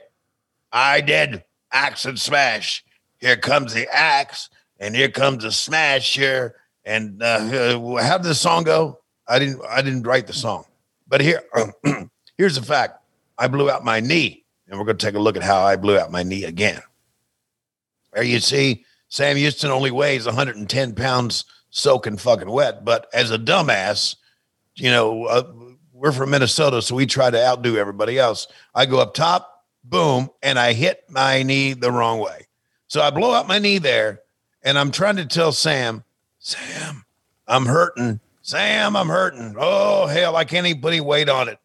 [0.72, 1.44] I did.
[1.72, 2.84] Axe and Smash.
[3.20, 4.50] Here comes the axe,
[4.82, 6.56] and here comes the smash here.
[6.84, 9.00] And uh, uh, how did the song go?
[9.26, 9.62] I didn't.
[9.70, 10.66] I didn't write the song,
[11.08, 11.42] but here,
[12.38, 13.02] here's the fact:
[13.38, 15.78] I blew out my knee, and we're going to take a look at how I
[15.78, 16.82] blew out my knee again.
[18.12, 18.84] There you see,
[19.14, 22.84] Sam Houston only weighs 110 pounds, soaking fucking wet.
[22.84, 24.16] But as a dumbass,
[24.74, 25.44] you know, uh,
[25.92, 28.48] we're from Minnesota, so we try to outdo everybody else.
[28.74, 32.48] I go up top, boom, and I hit my knee the wrong way.
[32.88, 34.22] So I blow out my knee there,
[34.64, 36.04] and I'm trying to tell Sam,
[36.40, 37.06] Sam,
[37.48, 38.20] I'm hurting.
[38.42, 39.54] Sam, I'm hurting.
[39.60, 41.60] Oh, hell, I can't even put any weight on it.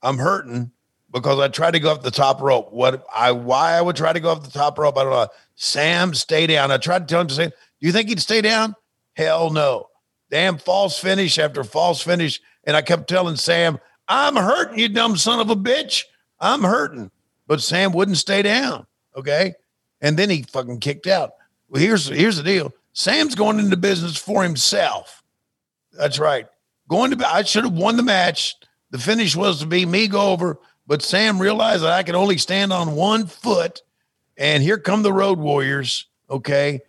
[0.00, 0.70] I'm hurting
[1.14, 2.72] because I tried to go up the top rope.
[2.72, 5.28] What I why I would try to go up the top rope, I don't know.
[5.54, 6.72] Sam, stay down.
[6.72, 8.74] I tried to tell him to say, Do you think he'd stay down?
[9.14, 9.86] Hell no.
[10.30, 12.40] Damn false finish after false finish.
[12.64, 13.78] And I kept telling Sam,
[14.08, 16.02] I'm hurting, you dumb son of a bitch.
[16.40, 17.12] I'm hurting.
[17.46, 18.86] But Sam wouldn't stay down.
[19.16, 19.54] Okay.
[20.00, 21.34] And then he fucking kicked out.
[21.68, 22.72] Well, here's here's the deal.
[22.92, 25.22] Sam's going into business for himself.
[25.92, 26.46] That's right.
[26.88, 28.56] Going to I should have won the match.
[28.90, 32.38] The finish was to be me go over, but Sam realized that I could only
[32.38, 33.82] stand on one foot.
[34.36, 36.06] And here come the Road Warriors.
[36.28, 36.80] Okay.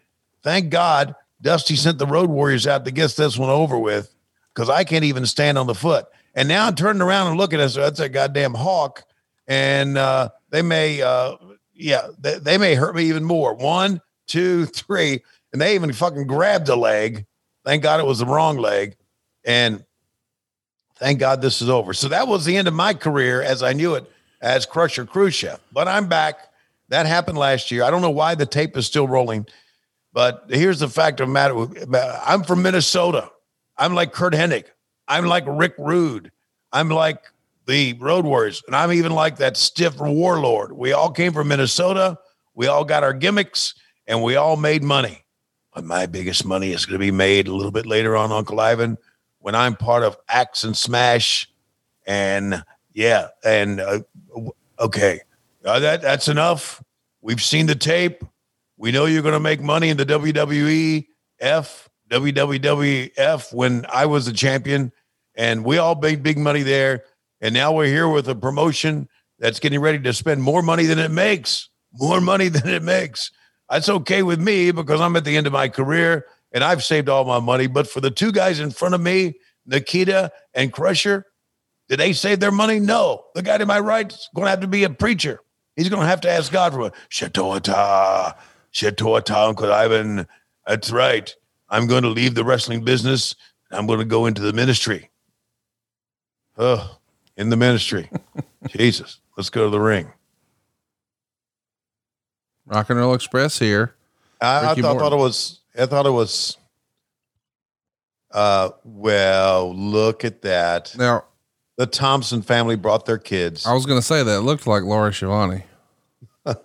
[0.44, 4.14] Thank God Dusty sent the Road Warriors out to get this one over with
[4.54, 6.08] because I can't even stand on the foot.
[6.34, 7.76] And now I'm turning around and looking at us.
[7.76, 9.04] That's a goddamn hawk.
[9.48, 11.36] And uh, they may, uh,
[11.74, 13.54] yeah, they, they may hurt me even more.
[13.54, 15.22] One, two, three.
[15.54, 17.26] And they even fucking grabbed a leg.
[17.64, 18.98] Thank God it was the wrong leg.
[19.46, 19.85] And
[20.98, 21.94] thank God this is over.
[21.94, 24.10] So that was the end of my career as I knew it
[24.42, 25.60] as Crusher Khrushchev.
[25.72, 26.38] But I'm back.
[26.90, 27.84] That happened last year.
[27.84, 29.48] I don't know why the tape is still rolling,
[30.14, 31.56] but here's the fact of the matter.
[32.26, 33.32] I'm from Minnesota.
[33.78, 34.66] I'm like Curt Hennig.
[35.08, 36.32] I'm like Rick Rude.
[36.72, 37.24] I'm like
[37.66, 38.64] the Road Warriors.
[38.68, 40.74] And I'm even like that stiff warlord.
[40.74, 42.18] We all came from Minnesota.
[42.54, 43.74] We all got our gimmicks
[44.08, 45.26] and we all made money.
[45.74, 48.60] But my biggest money is going to be made a little bit later on, Uncle
[48.60, 48.98] Ivan,
[49.46, 51.48] when I'm part of Axe and Smash.
[52.08, 52.64] And
[52.94, 54.00] yeah, and uh,
[54.80, 55.20] okay,
[55.64, 56.84] uh, that that's enough.
[57.22, 58.24] We've seen the tape.
[58.78, 61.06] We know you're going to make money in the WWE
[61.40, 64.92] F WWF when I was the champion,
[65.36, 67.04] and we all made big money there.
[67.40, 69.08] And now we're here with a promotion
[69.38, 73.30] that's getting ready to spend more money than it makes, more money than it makes.
[73.70, 77.10] That's okay with me because I'm at the end of my career and I've saved
[77.10, 77.68] all my money.
[77.68, 79.36] But for the two guys in front of me,
[79.68, 81.26] Nikita and Crusher,
[81.90, 82.80] did they save their money?
[82.80, 83.26] No.
[83.36, 85.41] The guy to my right is going to have to be a preacher.
[85.76, 86.94] He's going to have to ask God for it.
[87.11, 88.36] Shatoata,
[88.73, 90.26] Shatoata, Uncle Ivan.
[90.65, 91.36] That's right.
[91.69, 93.36] I'm going to leave the wrestling business.
[93.69, 95.10] I'm going to go into the ministry.
[96.57, 96.98] Oh,
[97.36, 98.10] in the ministry.
[98.68, 99.19] Jesus.
[99.36, 100.10] Let's go to the ring.
[102.65, 103.95] Rock and Roll Express here.
[104.40, 105.60] I, I thought, thought it was.
[105.77, 106.57] I thought it was.
[108.31, 110.93] Uh, well, look at that.
[110.97, 111.26] Now,
[111.77, 113.65] the Thompson family brought their kids.
[113.65, 115.64] I was going to say that it looked like Laura Schiavone.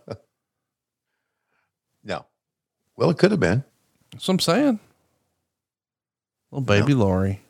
[2.02, 2.24] No.
[2.96, 3.62] Well, it could have been.
[4.12, 4.80] That's what I'm saying.
[6.50, 7.40] Little baby Lori.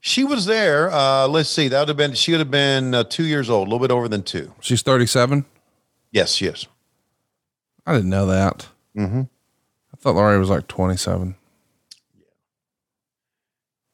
[0.00, 0.90] She was there.
[0.90, 1.68] Uh, let's see.
[1.68, 2.14] That would have been.
[2.14, 4.52] She would have been uh, two years old, a little bit over than two.
[4.60, 5.44] She's 37.
[6.10, 6.66] Yes, yes.
[7.86, 8.68] I didn't know that.
[8.96, 9.22] Mm-hmm.
[10.00, 11.34] I thought Laurie was like 27.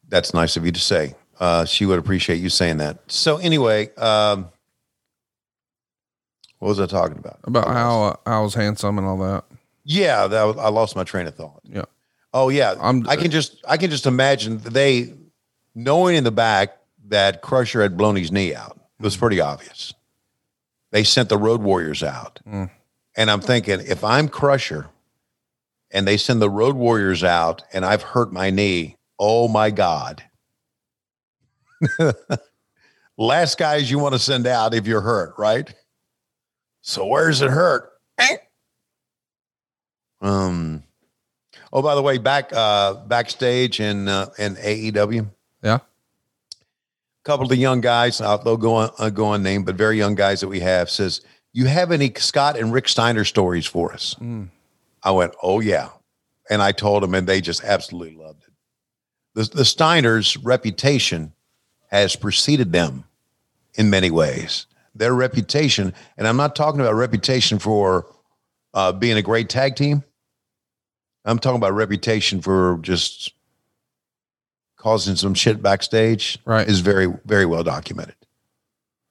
[0.08, 1.16] That's nice of you to say.
[1.40, 2.98] Uh, she would appreciate you saying that.
[3.10, 4.48] So anyway, um,
[6.60, 7.40] what was I talking about?
[7.44, 9.44] About how uh, I was handsome and all that.
[9.84, 11.60] Yeah, that was, I lost my train of thought.
[11.64, 11.82] Yeah.
[12.32, 12.74] Oh yeah,
[13.08, 15.12] i can just I can just imagine they
[15.74, 16.76] knowing in the back
[17.08, 18.78] that Crusher had blown his knee out.
[19.00, 19.94] It was pretty obvious.
[20.90, 22.70] They sent the Road Warriors out, Mm.
[23.16, 24.86] and I'm thinking if I'm Crusher,
[25.96, 28.96] and they send the Road Warriors out, and I've hurt my knee.
[29.18, 30.22] Oh my God!
[33.18, 35.72] Last guys you want to send out if you're hurt, right?
[36.82, 37.90] So where's it hurt?
[40.22, 40.82] Um.
[41.72, 45.28] Oh, by the way, back uh backstage in uh, in AEW,
[45.62, 45.78] Yeah.
[47.22, 50.14] couple of the young guys, uh, they'll go on, uh, go unnamed, but very young
[50.14, 51.20] guys that we have says,
[51.52, 54.48] "You have any Scott and Rick Steiner stories for us?" Mm.
[55.06, 55.90] I went, "Oh yeah,"
[56.50, 58.52] and I told them, and they just absolutely loved it.
[59.34, 61.32] The the Steiners' reputation
[61.90, 63.04] has preceded them
[63.74, 64.66] in many ways.
[64.96, 68.06] Their reputation, and I'm not talking about reputation for
[68.74, 70.02] uh, being a great tag team.
[71.24, 73.32] I'm talking about reputation for just
[74.76, 76.38] causing some shit backstage.
[76.44, 76.66] Right.
[76.66, 78.16] is very very well documented,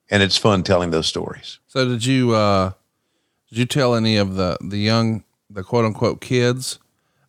[0.09, 1.59] and it's fun telling those stories.
[1.67, 2.72] So did you uh
[3.49, 6.80] did you tell any of the the young the quote unquote kids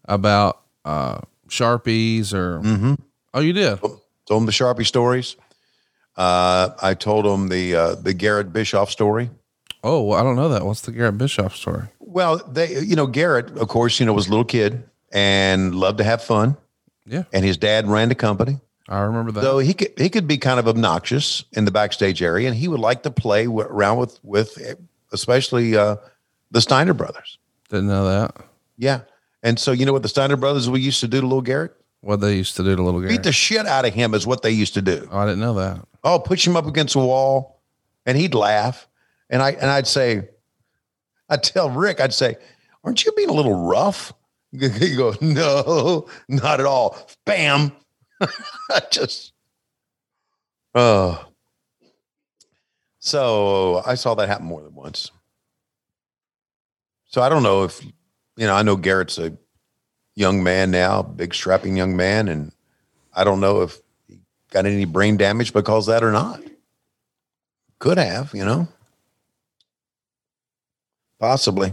[0.06, 2.94] about uh Sharpies or Mm-hmm.
[3.34, 3.78] Oh, you did.
[3.80, 5.36] Told them the Sharpie stories.
[6.16, 9.30] Uh, I told them the uh, the Garrett Bischoff story.
[9.84, 10.64] Oh, well, I don't know that.
[10.64, 11.84] What's the Garrett Bischoff story?
[12.00, 14.82] Well, they, you know, Garrett, of course, you know, was a little kid
[15.12, 16.56] and loved to have fun.
[17.04, 17.24] Yeah.
[17.32, 18.58] And his dad ran the company.
[18.88, 19.42] I remember that.
[19.42, 22.66] Though he could, he could be kind of obnoxious in the backstage area, and he
[22.68, 24.58] would like to play w- around with, with,
[25.12, 25.96] especially uh,
[26.50, 27.38] the Steiner brothers.
[27.68, 28.36] Didn't know that.
[28.76, 29.00] Yeah.
[29.42, 31.74] And so, you know what the Steiner brothers we used to do to little Garrett?
[32.00, 33.16] What they used to do to little Garrett.
[33.16, 35.08] Beat the shit out of him is what they used to do.
[35.10, 35.84] Oh, I didn't know that.
[36.04, 37.60] Oh, push him up against a wall,
[38.04, 38.86] and he'd laugh,
[39.28, 40.28] and I and I'd say,
[41.28, 42.36] I'd tell Rick, I'd say,
[42.84, 44.12] "Aren't you being a little rough?"
[44.52, 47.72] He go, "No, not at all." Bam!
[48.20, 49.32] I just,
[50.74, 51.24] oh.
[53.00, 55.10] So I saw that happen more than once.
[57.16, 58.54] So I don't know if you know.
[58.54, 59.34] I know Garrett's a
[60.16, 62.52] young man now, big strapping young man, and
[63.14, 64.18] I don't know if he
[64.50, 66.42] got any brain damage because of that or not.
[67.78, 68.68] Could have, you know,
[71.18, 71.72] possibly.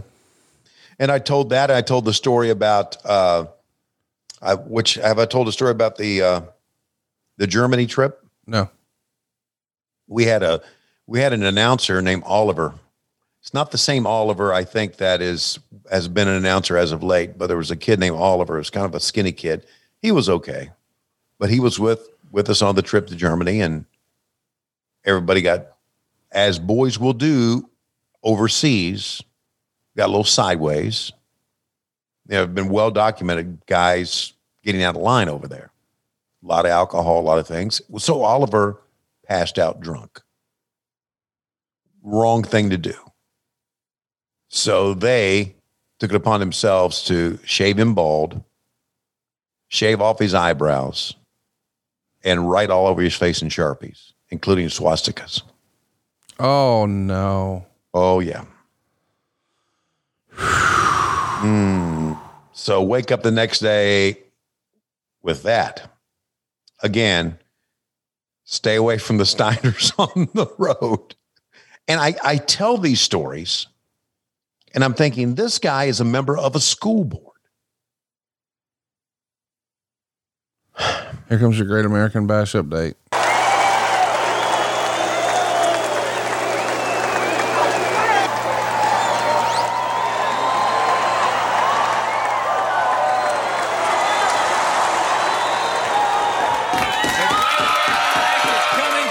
[0.98, 1.70] And I told that.
[1.70, 3.44] I told the story about uh,
[4.40, 6.40] I, which have I told a story about the uh,
[7.36, 8.24] the Germany trip?
[8.46, 8.70] No.
[10.06, 10.62] We had a
[11.06, 12.72] we had an announcer named Oliver.
[13.44, 15.58] It's not the same Oliver I think that is
[15.90, 18.58] has been an announcer as of late, but there was a kid named Oliver.
[18.58, 19.66] It's kind of a skinny kid.
[20.00, 20.70] He was okay,
[21.38, 23.84] but he was with with us on the trip to Germany, and
[25.04, 25.66] everybody got,
[26.32, 27.68] as boys will do
[28.22, 29.20] overseas,
[29.94, 31.12] got a little sideways.
[32.24, 35.70] There have been well documented guys getting out of line over there.
[36.42, 37.82] A lot of alcohol, a lot of things.
[37.98, 38.80] So Oliver
[39.26, 40.22] passed out drunk.
[42.02, 42.94] Wrong thing to do.
[44.54, 45.56] So they
[45.98, 48.40] took it upon themselves to shave him bald,
[49.66, 51.12] shave off his eyebrows,
[52.22, 55.42] and write all over his face in Sharpies, including swastikas.
[56.38, 57.66] Oh no.
[57.92, 58.44] Oh yeah.
[60.30, 62.12] Hmm.
[62.52, 64.18] So wake up the next day
[65.20, 65.90] with that.
[66.80, 67.40] Again,
[68.44, 71.16] stay away from the Steiners on the road.
[71.88, 73.66] And I, I tell these stories,
[74.74, 77.36] and I'm thinking this guy is a member of a school board.
[81.28, 82.94] Here comes your Great American Bash update.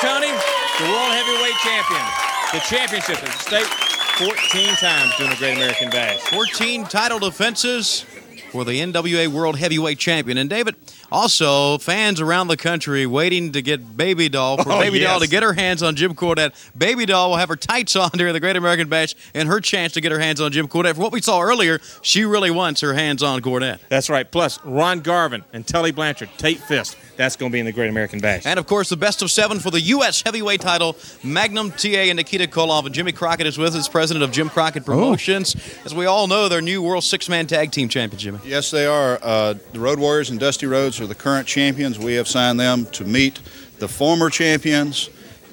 [0.01, 0.33] coming,
[0.79, 2.03] The World Heavyweight Champion.
[2.51, 6.19] The championship at stake 14 times doing a Great American Bash.
[6.29, 8.05] 14 title defenses
[8.51, 10.37] for the NWA World Heavyweight Champion.
[10.37, 10.75] And David,
[11.13, 15.27] Also, fans around the country waiting to get Baby Doll for Oh, Baby Doll to
[15.27, 16.53] get her hands on Jim Cornette.
[16.75, 19.93] Baby Doll will have her tights on during the Great American Bash and her chance
[19.93, 20.95] to get her hands on Jim Cornette.
[20.95, 23.77] From what we saw earlier, she really wants her hands on Cornette.
[23.89, 24.29] That's right.
[24.29, 26.97] Plus, Ron Garvin and Tully Blanchard, Tate Fist.
[27.15, 28.43] That's going to be in the Great American Bash.
[28.47, 30.23] And of course, the best of seven for the U.S.
[30.23, 30.95] heavyweight title.
[31.23, 32.87] Magnum TA and Nikita Koloff.
[32.87, 35.55] And Jimmy Crockett is with us, president of Jim Crockett Promotions.
[35.85, 38.39] As we all know, their new World Six Man Tag Team Champion, Jimmy.
[38.43, 39.19] Yes, they are.
[39.21, 41.99] Uh, the Road Warriors and Dusty Rhodes are the current champions.
[41.99, 43.39] We have signed them to meet
[43.79, 45.09] the former champions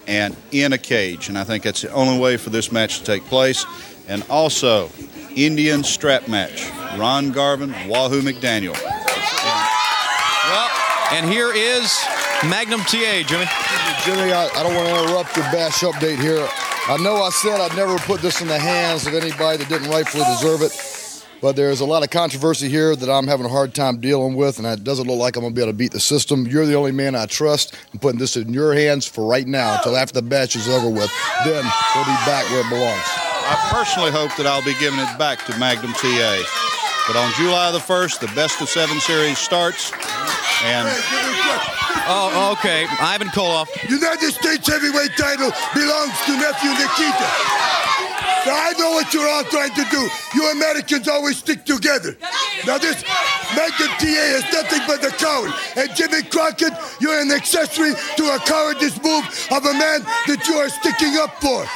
[0.07, 1.29] and in a cage.
[1.29, 3.67] And I think that's the only way for this match to take place.
[4.09, 4.89] And also,
[5.37, 6.71] Indian strap match.
[6.99, 8.75] Ron Garvin, Wahoo McDaniel.
[10.51, 10.71] Well,
[11.13, 11.97] and here is
[12.49, 13.47] Magnum TA, Jimmy.
[14.05, 16.49] Jimmy, I, I don't want to interrupt your bash update here.
[16.89, 19.91] I know I said I'd never put this in the hands of anybody that didn't
[19.91, 20.73] rightfully deserve it,
[21.41, 24.59] but there's a lot of controversy here that I'm having a hard time dealing with,
[24.59, 26.47] and it doesn't look like I'm going to be able to beat the system.
[26.47, 27.75] You're the only man I trust.
[27.93, 30.89] I'm putting this in your hands for right now until after the batch is over
[30.89, 31.11] with.
[31.45, 31.65] Then
[31.95, 33.05] we'll be back where it belongs.
[33.07, 36.43] I personally hope that I'll be giving it back to Magnum TA.
[37.07, 39.93] But on July the 1st, the best of seven series starts.
[40.63, 40.87] And
[42.13, 42.87] Oh, okay.
[43.01, 43.69] Ivan Koloff.
[43.89, 47.90] United States heavyweight title belongs to nephew Nikita.
[48.47, 50.09] I know what you're all trying to do.
[50.35, 52.17] You Americans always stick together.
[52.67, 53.05] Now this
[53.57, 55.53] Magnum TA is nothing but a coward.
[55.77, 60.55] And Jimmy Crockett, you're an accessory to a cowardice move of a man that you
[60.55, 61.67] are sticking up for.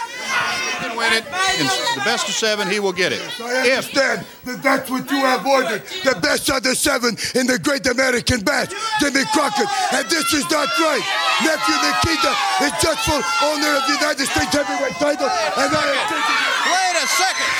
[0.94, 1.24] He can win it.
[1.60, 1.66] In
[1.98, 3.20] the best of seven, he will get it.
[3.40, 5.82] I understand that that's what you have ordered.
[6.04, 8.68] The best of the seven in the Great American Bash,
[9.00, 9.68] Jimmy Crockett.
[9.92, 11.04] And this is not right.
[11.42, 15.28] Nephew Nikita is justful owner of the United States heavyweight title.
[15.28, 16.38] And I am taking
[16.70, 17.52] Wait a second.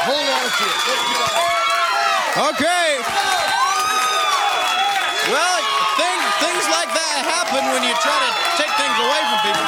[0.00, 1.30] Hold on to it.
[2.56, 3.39] Okay.
[6.70, 9.66] Like that happen when you try to take things away from people.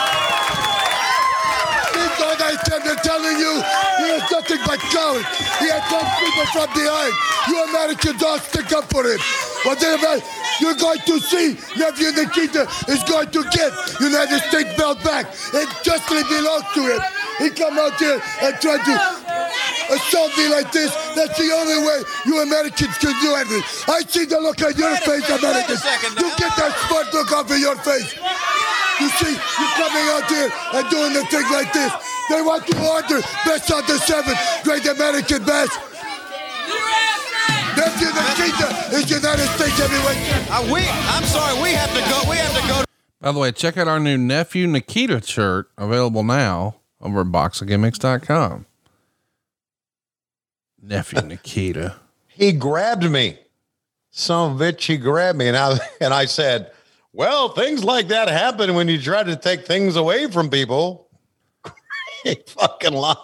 [1.92, 3.52] This all I said, I'm telling you,
[4.00, 5.26] he is nothing but coward.
[5.60, 7.12] He has attacks people from behind.
[7.48, 9.20] You Americans all stick up for him.
[9.68, 10.18] Whatever
[10.60, 13.70] you're going to see, nephew Nikita is going to get
[14.00, 15.26] United States belt back.
[15.54, 17.00] It justly belongs to him.
[17.38, 18.94] He come out here and try to
[19.92, 20.90] assault me like this.
[21.14, 23.62] That's the only way you Americans can do anything.
[23.88, 25.84] I see the look on your face, Americans.
[26.18, 26.31] You
[27.32, 28.14] get that smart look off of your face.
[29.00, 31.92] You see, you coming out here and doing the thing like this.
[32.30, 34.34] They want to order best of the seven,
[34.64, 35.68] Great American Bash.
[37.76, 40.50] Nephew Nikita is United States heavyweight.
[40.50, 42.30] Uh, we, I'm sorry, we have to go.
[42.30, 42.84] We have to go.
[43.20, 48.66] By the way, check out our new nephew Nikita shirt available now over at boxofgimmicks.com.
[50.82, 51.96] Nephew Nikita.
[52.28, 53.38] He grabbed me.
[54.10, 55.48] Some bitch, he grabbed me.
[55.48, 56.71] And I, and I said,
[57.12, 61.08] well, things like that happen when you try to take things away from people.
[62.24, 63.16] Great fucking lie.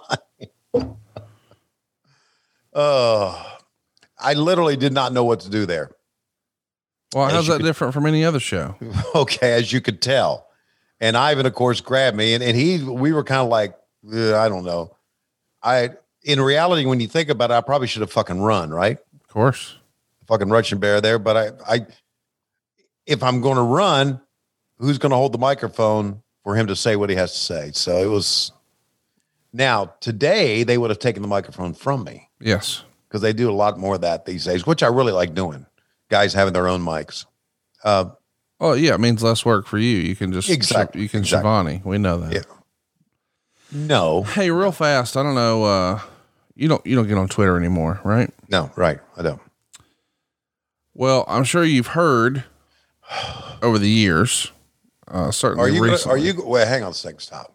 [2.74, 3.56] Oh,
[4.18, 5.90] I literally did not know what to do there.
[7.14, 8.74] Well, As how's that could- different from any other show?
[9.14, 10.46] okay, as you could tell.
[11.00, 13.74] And Ivan, of course, grabbed me, and, and he, we were kind of like,
[14.12, 14.96] uh, I don't know.
[15.62, 15.90] I,
[16.24, 18.98] in reality, when you think about it, I probably should have fucking run, right?
[19.20, 19.76] Of course,
[20.26, 21.20] fucking Russian bear there.
[21.20, 21.86] But I, I,
[23.08, 24.20] if I'm going to run,
[24.78, 27.70] who's going to hold the microphone for him to say what he has to say?
[27.74, 28.52] So it was.
[29.52, 32.84] Now today they would have taken the microphone from me Yes.
[33.08, 35.64] because they do a lot more of that these days, which I really like doing.
[36.10, 37.24] Guys having their own mics.
[37.82, 38.10] Uh,
[38.60, 39.98] Oh yeah, it means less work for you.
[39.98, 41.48] You can just Exactly, You can exactly.
[41.48, 41.82] Schiavone.
[41.84, 42.32] We know that.
[42.32, 42.42] Yeah.
[43.72, 44.22] No.
[44.24, 45.16] Hey, real fast.
[45.16, 45.62] I don't know.
[45.64, 46.00] Uh,
[46.56, 48.30] you don't you don't get on Twitter anymore, right?
[48.50, 48.98] No, right.
[49.16, 49.40] I don't.
[50.94, 52.44] Well, I'm sure you've heard
[53.62, 54.52] over the years.
[55.06, 55.80] Uh, certainly Are you?
[55.80, 56.20] Gonna, recently.
[56.20, 56.44] are you?
[56.44, 57.20] Wait, hang on a second.
[57.20, 57.54] Stop.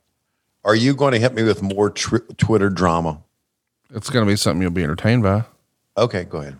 [0.65, 3.21] Are you going to hit me with more tr- Twitter drama?
[3.93, 5.43] It's going to be something you'll be entertained by.
[5.97, 6.59] Okay, go ahead.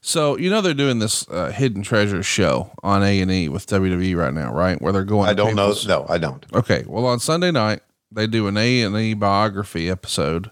[0.00, 3.66] So you know they're doing this uh, hidden treasure show on A and E with
[3.66, 4.80] WWE right now, right?
[4.80, 5.28] Where they're going.
[5.28, 5.74] I don't know.
[5.86, 6.46] No, I don't.
[6.54, 6.84] Okay.
[6.86, 7.80] Well, on Sunday night,
[8.10, 10.50] they do an A and E biography episode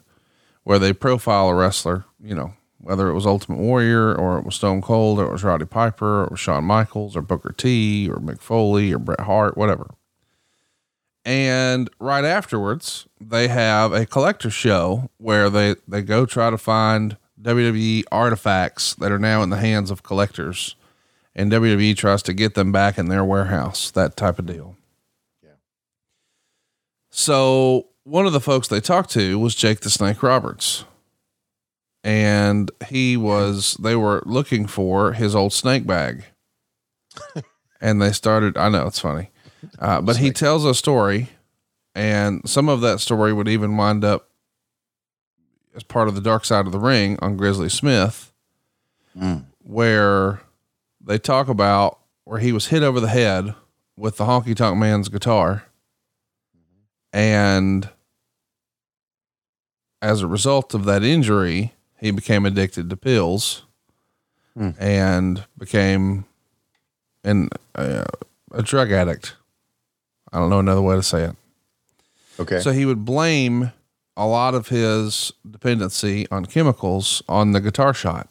[0.65, 2.53] where they profile a wrestler, you know,
[2.87, 6.21] whether it was Ultimate Warrior or it was Stone Cold or it was Roddy Piper
[6.21, 9.91] or it was Shawn Michaels or Booker T or Mick Foley or Bret Hart, whatever.
[11.25, 17.17] And right afterwards, they have a collector show where they, they go try to find
[17.43, 20.77] WWE artifacts that are now in the hands of collectors.
[21.35, 24.77] And WWE tries to get them back in their warehouse, that type of deal.
[25.43, 25.51] Yeah.
[27.11, 30.85] So one of the folks they talked to was Jake the Snake Roberts.
[32.07, 36.23] And he was, they were looking for his old snake bag.
[37.81, 39.31] and they started, I know it's funny,
[39.81, 41.31] uh, but he tells a story,
[41.97, 44.29] and some of that story would even wind up
[45.75, 48.33] as part of the dark side of the ring on Grizzly Smith,
[49.65, 50.43] where
[51.05, 53.53] they talk about where he was hit over the head
[53.97, 55.65] with the honky tonk man's guitar.
[57.13, 57.89] And
[60.01, 61.73] as a result of that injury,
[62.07, 63.63] he became addicted to pills
[64.57, 64.71] Hmm.
[64.79, 66.25] and became
[67.25, 68.05] an, uh,
[68.53, 69.37] a drug addict.
[70.33, 71.37] I don't know another way to say it.
[72.41, 72.61] Okay.
[72.61, 73.73] So he would blame
[74.17, 78.31] a lot of his dependency on chemicals on the guitar shot.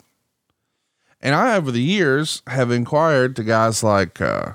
[1.21, 4.53] And I, over the years, have inquired to guys like uh,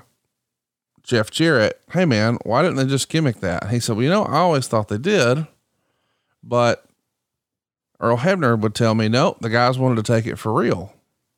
[1.03, 3.69] Jeff Jarrett, hey man, why didn't they just gimmick that?
[3.69, 5.47] He said, well, you know, I always thought they did,
[6.43, 6.85] but
[8.01, 10.93] Earl Hebner would tell me, no, the guys wanted to take it for real.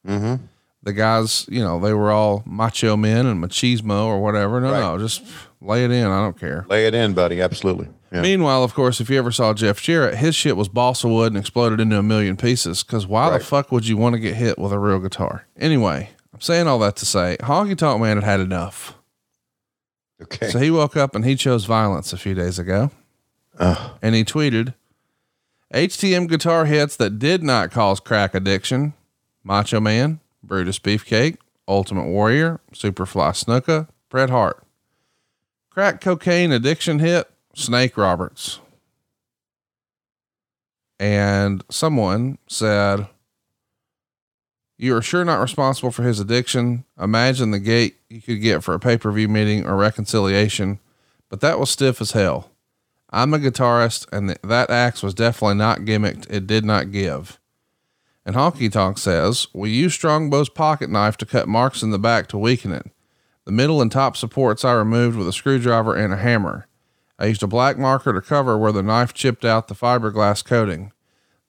[0.08, 0.46] Mm-hmm.
[0.82, 4.60] The guys, you know, they were all macho men and machismo or whatever.
[4.60, 5.24] No, no, just
[5.62, 6.08] lay it in.
[6.08, 6.66] I don't care.
[6.70, 7.40] Lay it in, buddy.
[7.40, 7.90] Absolutely.
[8.12, 8.22] Yeah.
[8.22, 11.38] Meanwhile, of course, if you ever saw Jeff Jarrett, his shit was balsa wood and
[11.38, 12.84] exploded into a million pieces.
[12.84, 15.48] Cause why the fuck would you want to get hit with a real guitar?
[15.58, 18.96] Anyway, I'm saying all that to say Honky Tonk Man had had enough.
[20.22, 20.50] Okay.
[20.50, 22.92] So he woke up and he chose violence a few days ago.
[23.58, 24.74] And he tweeted
[25.74, 28.94] HTM guitar hits that did not cause crack addiction
[29.44, 31.38] Macho Man, Brutus Beefcake,
[31.68, 34.64] Ultimate Warrior, Superfly Snuka, Bret Hart.
[35.72, 38.60] Crack cocaine addiction hit Snake Roberts.
[41.00, 43.08] And someone said,
[44.78, 46.86] You are sure not responsible for his addiction.
[47.02, 50.80] Imagine the gate you could get for a pay per view meeting or reconciliation,
[51.30, 52.52] but that was stiff as hell.
[53.14, 56.26] I'm a guitarist, and th- that axe was definitely not gimmicked.
[56.32, 57.40] It did not give.
[58.26, 62.28] And Honky Tonk says, We use Strongbow's pocket knife to cut marks in the back
[62.30, 62.90] to weaken it.
[63.46, 66.68] The middle and top supports I removed with a screwdriver and a hammer.
[67.20, 70.92] I used a black marker to cover where the knife chipped out the fiberglass coating.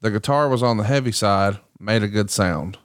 [0.03, 2.77] The guitar was on the heavy side, made a good sound.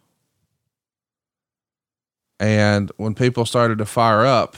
[2.39, 4.55] And when people started to fire up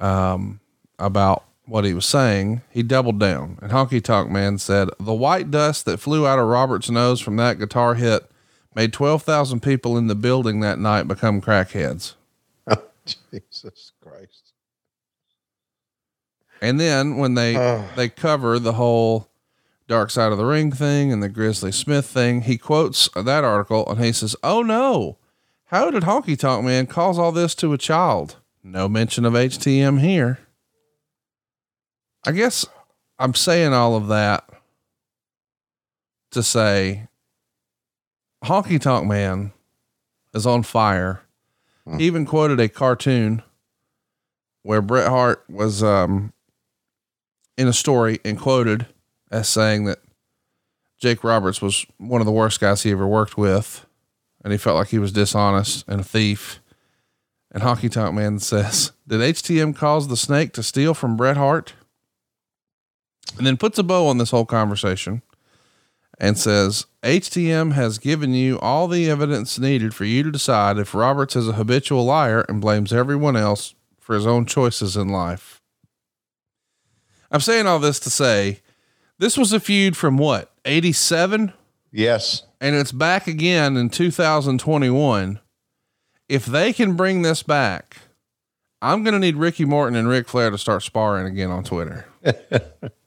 [0.00, 0.60] um,
[0.98, 3.58] about what he was saying, he doubled down.
[3.62, 7.36] And Honky Tonk Man said, The white dust that flew out of Robert's nose from
[7.36, 8.30] that guitar hit
[8.74, 12.14] made 12,000 people in the building that night become crackheads.
[12.66, 12.82] Oh,
[13.30, 14.52] Jesus Christ.
[16.62, 17.88] And then when they Oh.
[17.96, 19.28] they cover the whole
[19.86, 23.86] Dark Side of the Ring thing and the Grizzly Smith thing, he quotes that article
[23.90, 25.18] and he says, "Oh no,
[25.66, 28.36] how did Honky Tonk Man cause all this to a child?
[28.62, 30.38] No mention of HTM here."
[32.26, 32.66] I guess
[33.18, 34.48] I'm saying all of that
[36.30, 37.08] to say
[38.44, 39.52] Honky Tonk Man
[40.32, 41.22] is on fire.
[41.98, 43.42] He even quoted a cartoon
[44.62, 46.32] where Bret Hart was um,
[47.58, 48.86] in a story and quoted
[49.30, 49.98] as saying that
[50.98, 53.84] Jake Roberts was one of the worst guys he ever worked with,
[54.42, 56.60] and he felt like he was dishonest and a thief.
[57.50, 61.74] And Honky Tonk Man says, "Did HTM cause the snake to steal from Bret Hart?"
[63.36, 65.22] And then puts a bow on this whole conversation
[66.18, 70.94] and says, HTM has given you all the evidence needed for you to decide if
[70.94, 75.60] Roberts is a habitual liar and blames everyone else for his own choices in life.
[77.30, 78.60] I'm saying all this to say
[79.18, 81.52] this was a feud from what, 87?
[81.90, 82.44] Yes.
[82.60, 85.40] And it's back again in 2021.
[86.28, 87.98] If they can bring this back,
[88.80, 92.06] I'm going to need Ricky Morton and Ric Flair to start sparring again on Twitter.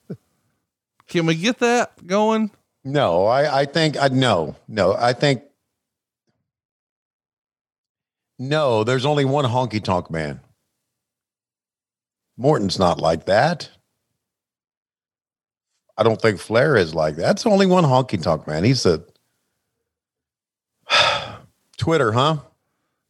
[1.08, 2.52] can we get that going?
[2.84, 5.44] No, I, I think I no, no, I think
[8.40, 10.42] no, there's only one honky tonk man.
[12.38, 13.70] Morton's not like that.
[15.98, 17.24] I don't think Flair is like that.
[17.24, 18.64] That's only one honky tonk man.
[18.64, 19.04] He's a
[21.78, 22.38] Twitter, huh?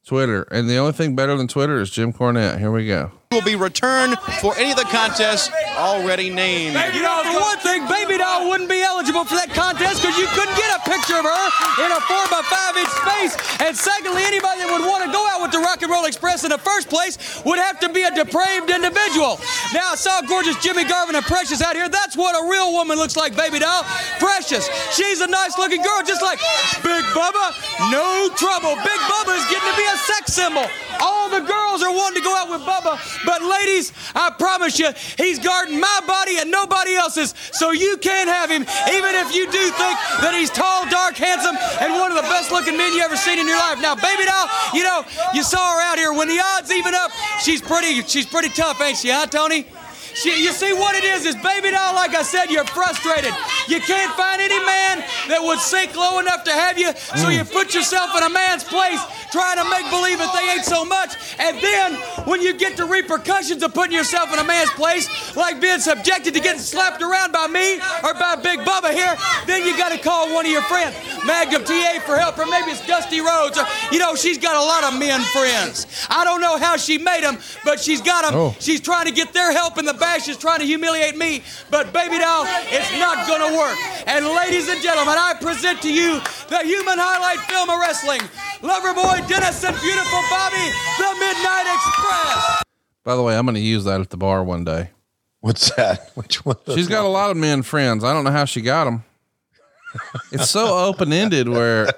[0.05, 0.43] Twitter.
[0.43, 2.59] And the only thing better than Twitter is Jim Cornette.
[2.59, 3.11] Here we go.
[3.35, 6.79] Will be returned for any of the contests already named.
[6.95, 10.31] You know, for one thing, Baby Doll wouldn't be eligible for that contest because you
[10.31, 11.43] couldn't get a picture of her
[11.83, 13.33] in a 4 by 5 inch space.
[13.59, 16.47] And secondly, anybody that would want to go out with the Rock and Roll Express
[16.47, 19.43] in the first place would have to be a depraved individual.
[19.75, 21.91] Now, I saw gorgeous Jimmy Garvin and Precious out here.
[21.91, 23.83] That's what a real woman looks like, Baby Doll.
[24.23, 24.71] Precious.
[24.95, 26.39] She's a nice looking girl, just like
[26.79, 27.51] Big Bubba.
[27.91, 28.79] No trouble.
[28.87, 30.63] Big Bubba is getting to be a sex symbol.
[31.03, 34.89] All the girls are wanting to go out with Bubba, but ladies, I promise you,
[35.17, 37.33] he's guarding my body and nobody else's.
[37.51, 41.57] So you can't have him, even if you do think that he's tall, dark, handsome,
[41.81, 43.81] and one of the best looking men you ever seen in your life.
[43.81, 45.03] Now, baby doll, you know,
[45.33, 46.13] you saw her out here.
[46.13, 47.11] When the odds even up,
[47.41, 49.65] she's pretty, she's pretty tough, ain't she, huh, Tony?
[50.17, 53.33] She, you see what it is, is baby doll, like I said, you're frustrated.
[53.67, 57.43] You can't find any man that would sink low enough to have you, so you
[57.43, 58.99] put yourself in a man's place
[59.31, 61.13] trying to make believe that they ain't so much.
[61.39, 61.95] And then
[62.25, 66.33] when you get the repercussions of putting yourself in a man's place, like being subjected
[66.33, 69.15] to getting slapped around by me or by Big Bubba here,
[69.45, 70.95] then you got to call one of your friends,
[71.25, 73.57] Magnum TA for help, or maybe it's Dusty Rhodes.
[73.57, 75.85] Or, you know, she's got a lot of men friends.
[76.09, 78.33] I don't know how she made them, but she's got them.
[78.35, 78.55] Oh.
[78.59, 80.25] She's trying to get their help in the bash.
[80.25, 81.43] She's trying to humiliate me.
[81.69, 83.77] But baby doll, it's not going to work.
[84.07, 86.19] And ladies and gentlemen, I present to you
[86.49, 88.21] the human highlight film of wrestling.
[88.61, 90.65] Loverboy Dennis and beautiful Bobby,
[90.97, 92.63] the Midnight Express.
[93.03, 94.89] By the way, I'm going to use that at the bar one day.
[95.41, 96.11] What's that?
[96.15, 96.57] Which one?
[96.73, 98.03] She's got a lot of men friends.
[98.03, 99.03] I don't know how she got them.
[100.31, 101.91] It's so open ended where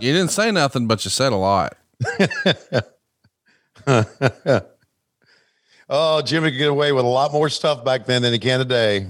[0.00, 1.76] you didn't say nothing, but you said a lot.
[5.90, 8.60] oh, Jimmy could get away with a lot more stuff back then than he can
[8.60, 9.08] today.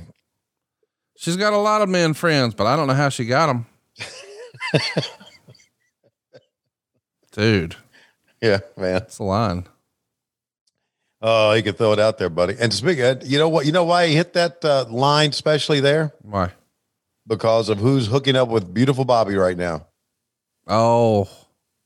[1.16, 3.66] She's got a lot of men friends, but I don't know how she got them.
[7.32, 7.76] Dude.
[8.40, 8.94] Yeah, man.
[8.94, 9.66] That's the line.
[11.22, 12.56] Oh, he could throw it out there, buddy.
[12.58, 13.66] And speaking, of, you know what?
[13.66, 16.14] You know why he hit that uh, line, especially there?
[16.22, 16.52] Why?
[17.26, 19.86] Because of who's hooking up with beautiful Bobby right now.
[20.66, 21.28] Oh,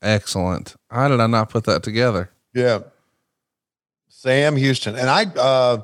[0.01, 0.75] excellent.
[0.89, 2.31] How did I not put that together?
[2.53, 2.79] Yeah.
[4.17, 4.95] Sam Houston.
[4.95, 5.81] And I uh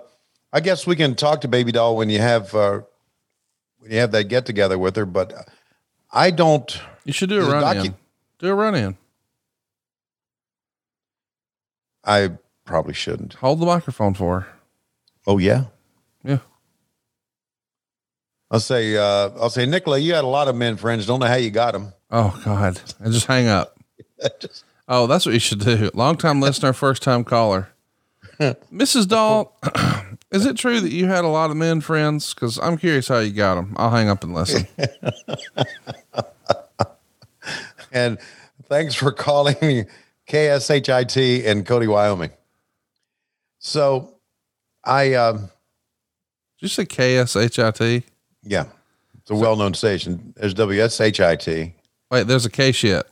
[0.54, 2.82] I guess we can talk to Baby Doll when you have uh
[3.80, 5.48] when you have that get together with her, but
[6.12, 7.96] I don't You should do a run docu- in.
[8.40, 8.98] Do a run in.
[12.04, 12.32] I
[12.66, 13.36] probably shouldn't.
[13.36, 14.48] Hold the microphone for her.
[15.28, 15.66] Oh yeah.
[16.24, 16.40] Yeah.
[18.50, 21.06] I'll say uh I'll say Nicola, you had a lot of men friends.
[21.06, 21.94] Don't know how you got them.
[22.10, 22.80] Oh God.
[23.00, 23.78] And just hang up.
[24.94, 25.90] Oh, that's what you should do.
[25.94, 27.71] Long time listener, first time caller.
[28.42, 29.08] Mrs.
[29.08, 29.58] Dahl,
[30.32, 32.34] is it true that you had a lot of men friends?
[32.34, 33.74] Because I'm curious how you got them.
[33.78, 34.68] I'll hang up and listen.
[37.94, 38.20] And
[38.70, 39.86] thanks for calling me
[40.30, 42.32] KSHIT in Cody, Wyoming.
[43.60, 44.16] So
[44.84, 45.50] I um Did
[46.62, 48.04] you say KSHIT?
[48.44, 48.66] yeah,
[49.20, 50.34] it's a well known station.
[50.38, 51.74] There's WSHIT.
[52.10, 53.06] Wait, there's a K shit.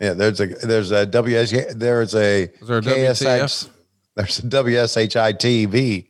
[0.00, 3.68] Yeah, there's a there's a WS there's a Is there a KSH
[4.16, 6.08] there's a WSHI TV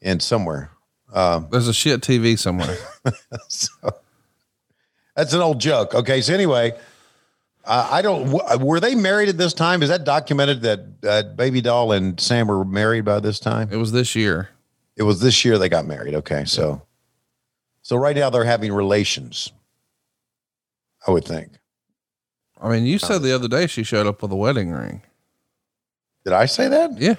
[0.00, 0.70] in somewhere.
[1.12, 2.76] Um, There's a shit TV somewhere.
[3.48, 3.70] so
[5.14, 5.94] that's an old joke.
[5.94, 6.72] Okay, so anyway,
[7.64, 8.32] uh, I don't.
[8.32, 9.82] w- Were they married at this time?
[9.84, 13.68] Is that documented that uh, Baby Doll and Sam were married by this time?
[13.70, 14.48] It was this year.
[14.96, 16.14] It was this year they got married.
[16.16, 16.82] Okay, so
[17.82, 19.52] so right now they're having relations.
[21.06, 21.52] I would think.
[22.60, 25.02] I mean, you said the other day she showed up with a wedding ring.
[26.24, 26.98] Did I say that?
[26.98, 27.16] Yeah.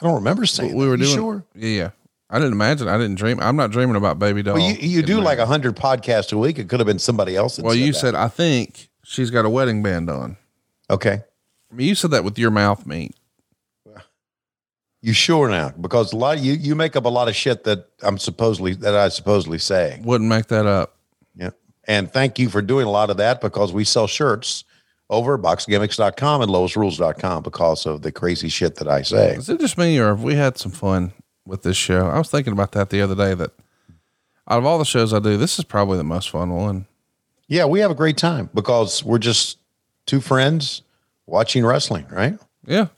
[0.00, 0.70] I don't remember saying.
[0.70, 0.76] It.
[0.76, 0.90] We that.
[0.90, 1.14] were doing.
[1.14, 1.44] sure?
[1.54, 1.90] Yeah, yeah.
[2.28, 2.88] I didn't imagine.
[2.88, 3.38] I didn't dream.
[3.40, 4.54] I'm not dreaming about baby doll.
[4.54, 6.58] Well, you, you do like a hundred podcasts a week.
[6.58, 7.58] It could have been somebody else.
[7.58, 7.98] Well, you that.
[7.98, 10.36] said I think she's got a wedding band on.
[10.90, 11.22] okay.
[11.70, 13.14] I mean, you said that with your mouth meat.
[15.02, 15.72] You sure now?
[15.80, 18.74] Because a lot of you you make up a lot of shit that I'm supposedly
[18.74, 20.00] that I supposedly say.
[20.02, 20.96] Wouldn't make that up.
[21.36, 21.50] Yeah.
[21.86, 24.64] And thank you for doing a lot of that because we sell shirts
[25.08, 29.34] over at boxgimmicks.com and lowestrules.com because of the crazy shit that I say.
[29.34, 31.12] Is it just me, or have we had some fun
[31.46, 32.08] with this show?
[32.08, 33.34] I was thinking about that the other day.
[33.34, 33.52] That
[34.48, 36.86] out of all the shows I do, this is probably the most fun one.
[37.48, 39.58] Yeah, we have a great time because we're just
[40.06, 40.82] two friends
[41.26, 42.38] watching wrestling, right?
[42.64, 42.88] Yeah.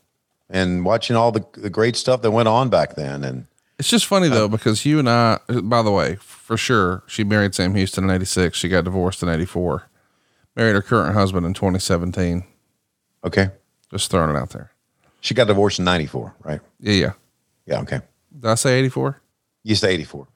[0.48, 3.22] And watching all the, the great stuff that went on back then.
[3.22, 3.46] And
[3.78, 7.54] It's just funny though because you and I, by the way, for sure, she married
[7.54, 8.56] Sam Houston in '86.
[8.56, 9.87] She got divorced in '84.
[10.58, 12.42] Married her current husband in 2017.
[13.24, 13.50] okay.
[13.92, 14.72] Just throwing it out there.
[15.20, 16.60] She got divorced in 94, right?
[16.80, 17.12] Yeah, yeah.
[17.64, 18.00] Yeah, okay.
[18.38, 19.20] Did I say 84?
[19.62, 20.26] You say 84.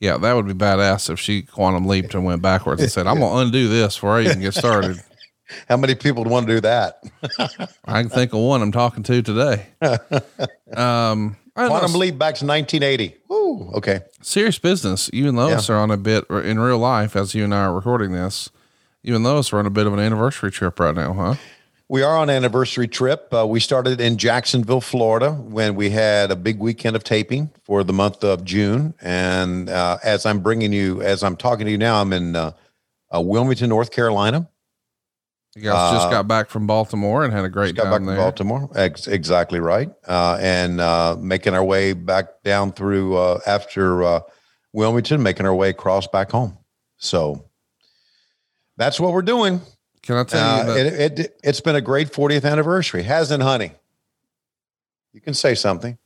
[0.00, 3.18] Yeah, that would be badass if she quantum leaped and went backwards and said, "I'm
[3.18, 5.00] gonna undo this before I even get started."
[5.68, 7.02] How many people would want to do that?
[7.84, 9.66] I can think of one I'm talking to today.
[10.76, 11.78] Um, I don't know.
[11.78, 13.16] Quantum leap back to 1980.
[13.28, 13.70] Woo.
[13.74, 14.00] Okay.
[14.20, 15.08] serious business.
[15.12, 17.74] You and Lois are on a bit in real life as you and I are
[17.74, 18.50] recording this.
[19.14, 21.34] And Lois are on a bit of an anniversary trip right now, huh?
[21.88, 23.32] We are on anniversary trip.
[23.32, 27.84] Uh, we started in Jacksonville, Florida, when we had a big weekend of taping for
[27.84, 28.94] the month of June.
[29.00, 32.50] And uh, as I'm bringing you, as I'm talking to you now, I'm in uh,
[33.14, 34.48] uh, Wilmington, North Carolina.
[35.54, 37.98] You guys just Uh, got back from Baltimore and had a great got time back
[38.00, 38.16] from there.
[38.16, 38.68] Baltimore.
[38.74, 39.88] Ex- exactly right.
[40.08, 44.20] Uh, and uh, making our way back down through uh, after uh,
[44.72, 46.58] Wilmington, making our way across back home.
[46.98, 47.45] So
[48.76, 49.60] that's what we're doing.
[50.02, 53.42] Can I tell Uh, you that it, it, it's been a great 40th anniversary, hasn't
[53.42, 53.72] honey?
[55.12, 55.98] You can say something.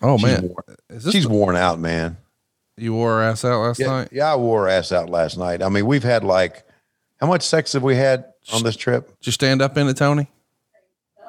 [0.00, 2.16] Oh She's man, worn- Is this she's the- worn out, man.
[2.76, 4.08] you wore her ass out last Yeah, night?
[4.10, 5.62] yeah, I wore her ass out last night.
[5.62, 6.64] I mean, we've had like
[7.20, 9.06] how much sex have we had on this trip?
[9.20, 10.28] Did you stand up in it, Tony?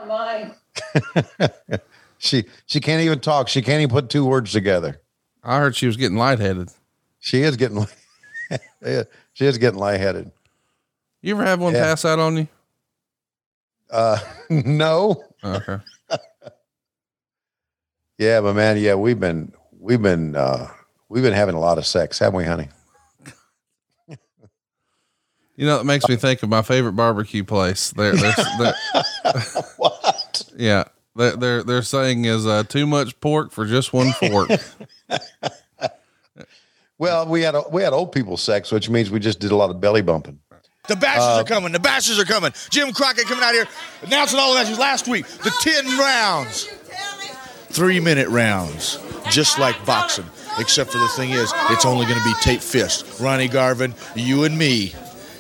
[2.19, 3.49] She she can't even talk.
[3.49, 5.01] She can't even put two words together.
[5.43, 6.69] I heard she was getting lightheaded.
[7.25, 7.87] She is getting
[9.33, 10.29] she is getting lightheaded.
[11.21, 11.83] You ever have one Yeah.
[11.85, 12.47] pass out on you?
[13.89, 14.19] Uh
[14.49, 15.23] no.
[15.43, 15.77] Okay.
[18.19, 20.67] Yeah, but man, yeah, we've been we've been uh
[21.09, 22.69] we've been having a lot of sex, haven't we, honey?
[25.55, 27.91] You know, it makes me think of my favorite barbecue place.
[27.91, 28.75] They're, they're, they're
[29.77, 30.43] what?
[30.57, 30.83] Yeah,
[31.15, 34.49] they're they're, they're saying is uh, too much pork for just one fork.
[37.03, 39.55] Well, we had a, we had old people sex, which means we just did a
[39.57, 40.39] lot of belly bumping.
[40.87, 41.73] The bashes Uh, are coming.
[41.73, 42.53] The bashes are coming.
[42.69, 43.67] Jim Crockett coming out here
[44.03, 45.27] announcing all the matches last week.
[45.27, 46.63] The 10 rounds.
[47.71, 48.99] Three minute rounds.
[49.29, 50.23] Just like boxing.
[50.59, 53.19] Except for the thing is, it's only going to be tape fist.
[53.19, 54.93] Ronnie Garvin, you and me.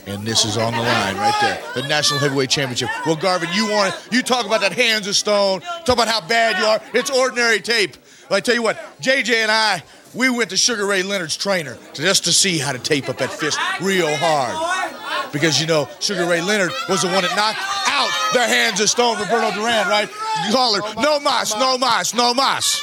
[0.05, 1.61] And this is on the line right there.
[1.81, 2.89] The National Heavyweight Championship.
[3.05, 4.13] Well, Garvin, you want it.
[4.13, 5.61] You talk about that hands of stone.
[5.85, 6.81] Talk about how bad you are.
[6.93, 7.95] It's ordinary tape.
[8.29, 9.81] Well, I tell you what, JJ and I,
[10.13, 13.31] we went to Sugar Ray Leonard's trainer just to see how to tape up that
[13.31, 15.31] fist real hard.
[15.31, 18.89] Because, you know, Sugar Ray Leonard was the one that knocked out the hands of
[18.89, 20.09] stone, Roberto Duran, right?
[20.51, 22.81] Caller, no mas, no mas, no mas.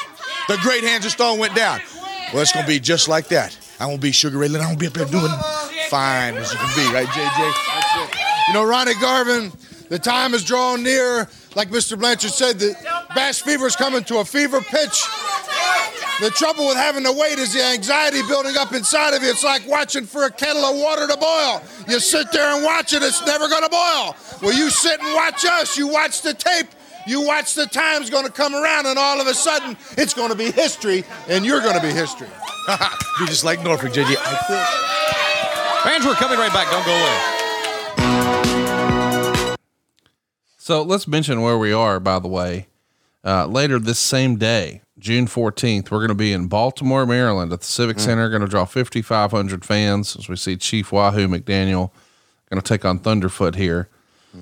[0.48, 1.80] The great hands of stone went down.
[2.32, 3.56] Well, it's going to be just like that.
[3.78, 4.66] Going to be Sugar Ray Leonard.
[4.66, 5.32] Going to be up there doing
[5.88, 8.48] fine as you can be, right, JJ?
[8.48, 9.52] You know, Ronnie Garvin,
[9.88, 11.28] the time is drawing near.
[11.54, 11.98] Like Mr.
[11.98, 12.74] Blanchard said, the
[13.14, 15.04] Bash Fever is coming to a fever pitch.
[16.20, 19.30] The trouble with having to wait is the anxiety building up inside of you.
[19.30, 21.62] It's like watching for a kettle of water to boil.
[21.88, 24.14] You sit there and watch it, it's never going to boil.
[24.42, 25.78] Well, you sit and watch us.
[25.78, 26.66] You watch the tape.
[27.06, 30.28] You watch the time's going to come around, and all of a sudden, it's going
[30.28, 32.28] to be history, and you're going to be history.
[33.18, 34.16] be just like Norfolk, JJ.
[34.18, 35.92] I quit.
[35.92, 36.70] Fans, we're coming right back.
[36.70, 37.40] Don't go away.
[40.58, 42.66] So let's mention where we are, by the way.
[43.24, 47.60] Uh, later this same day, June 14th, we're going to be in Baltimore, Maryland at
[47.60, 48.28] the Civic Center.
[48.28, 51.90] Going to draw 5,500 fans as we see Chief Wahoo McDaniel
[52.50, 53.88] going to take on Thunderfoot here.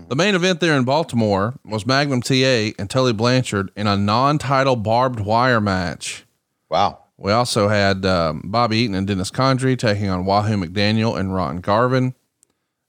[0.09, 4.37] The main event there in Baltimore was Magnum TA and Tully Blanchard in a non
[4.37, 6.27] title barbed wire match.
[6.69, 7.05] Wow.
[7.17, 11.59] We also had um, Bobby Eaton and Dennis Condrey taking on Wahoo McDaniel and Ron
[11.59, 12.15] Garvin.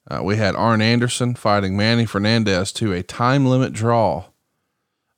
[0.09, 4.25] Uh, we had Arn Anderson fighting Manny Fernandez to a time limit draw.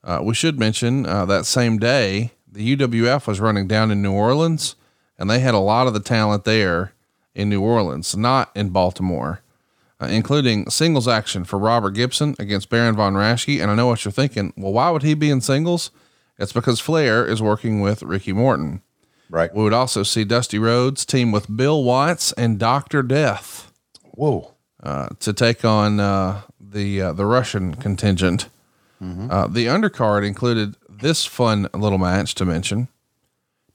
[0.04, 4.12] Uh, we should mention uh, that same day, the UWF was running down in New
[4.12, 4.76] Orleans,
[5.18, 6.92] and they had a lot of the talent there
[7.34, 9.40] in New Orleans, not in Baltimore,
[10.00, 13.60] uh, including singles action for Robert Gibson against Baron Von Raschke.
[13.60, 14.52] And I know what you're thinking.
[14.56, 15.90] Well, why would he be in singles?
[16.38, 18.82] It's because Flair is working with Ricky Morton.
[19.30, 19.54] Right.
[19.54, 23.72] We would also see Dusty Rhodes team with Bill Watts and Doctor Death.
[24.10, 24.52] Whoa.
[24.82, 28.48] Uh, to take on uh, the uh, the Russian contingent.
[29.30, 32.88] Uh, the undercard included this fun little match to mention: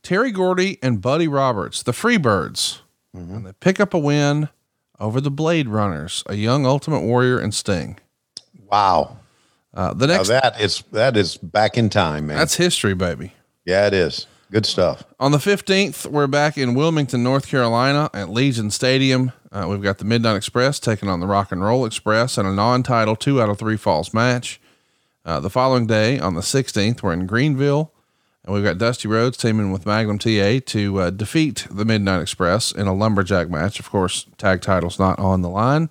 [0.02, 2.80] Terry Gordy and Buddy Roberts, the Freebirds,
[3.14, 4.50] and they pick up a win
[5.00, 8.00] over the Blade Runners, a young Ultimate Warrior and Sting.
[8.70, 9.18] Wow.
[9.74, 12.38] Uh, the Now next that is that is back in time, man.
[12.38, 13.34] that's history, baby.
[13.66, 14.26] yeah, it is.
[14.50, 15.04] Good stuff.
[15.20, 19.34] On the 15th, we're back in Wilmington, North Carolina at Legion Stadium.
[19.52, 22.54] Uh, we've got the Midnight Express taking on the Rock and Roll Express in a
[22.54, 24.62] non title two out of three falls match.
[25.28, 27.92] Uh, the following day, on the 16th, we're in Greenville,
[28.46, 32.72] and we've got Dusty Rhodes teaming with Magnum TA to uh, defeat the Midnight Express
[32.72, 33.78] in a lumberjack match.
[33.78, 35.90] Of course, tag title's not on the line.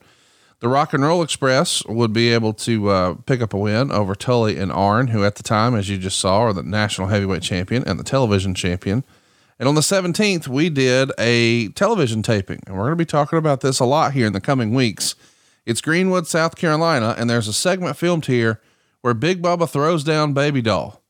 [0.61, 4.15] The Rock and Roll Express would be able to uh, pick up a win over
[4.15, 7.43] Tully and Arn, who at the time, as you just saw, are the national heavyweight
[7.43, 9.05] champion and the television champion.
[9.59, 13.39] And on the 17th, we did a television taping, and we're going to be talking
[13.39, 15.15] about this a lot here in the coming weeks.
[15.67, 18.63] It's Greenwood, South Carolina, and there's a segment filmed here
[19.07, 21.01] where Big Bubba throws down Baby Doll.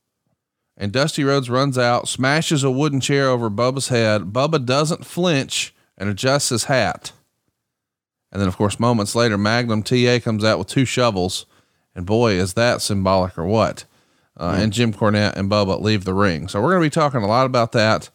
[0.77, 4.25] And Dusty Rhodes runs out, smashes a wooden chair over Bubba's head.
[4.25, 7.11] Bubba doesn't flinch and adjusts his hat.
[8.31, 11.47] And then, of course, moments later, Magnum TA comes out with two shovels.
[11.95, 13.85] And boy, is that symbolic or what?
[14.39, 16.47] Uh, And Jim Cornette and Bubba leave the ring.
[16.47, 18.11] So we're going to be talking a lot about that.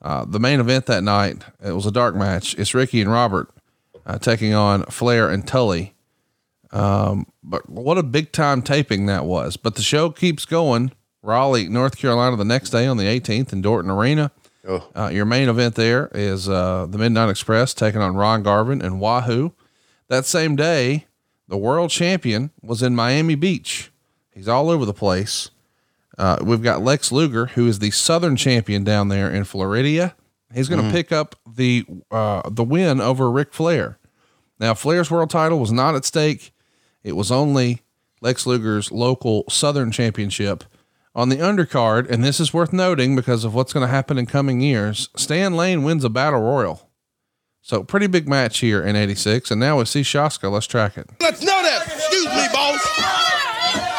[0.00, 2.54] Uh, the main event that night, it was a dark match.
[2.54, 3.50] It's Ricky and Robert
[4.06, 5.92] uh, taking on Flair and Tully.
[6.70, 9.56] Um, but what a big time taping that was.
[9.56, 10.92] But the show keeps going.
[11.22, 14.30] Raleigh, North Carolina, the next day on the 18th in Dorton Arena.
[14.94, 19.00] Uh, your main event there is uh, the Midnight Express taking on Ron Garvin and
[19.00, 19.52] Wahoo.
[20.08, 21.06] That same day,
[21.48, 23.90] the world champion was in Miami Beach.
[24.34, 25.50] He's all over the place.
[26.18, 30.14] Uh, we've got Lex Luger, who is the Southern champion down there in Floridia.
[30.52, 30.92] He's going to Mhm.
[30.92, 33.98] pick up the uh, the win over Ric Flair.
[34.60, 36.52] Now, Flair's world title was not at stake.
[37.08, 37.80] It was only
[38.20, 40.62] Lex Luger's local Southern championship.
[41.14, 44.26] On the undercard, and this is worth noting because of what's going to happen in
[44.26, 46.90] coming years, Stan Lane wins a battle royal.
[47.62, 49.50] So pretty big match here in 86.
[49.50, 50.50] And now we see Shaska.
[50.50, 51.08] Let's track it.
[51.18, 51.86] Let's know that.
[51.86, 52.78] Excuse me, boss.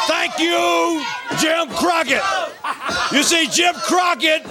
[0.06, 1.04] Thank you,
[1.38, 2.22] Jim Crockett.
[3.12, 4.46] You see, Jim Crockett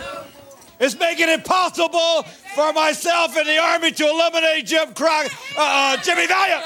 [0.79, 2.23] is making it possible
[2.55, 5.61] for myself and the Army to eliminate Jim Crockett, uh,
[5.95, 6.63] uh, Jimmy Valiant.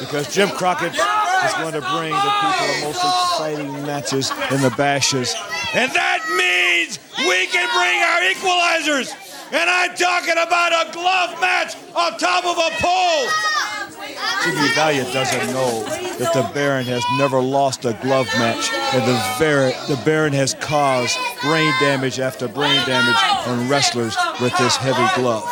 [0.00, 4.74] Because Jim Crockett is going to bring the people the most exciting matches in the
[4.76, 5.34] bashes.
[5.74, 9.14] And that means we can bring our equalizers.
[9.52, 13.28] And I'm talking about a glove match on top of a pole.
[14.44, 15.82] Jimmy Valiant doesn't know
[16.18, 20.54] that the Baron has never lost a glove match, and the Baron, the Baron has
[20.54, 25.44] caused brain damage after brain damage on wrestlers with this heavy glove.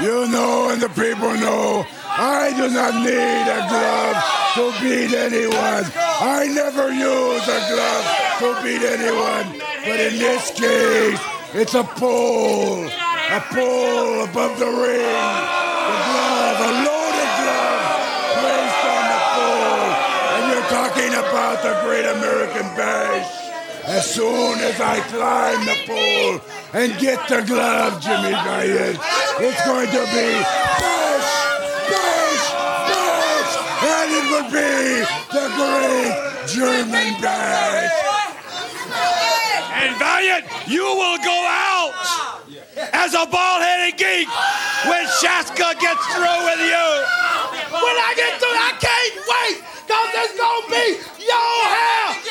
[0.00, 4.14] You know, and the people know, I do not need a glove
[4.54, 5.90] to beat anyone.
[6.22, 8.06] I never use a glove
[8.38, 9.58] to beat anyone.
[9.58, 11.18] But in this case,
[11.52, 12.86] it's a pole.
[12.86, 15.02] A pole above the ring.
[15.02, 17.82] The glove, a loaded glove,
[18.38, 19.90] placed on the pole.
[20.30, 22.37] And you're talking about the Great American.
[23.98, 26.38] As soon as I climb the pole
[26.70, 28.94] and get the glove, Jimmy Valiant,
[29.42, 30.28] it's going to be
[30.78, 31.30] bash,
[31.90, 32.46] bash,
[32.86, 33.52] bash,
[33.82, 35.02] and it will be
[35.34, 36.14] the great
[36.46, 37.90] German bash.
[39.82, 41.98] And Valiant, you will go out
[42.94, 44.30] as a bald-headed geek
[44.86, 46.86] when Shaska gets through with you.
[47.66, 49.58] When I get through, I can't wait,
[49.90, 50.86] cause it's gonna be
[51.26, 52.27] your hair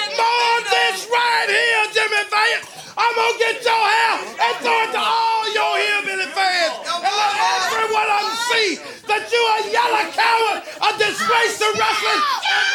[3.08, 7.34] I'm gonna get your hair and throw it to all your hillbilly fans and let
[7.40, 12.68] everyone of see that you a yellow coward, a disgrace to wrestling, and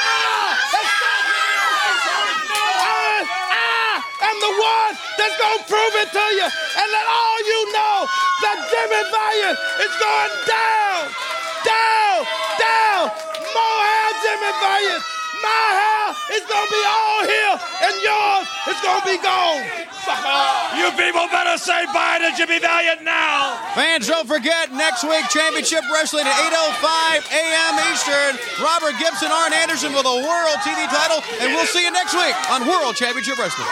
[2.81, 8.09] I, am the one that's gonna prove it to you and let all you know
[8.41, 11.13] that Jimmy Valiant is going down,
[11.61, 12.25] down,
[12.57, 13.05] down.
[13.53, 15.22] Hair, Jimmy Valiant.
[15.43, 16.07] My hair
[16.39, 19.63] is gonna be all here, and yours is gonna be gone.
[20.79, 23.59] You people better say bye to Jimmy Valiant now.
[23.75, 27.75] Fans, don't forget next week Championship Wrestling at 8:05 a.m.
[27.93, 28.65] Eastern.
[28.65, 32.35] Robert Gibson, Arn Anderson with a World TV title, and we'll see you next week
[32.51, 33.69] on World Championship Wrestling.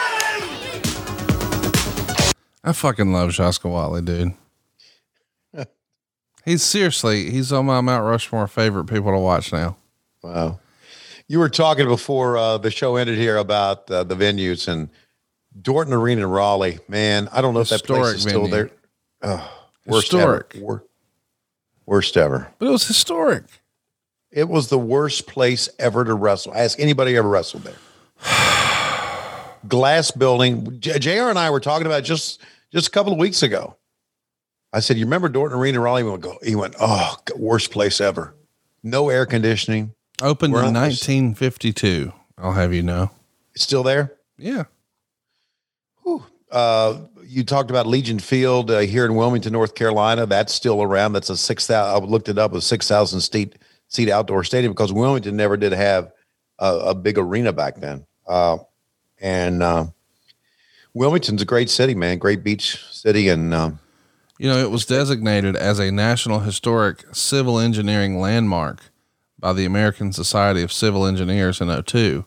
[2.63, 4.33] I fucking love Shaska Whatley, dude.
[6.45, 9.77] he's seriously, he's on my Mount Rushmore favorite people to watch now.
[10.21, 10.59] Wow.
[11.31, 14.89] You were talking before uh, the show ended here about uh, the venues and
[15.61, 16.79] Dorton Arena in Raleigh.
[16.89, 18.69] Man, I don't know if that place Historic is still there.
[19.21, 19.49] Oh,
[19.85, 20.55] worst Historic.
[20.55, 20.65] ever.
[20.65, 20.83] Wor-
[21.85, 22.51] worst ever.
[22.59, 23.45] But it was historic.
[24.29, 26.53] It was the worst place ever to wrestle.
[26.53, 27.77] Ask anybody who ever wrestled there.
[29.69, 30.81] Glass building.
[30.81, 32.41] J- JR and I were talking about just
[32.73, 33.77] just a couple of weeks ago.
[34.73, 36.37] I said, "You remember Dorton Arena Raleigh?" He went, go.
[36.43, 38.35] He went, "Oh, worst place ever.
[38.83, 39.93] No air conditioning.
[40.21, 42.13] Opened We're in not- 1952.
[42.37, 43.11] I'll have you know.
[43.53, 44.63] It's still there." Yeah.
[46.51, 50.25] Uh, you talked about Legion Field uh, here in Wilmington, North Carolina.
[50.25, 51.13] That's still around.
[51.13, 52.03] That's a six thousand.
[52.03, 52.53] I looked it up.
[52.53, 53.57] A six thousand seat
[53.87, 56.11] seat outdoor stadium because Wilmington never did have
[56.59, 58.05] a, a big arena back then.
[58.27, 58.57] Uh,
[59.21, 59.85] and uh,
[60.93, 62.17] Wilmington's a great city, man.
[62.17, 63.79] Great beach city, and um,
[64.37, 68.90] You know, it was designated as a National Historic Civil Engineering Landmark
[69.41, 72.23] by the American Society of Civil Engineers in 02.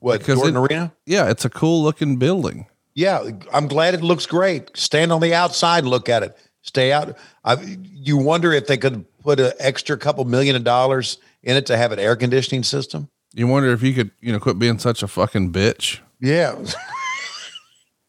[0.00, 0.92] What, Because Dorton it- Arena?
[1.06, 2.66] Yeah, it's a cool looking building.
[2.94, 4.70] yeah, I'm glad it looks great.
[4.76, 6.36] Stand on the outside, and look at it.
[6.62, 7.16] Stay out.
[7.44, 7.54] I,
[7.92, 11.76] you wonder if they could put an extra couple million of dollars in it to
[11.76, 13.08] have an air conditioning system.
[13.34, 16.00] You wonder if you could, you know, quit being such a fucking bitch.
[16.20, 16.56] Yeah.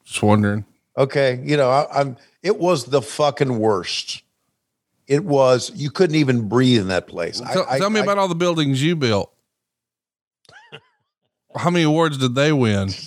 [0.05, 0.65] Just wondering.
[0.97, 2.17] Okay, you know, I, I'm.
[2.41, 4.23] It was the fucking worst.
[5.09, 5.71] It was.
[5.75, 7.41] You couldn't even breathe in that place.
[7.41, 9.33] I- Tell, I- me I- about all the buildings you built.
[11.57, 12.89] How many awards did they win?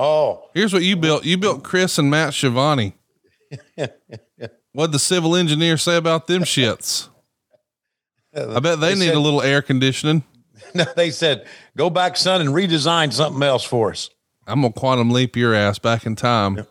[0.00, 1.24] Oh, here's what you built.
[1.24, 2.94] You built Chris and Matt Schiavone.
[4.72, 7.08] What'd the civil engineer say about them shits?
[8.36, 10.22] I bet they, need said- a little air conditioning.
[10.72, 14.08] No, they said, go back, son, and redesign something else for us.
[14.46, 16.64] I'm gonna quantum leap your ass back in time.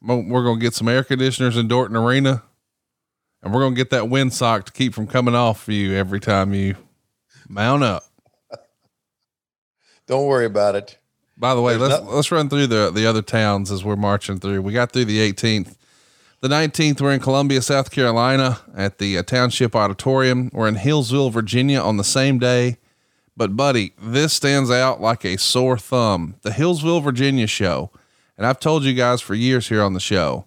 [0.00, 2.44] We're gonna get some air conditioners in Dorton Arena,
[3.42, 6.52] and we're gonna get that windsock to keep from coming off for you every time
[6.54, 6.76] you
[7.48, 8.04] mount up.
[10.06, 10.98] Don't worry about it.
[11.36, 13.96] By the way, There's let's no- let's run through the the other towns as we're
[13.96, 14.62] marching through.
[14.62, 15.76] We got through the 18th.
[16.42, 20.48] The 19th, we're in Columbia, South Carolina at the uh, Township Auditorium.
[20.54, 22.78] We're in Hillsville, Virginia on the same day.
[23.36, 26.36] But, buddy, this stands out like a sore thumb.
[26.40, 27.90] The Hillsville, Virginia show.
[28.38, 30.46] And I've told you guys for years here on the show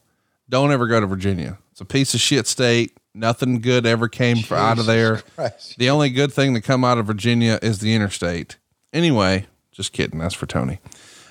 [0.50, 1.60] don't ever go to Virginia.
[1.74, 2.96] It's a piece of shit state.
[3.16, 5.24] Nothing good ever came for out of there.
[5.36, 5.76] Christ.
[5.80, 8.58] The only good thing to come out of Virginia is the interstate.
[8.94, 10.20] Anyway, just kidding.
[10.20, 10.78] That's for Tony.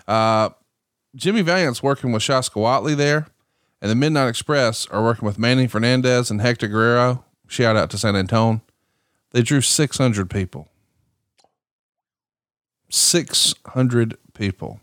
[0.09, 0.49] Uh,
[1.15, 3.29] Jimmy Valiant's working with Shaska Whatley there,
[3.81, 7.25] and the Midnight Express are working with Manny Fernandez and Hector Guerrero.
[7.47, 8.63] Shout out to San Antone.
[9.31, 10.71] They drew 600 people.
[12.91, 14.81] 600 people.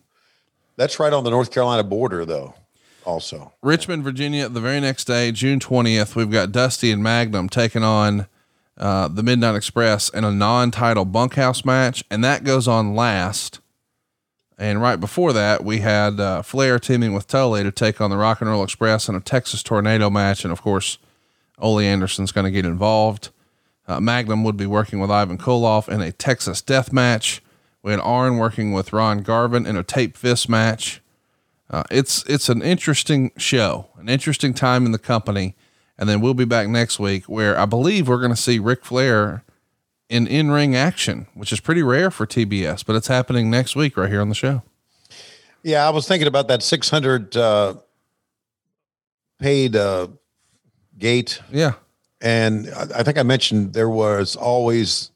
[0.78, 2.54] That's right on the North Carolina border, though,
[3.06, 3.54] also.
[3.62, 8.28] Richmond, Virginia, the very next day, June 20th, we've got Dusty and Magnum taking on
[8.78, 13.60] uh, the Midnight Express in a non title bunkhouse match, and that goes on last.
[14.58, 18.18] And right before that, we had uh, Flair teaming with Tully to take on the
[18.18, 20.44] Rock and Roll Express in a Texas Tornado match.
[20.44, 20.98] And of course,
[21.58, 23.30] Ole Anderson's going to get involved.
[23.88, 27.42] Uh, Magnum would be working with Ivan Koloff in a Texas death match.
[27.82, 31.02] We had Arn working with Ron Garvin in a tape fist match.
[31.70, 35.56] Uh, it's it's an interesting show, an interesting time in the company,
[35.98, 38.84] and then we'll be back next week where I believe we're going to see Ric
[38.84, 39.44] Flair
[40.10, 43.98] in in ring action, which is pretty rare for TBS, but it's happening next week
[43.98, 44.64] right here on the show.
[45.64, 47.76] Yeah, I was thinking about that 600 uh,
[49.40, 50.08] paid uh,
[50.98, 51.42] gate.
[51.52, 51.74] Yeah.
[52.22, 55.12] And I, I think I mentioned there was always,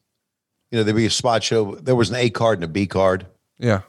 [0.70, 1.74] you know, there'd be a spot show.
[1.76, 3.26] There was an A card and a B card.
[3.58, 3.82] Yeah.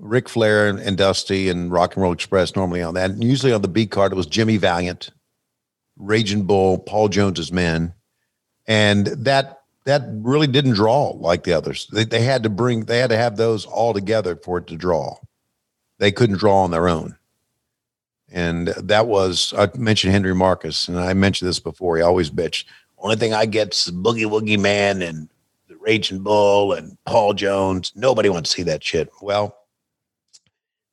[0.00, 3.10] Ric Flair and, Dusty and Rock and Roll Express normally on that.
[3.10, 5.10] And usually on the B card, it was Jimmy Valiant,
[5.98, 7.92] Raging Bull, Paul Jones's men.
[8.66, 11.86] And that that really didn't draw like the others.
[11.92, 14.76] They, they had to bring they had to have those all together for it to
[14.76, 15.16] draw.
[15.98, 17.16] They couldn't draw on their own.
[18.30, 21.96] And that was I mentioned Henry Marcus, and I mentioned this before.
[21.96, 22.64] He always bitched.
[22.98, 25.28] Only thing I get is Boogie Woogie Man and
[25.68, 27.92] the Raging Bull and Paul Jones.
[27.96, 29.10] Nobody wants to see that shit.
[29.20, 29.56] Well,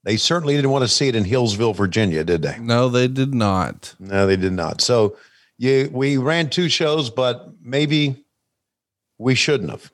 [0.07, 2.57] they certainly didn't want to see it in Hillsville, Virginia, did they?
[2.59, 3.93] No, they did not.
[3.99, 4.79] No, they did not.
[4.79, 5.17] So
[5.57, 8.23] yeah, we ran two shows, but maybe
[9.17, 9.91] we shouldn't have.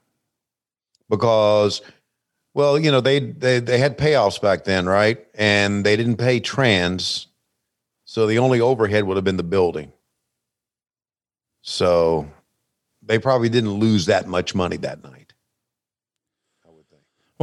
[1.10, 1.81] Because
[2.53, 5.18] well, you know, they they they had payoffs back then, right?
[5.34, 7.26] And they didn't pay trans.
[8.06, 9.91] So the only overhead would have been the building.
[11.64, 12.30] So
[13.02, 15.22] they probably didn't lose that much money that night.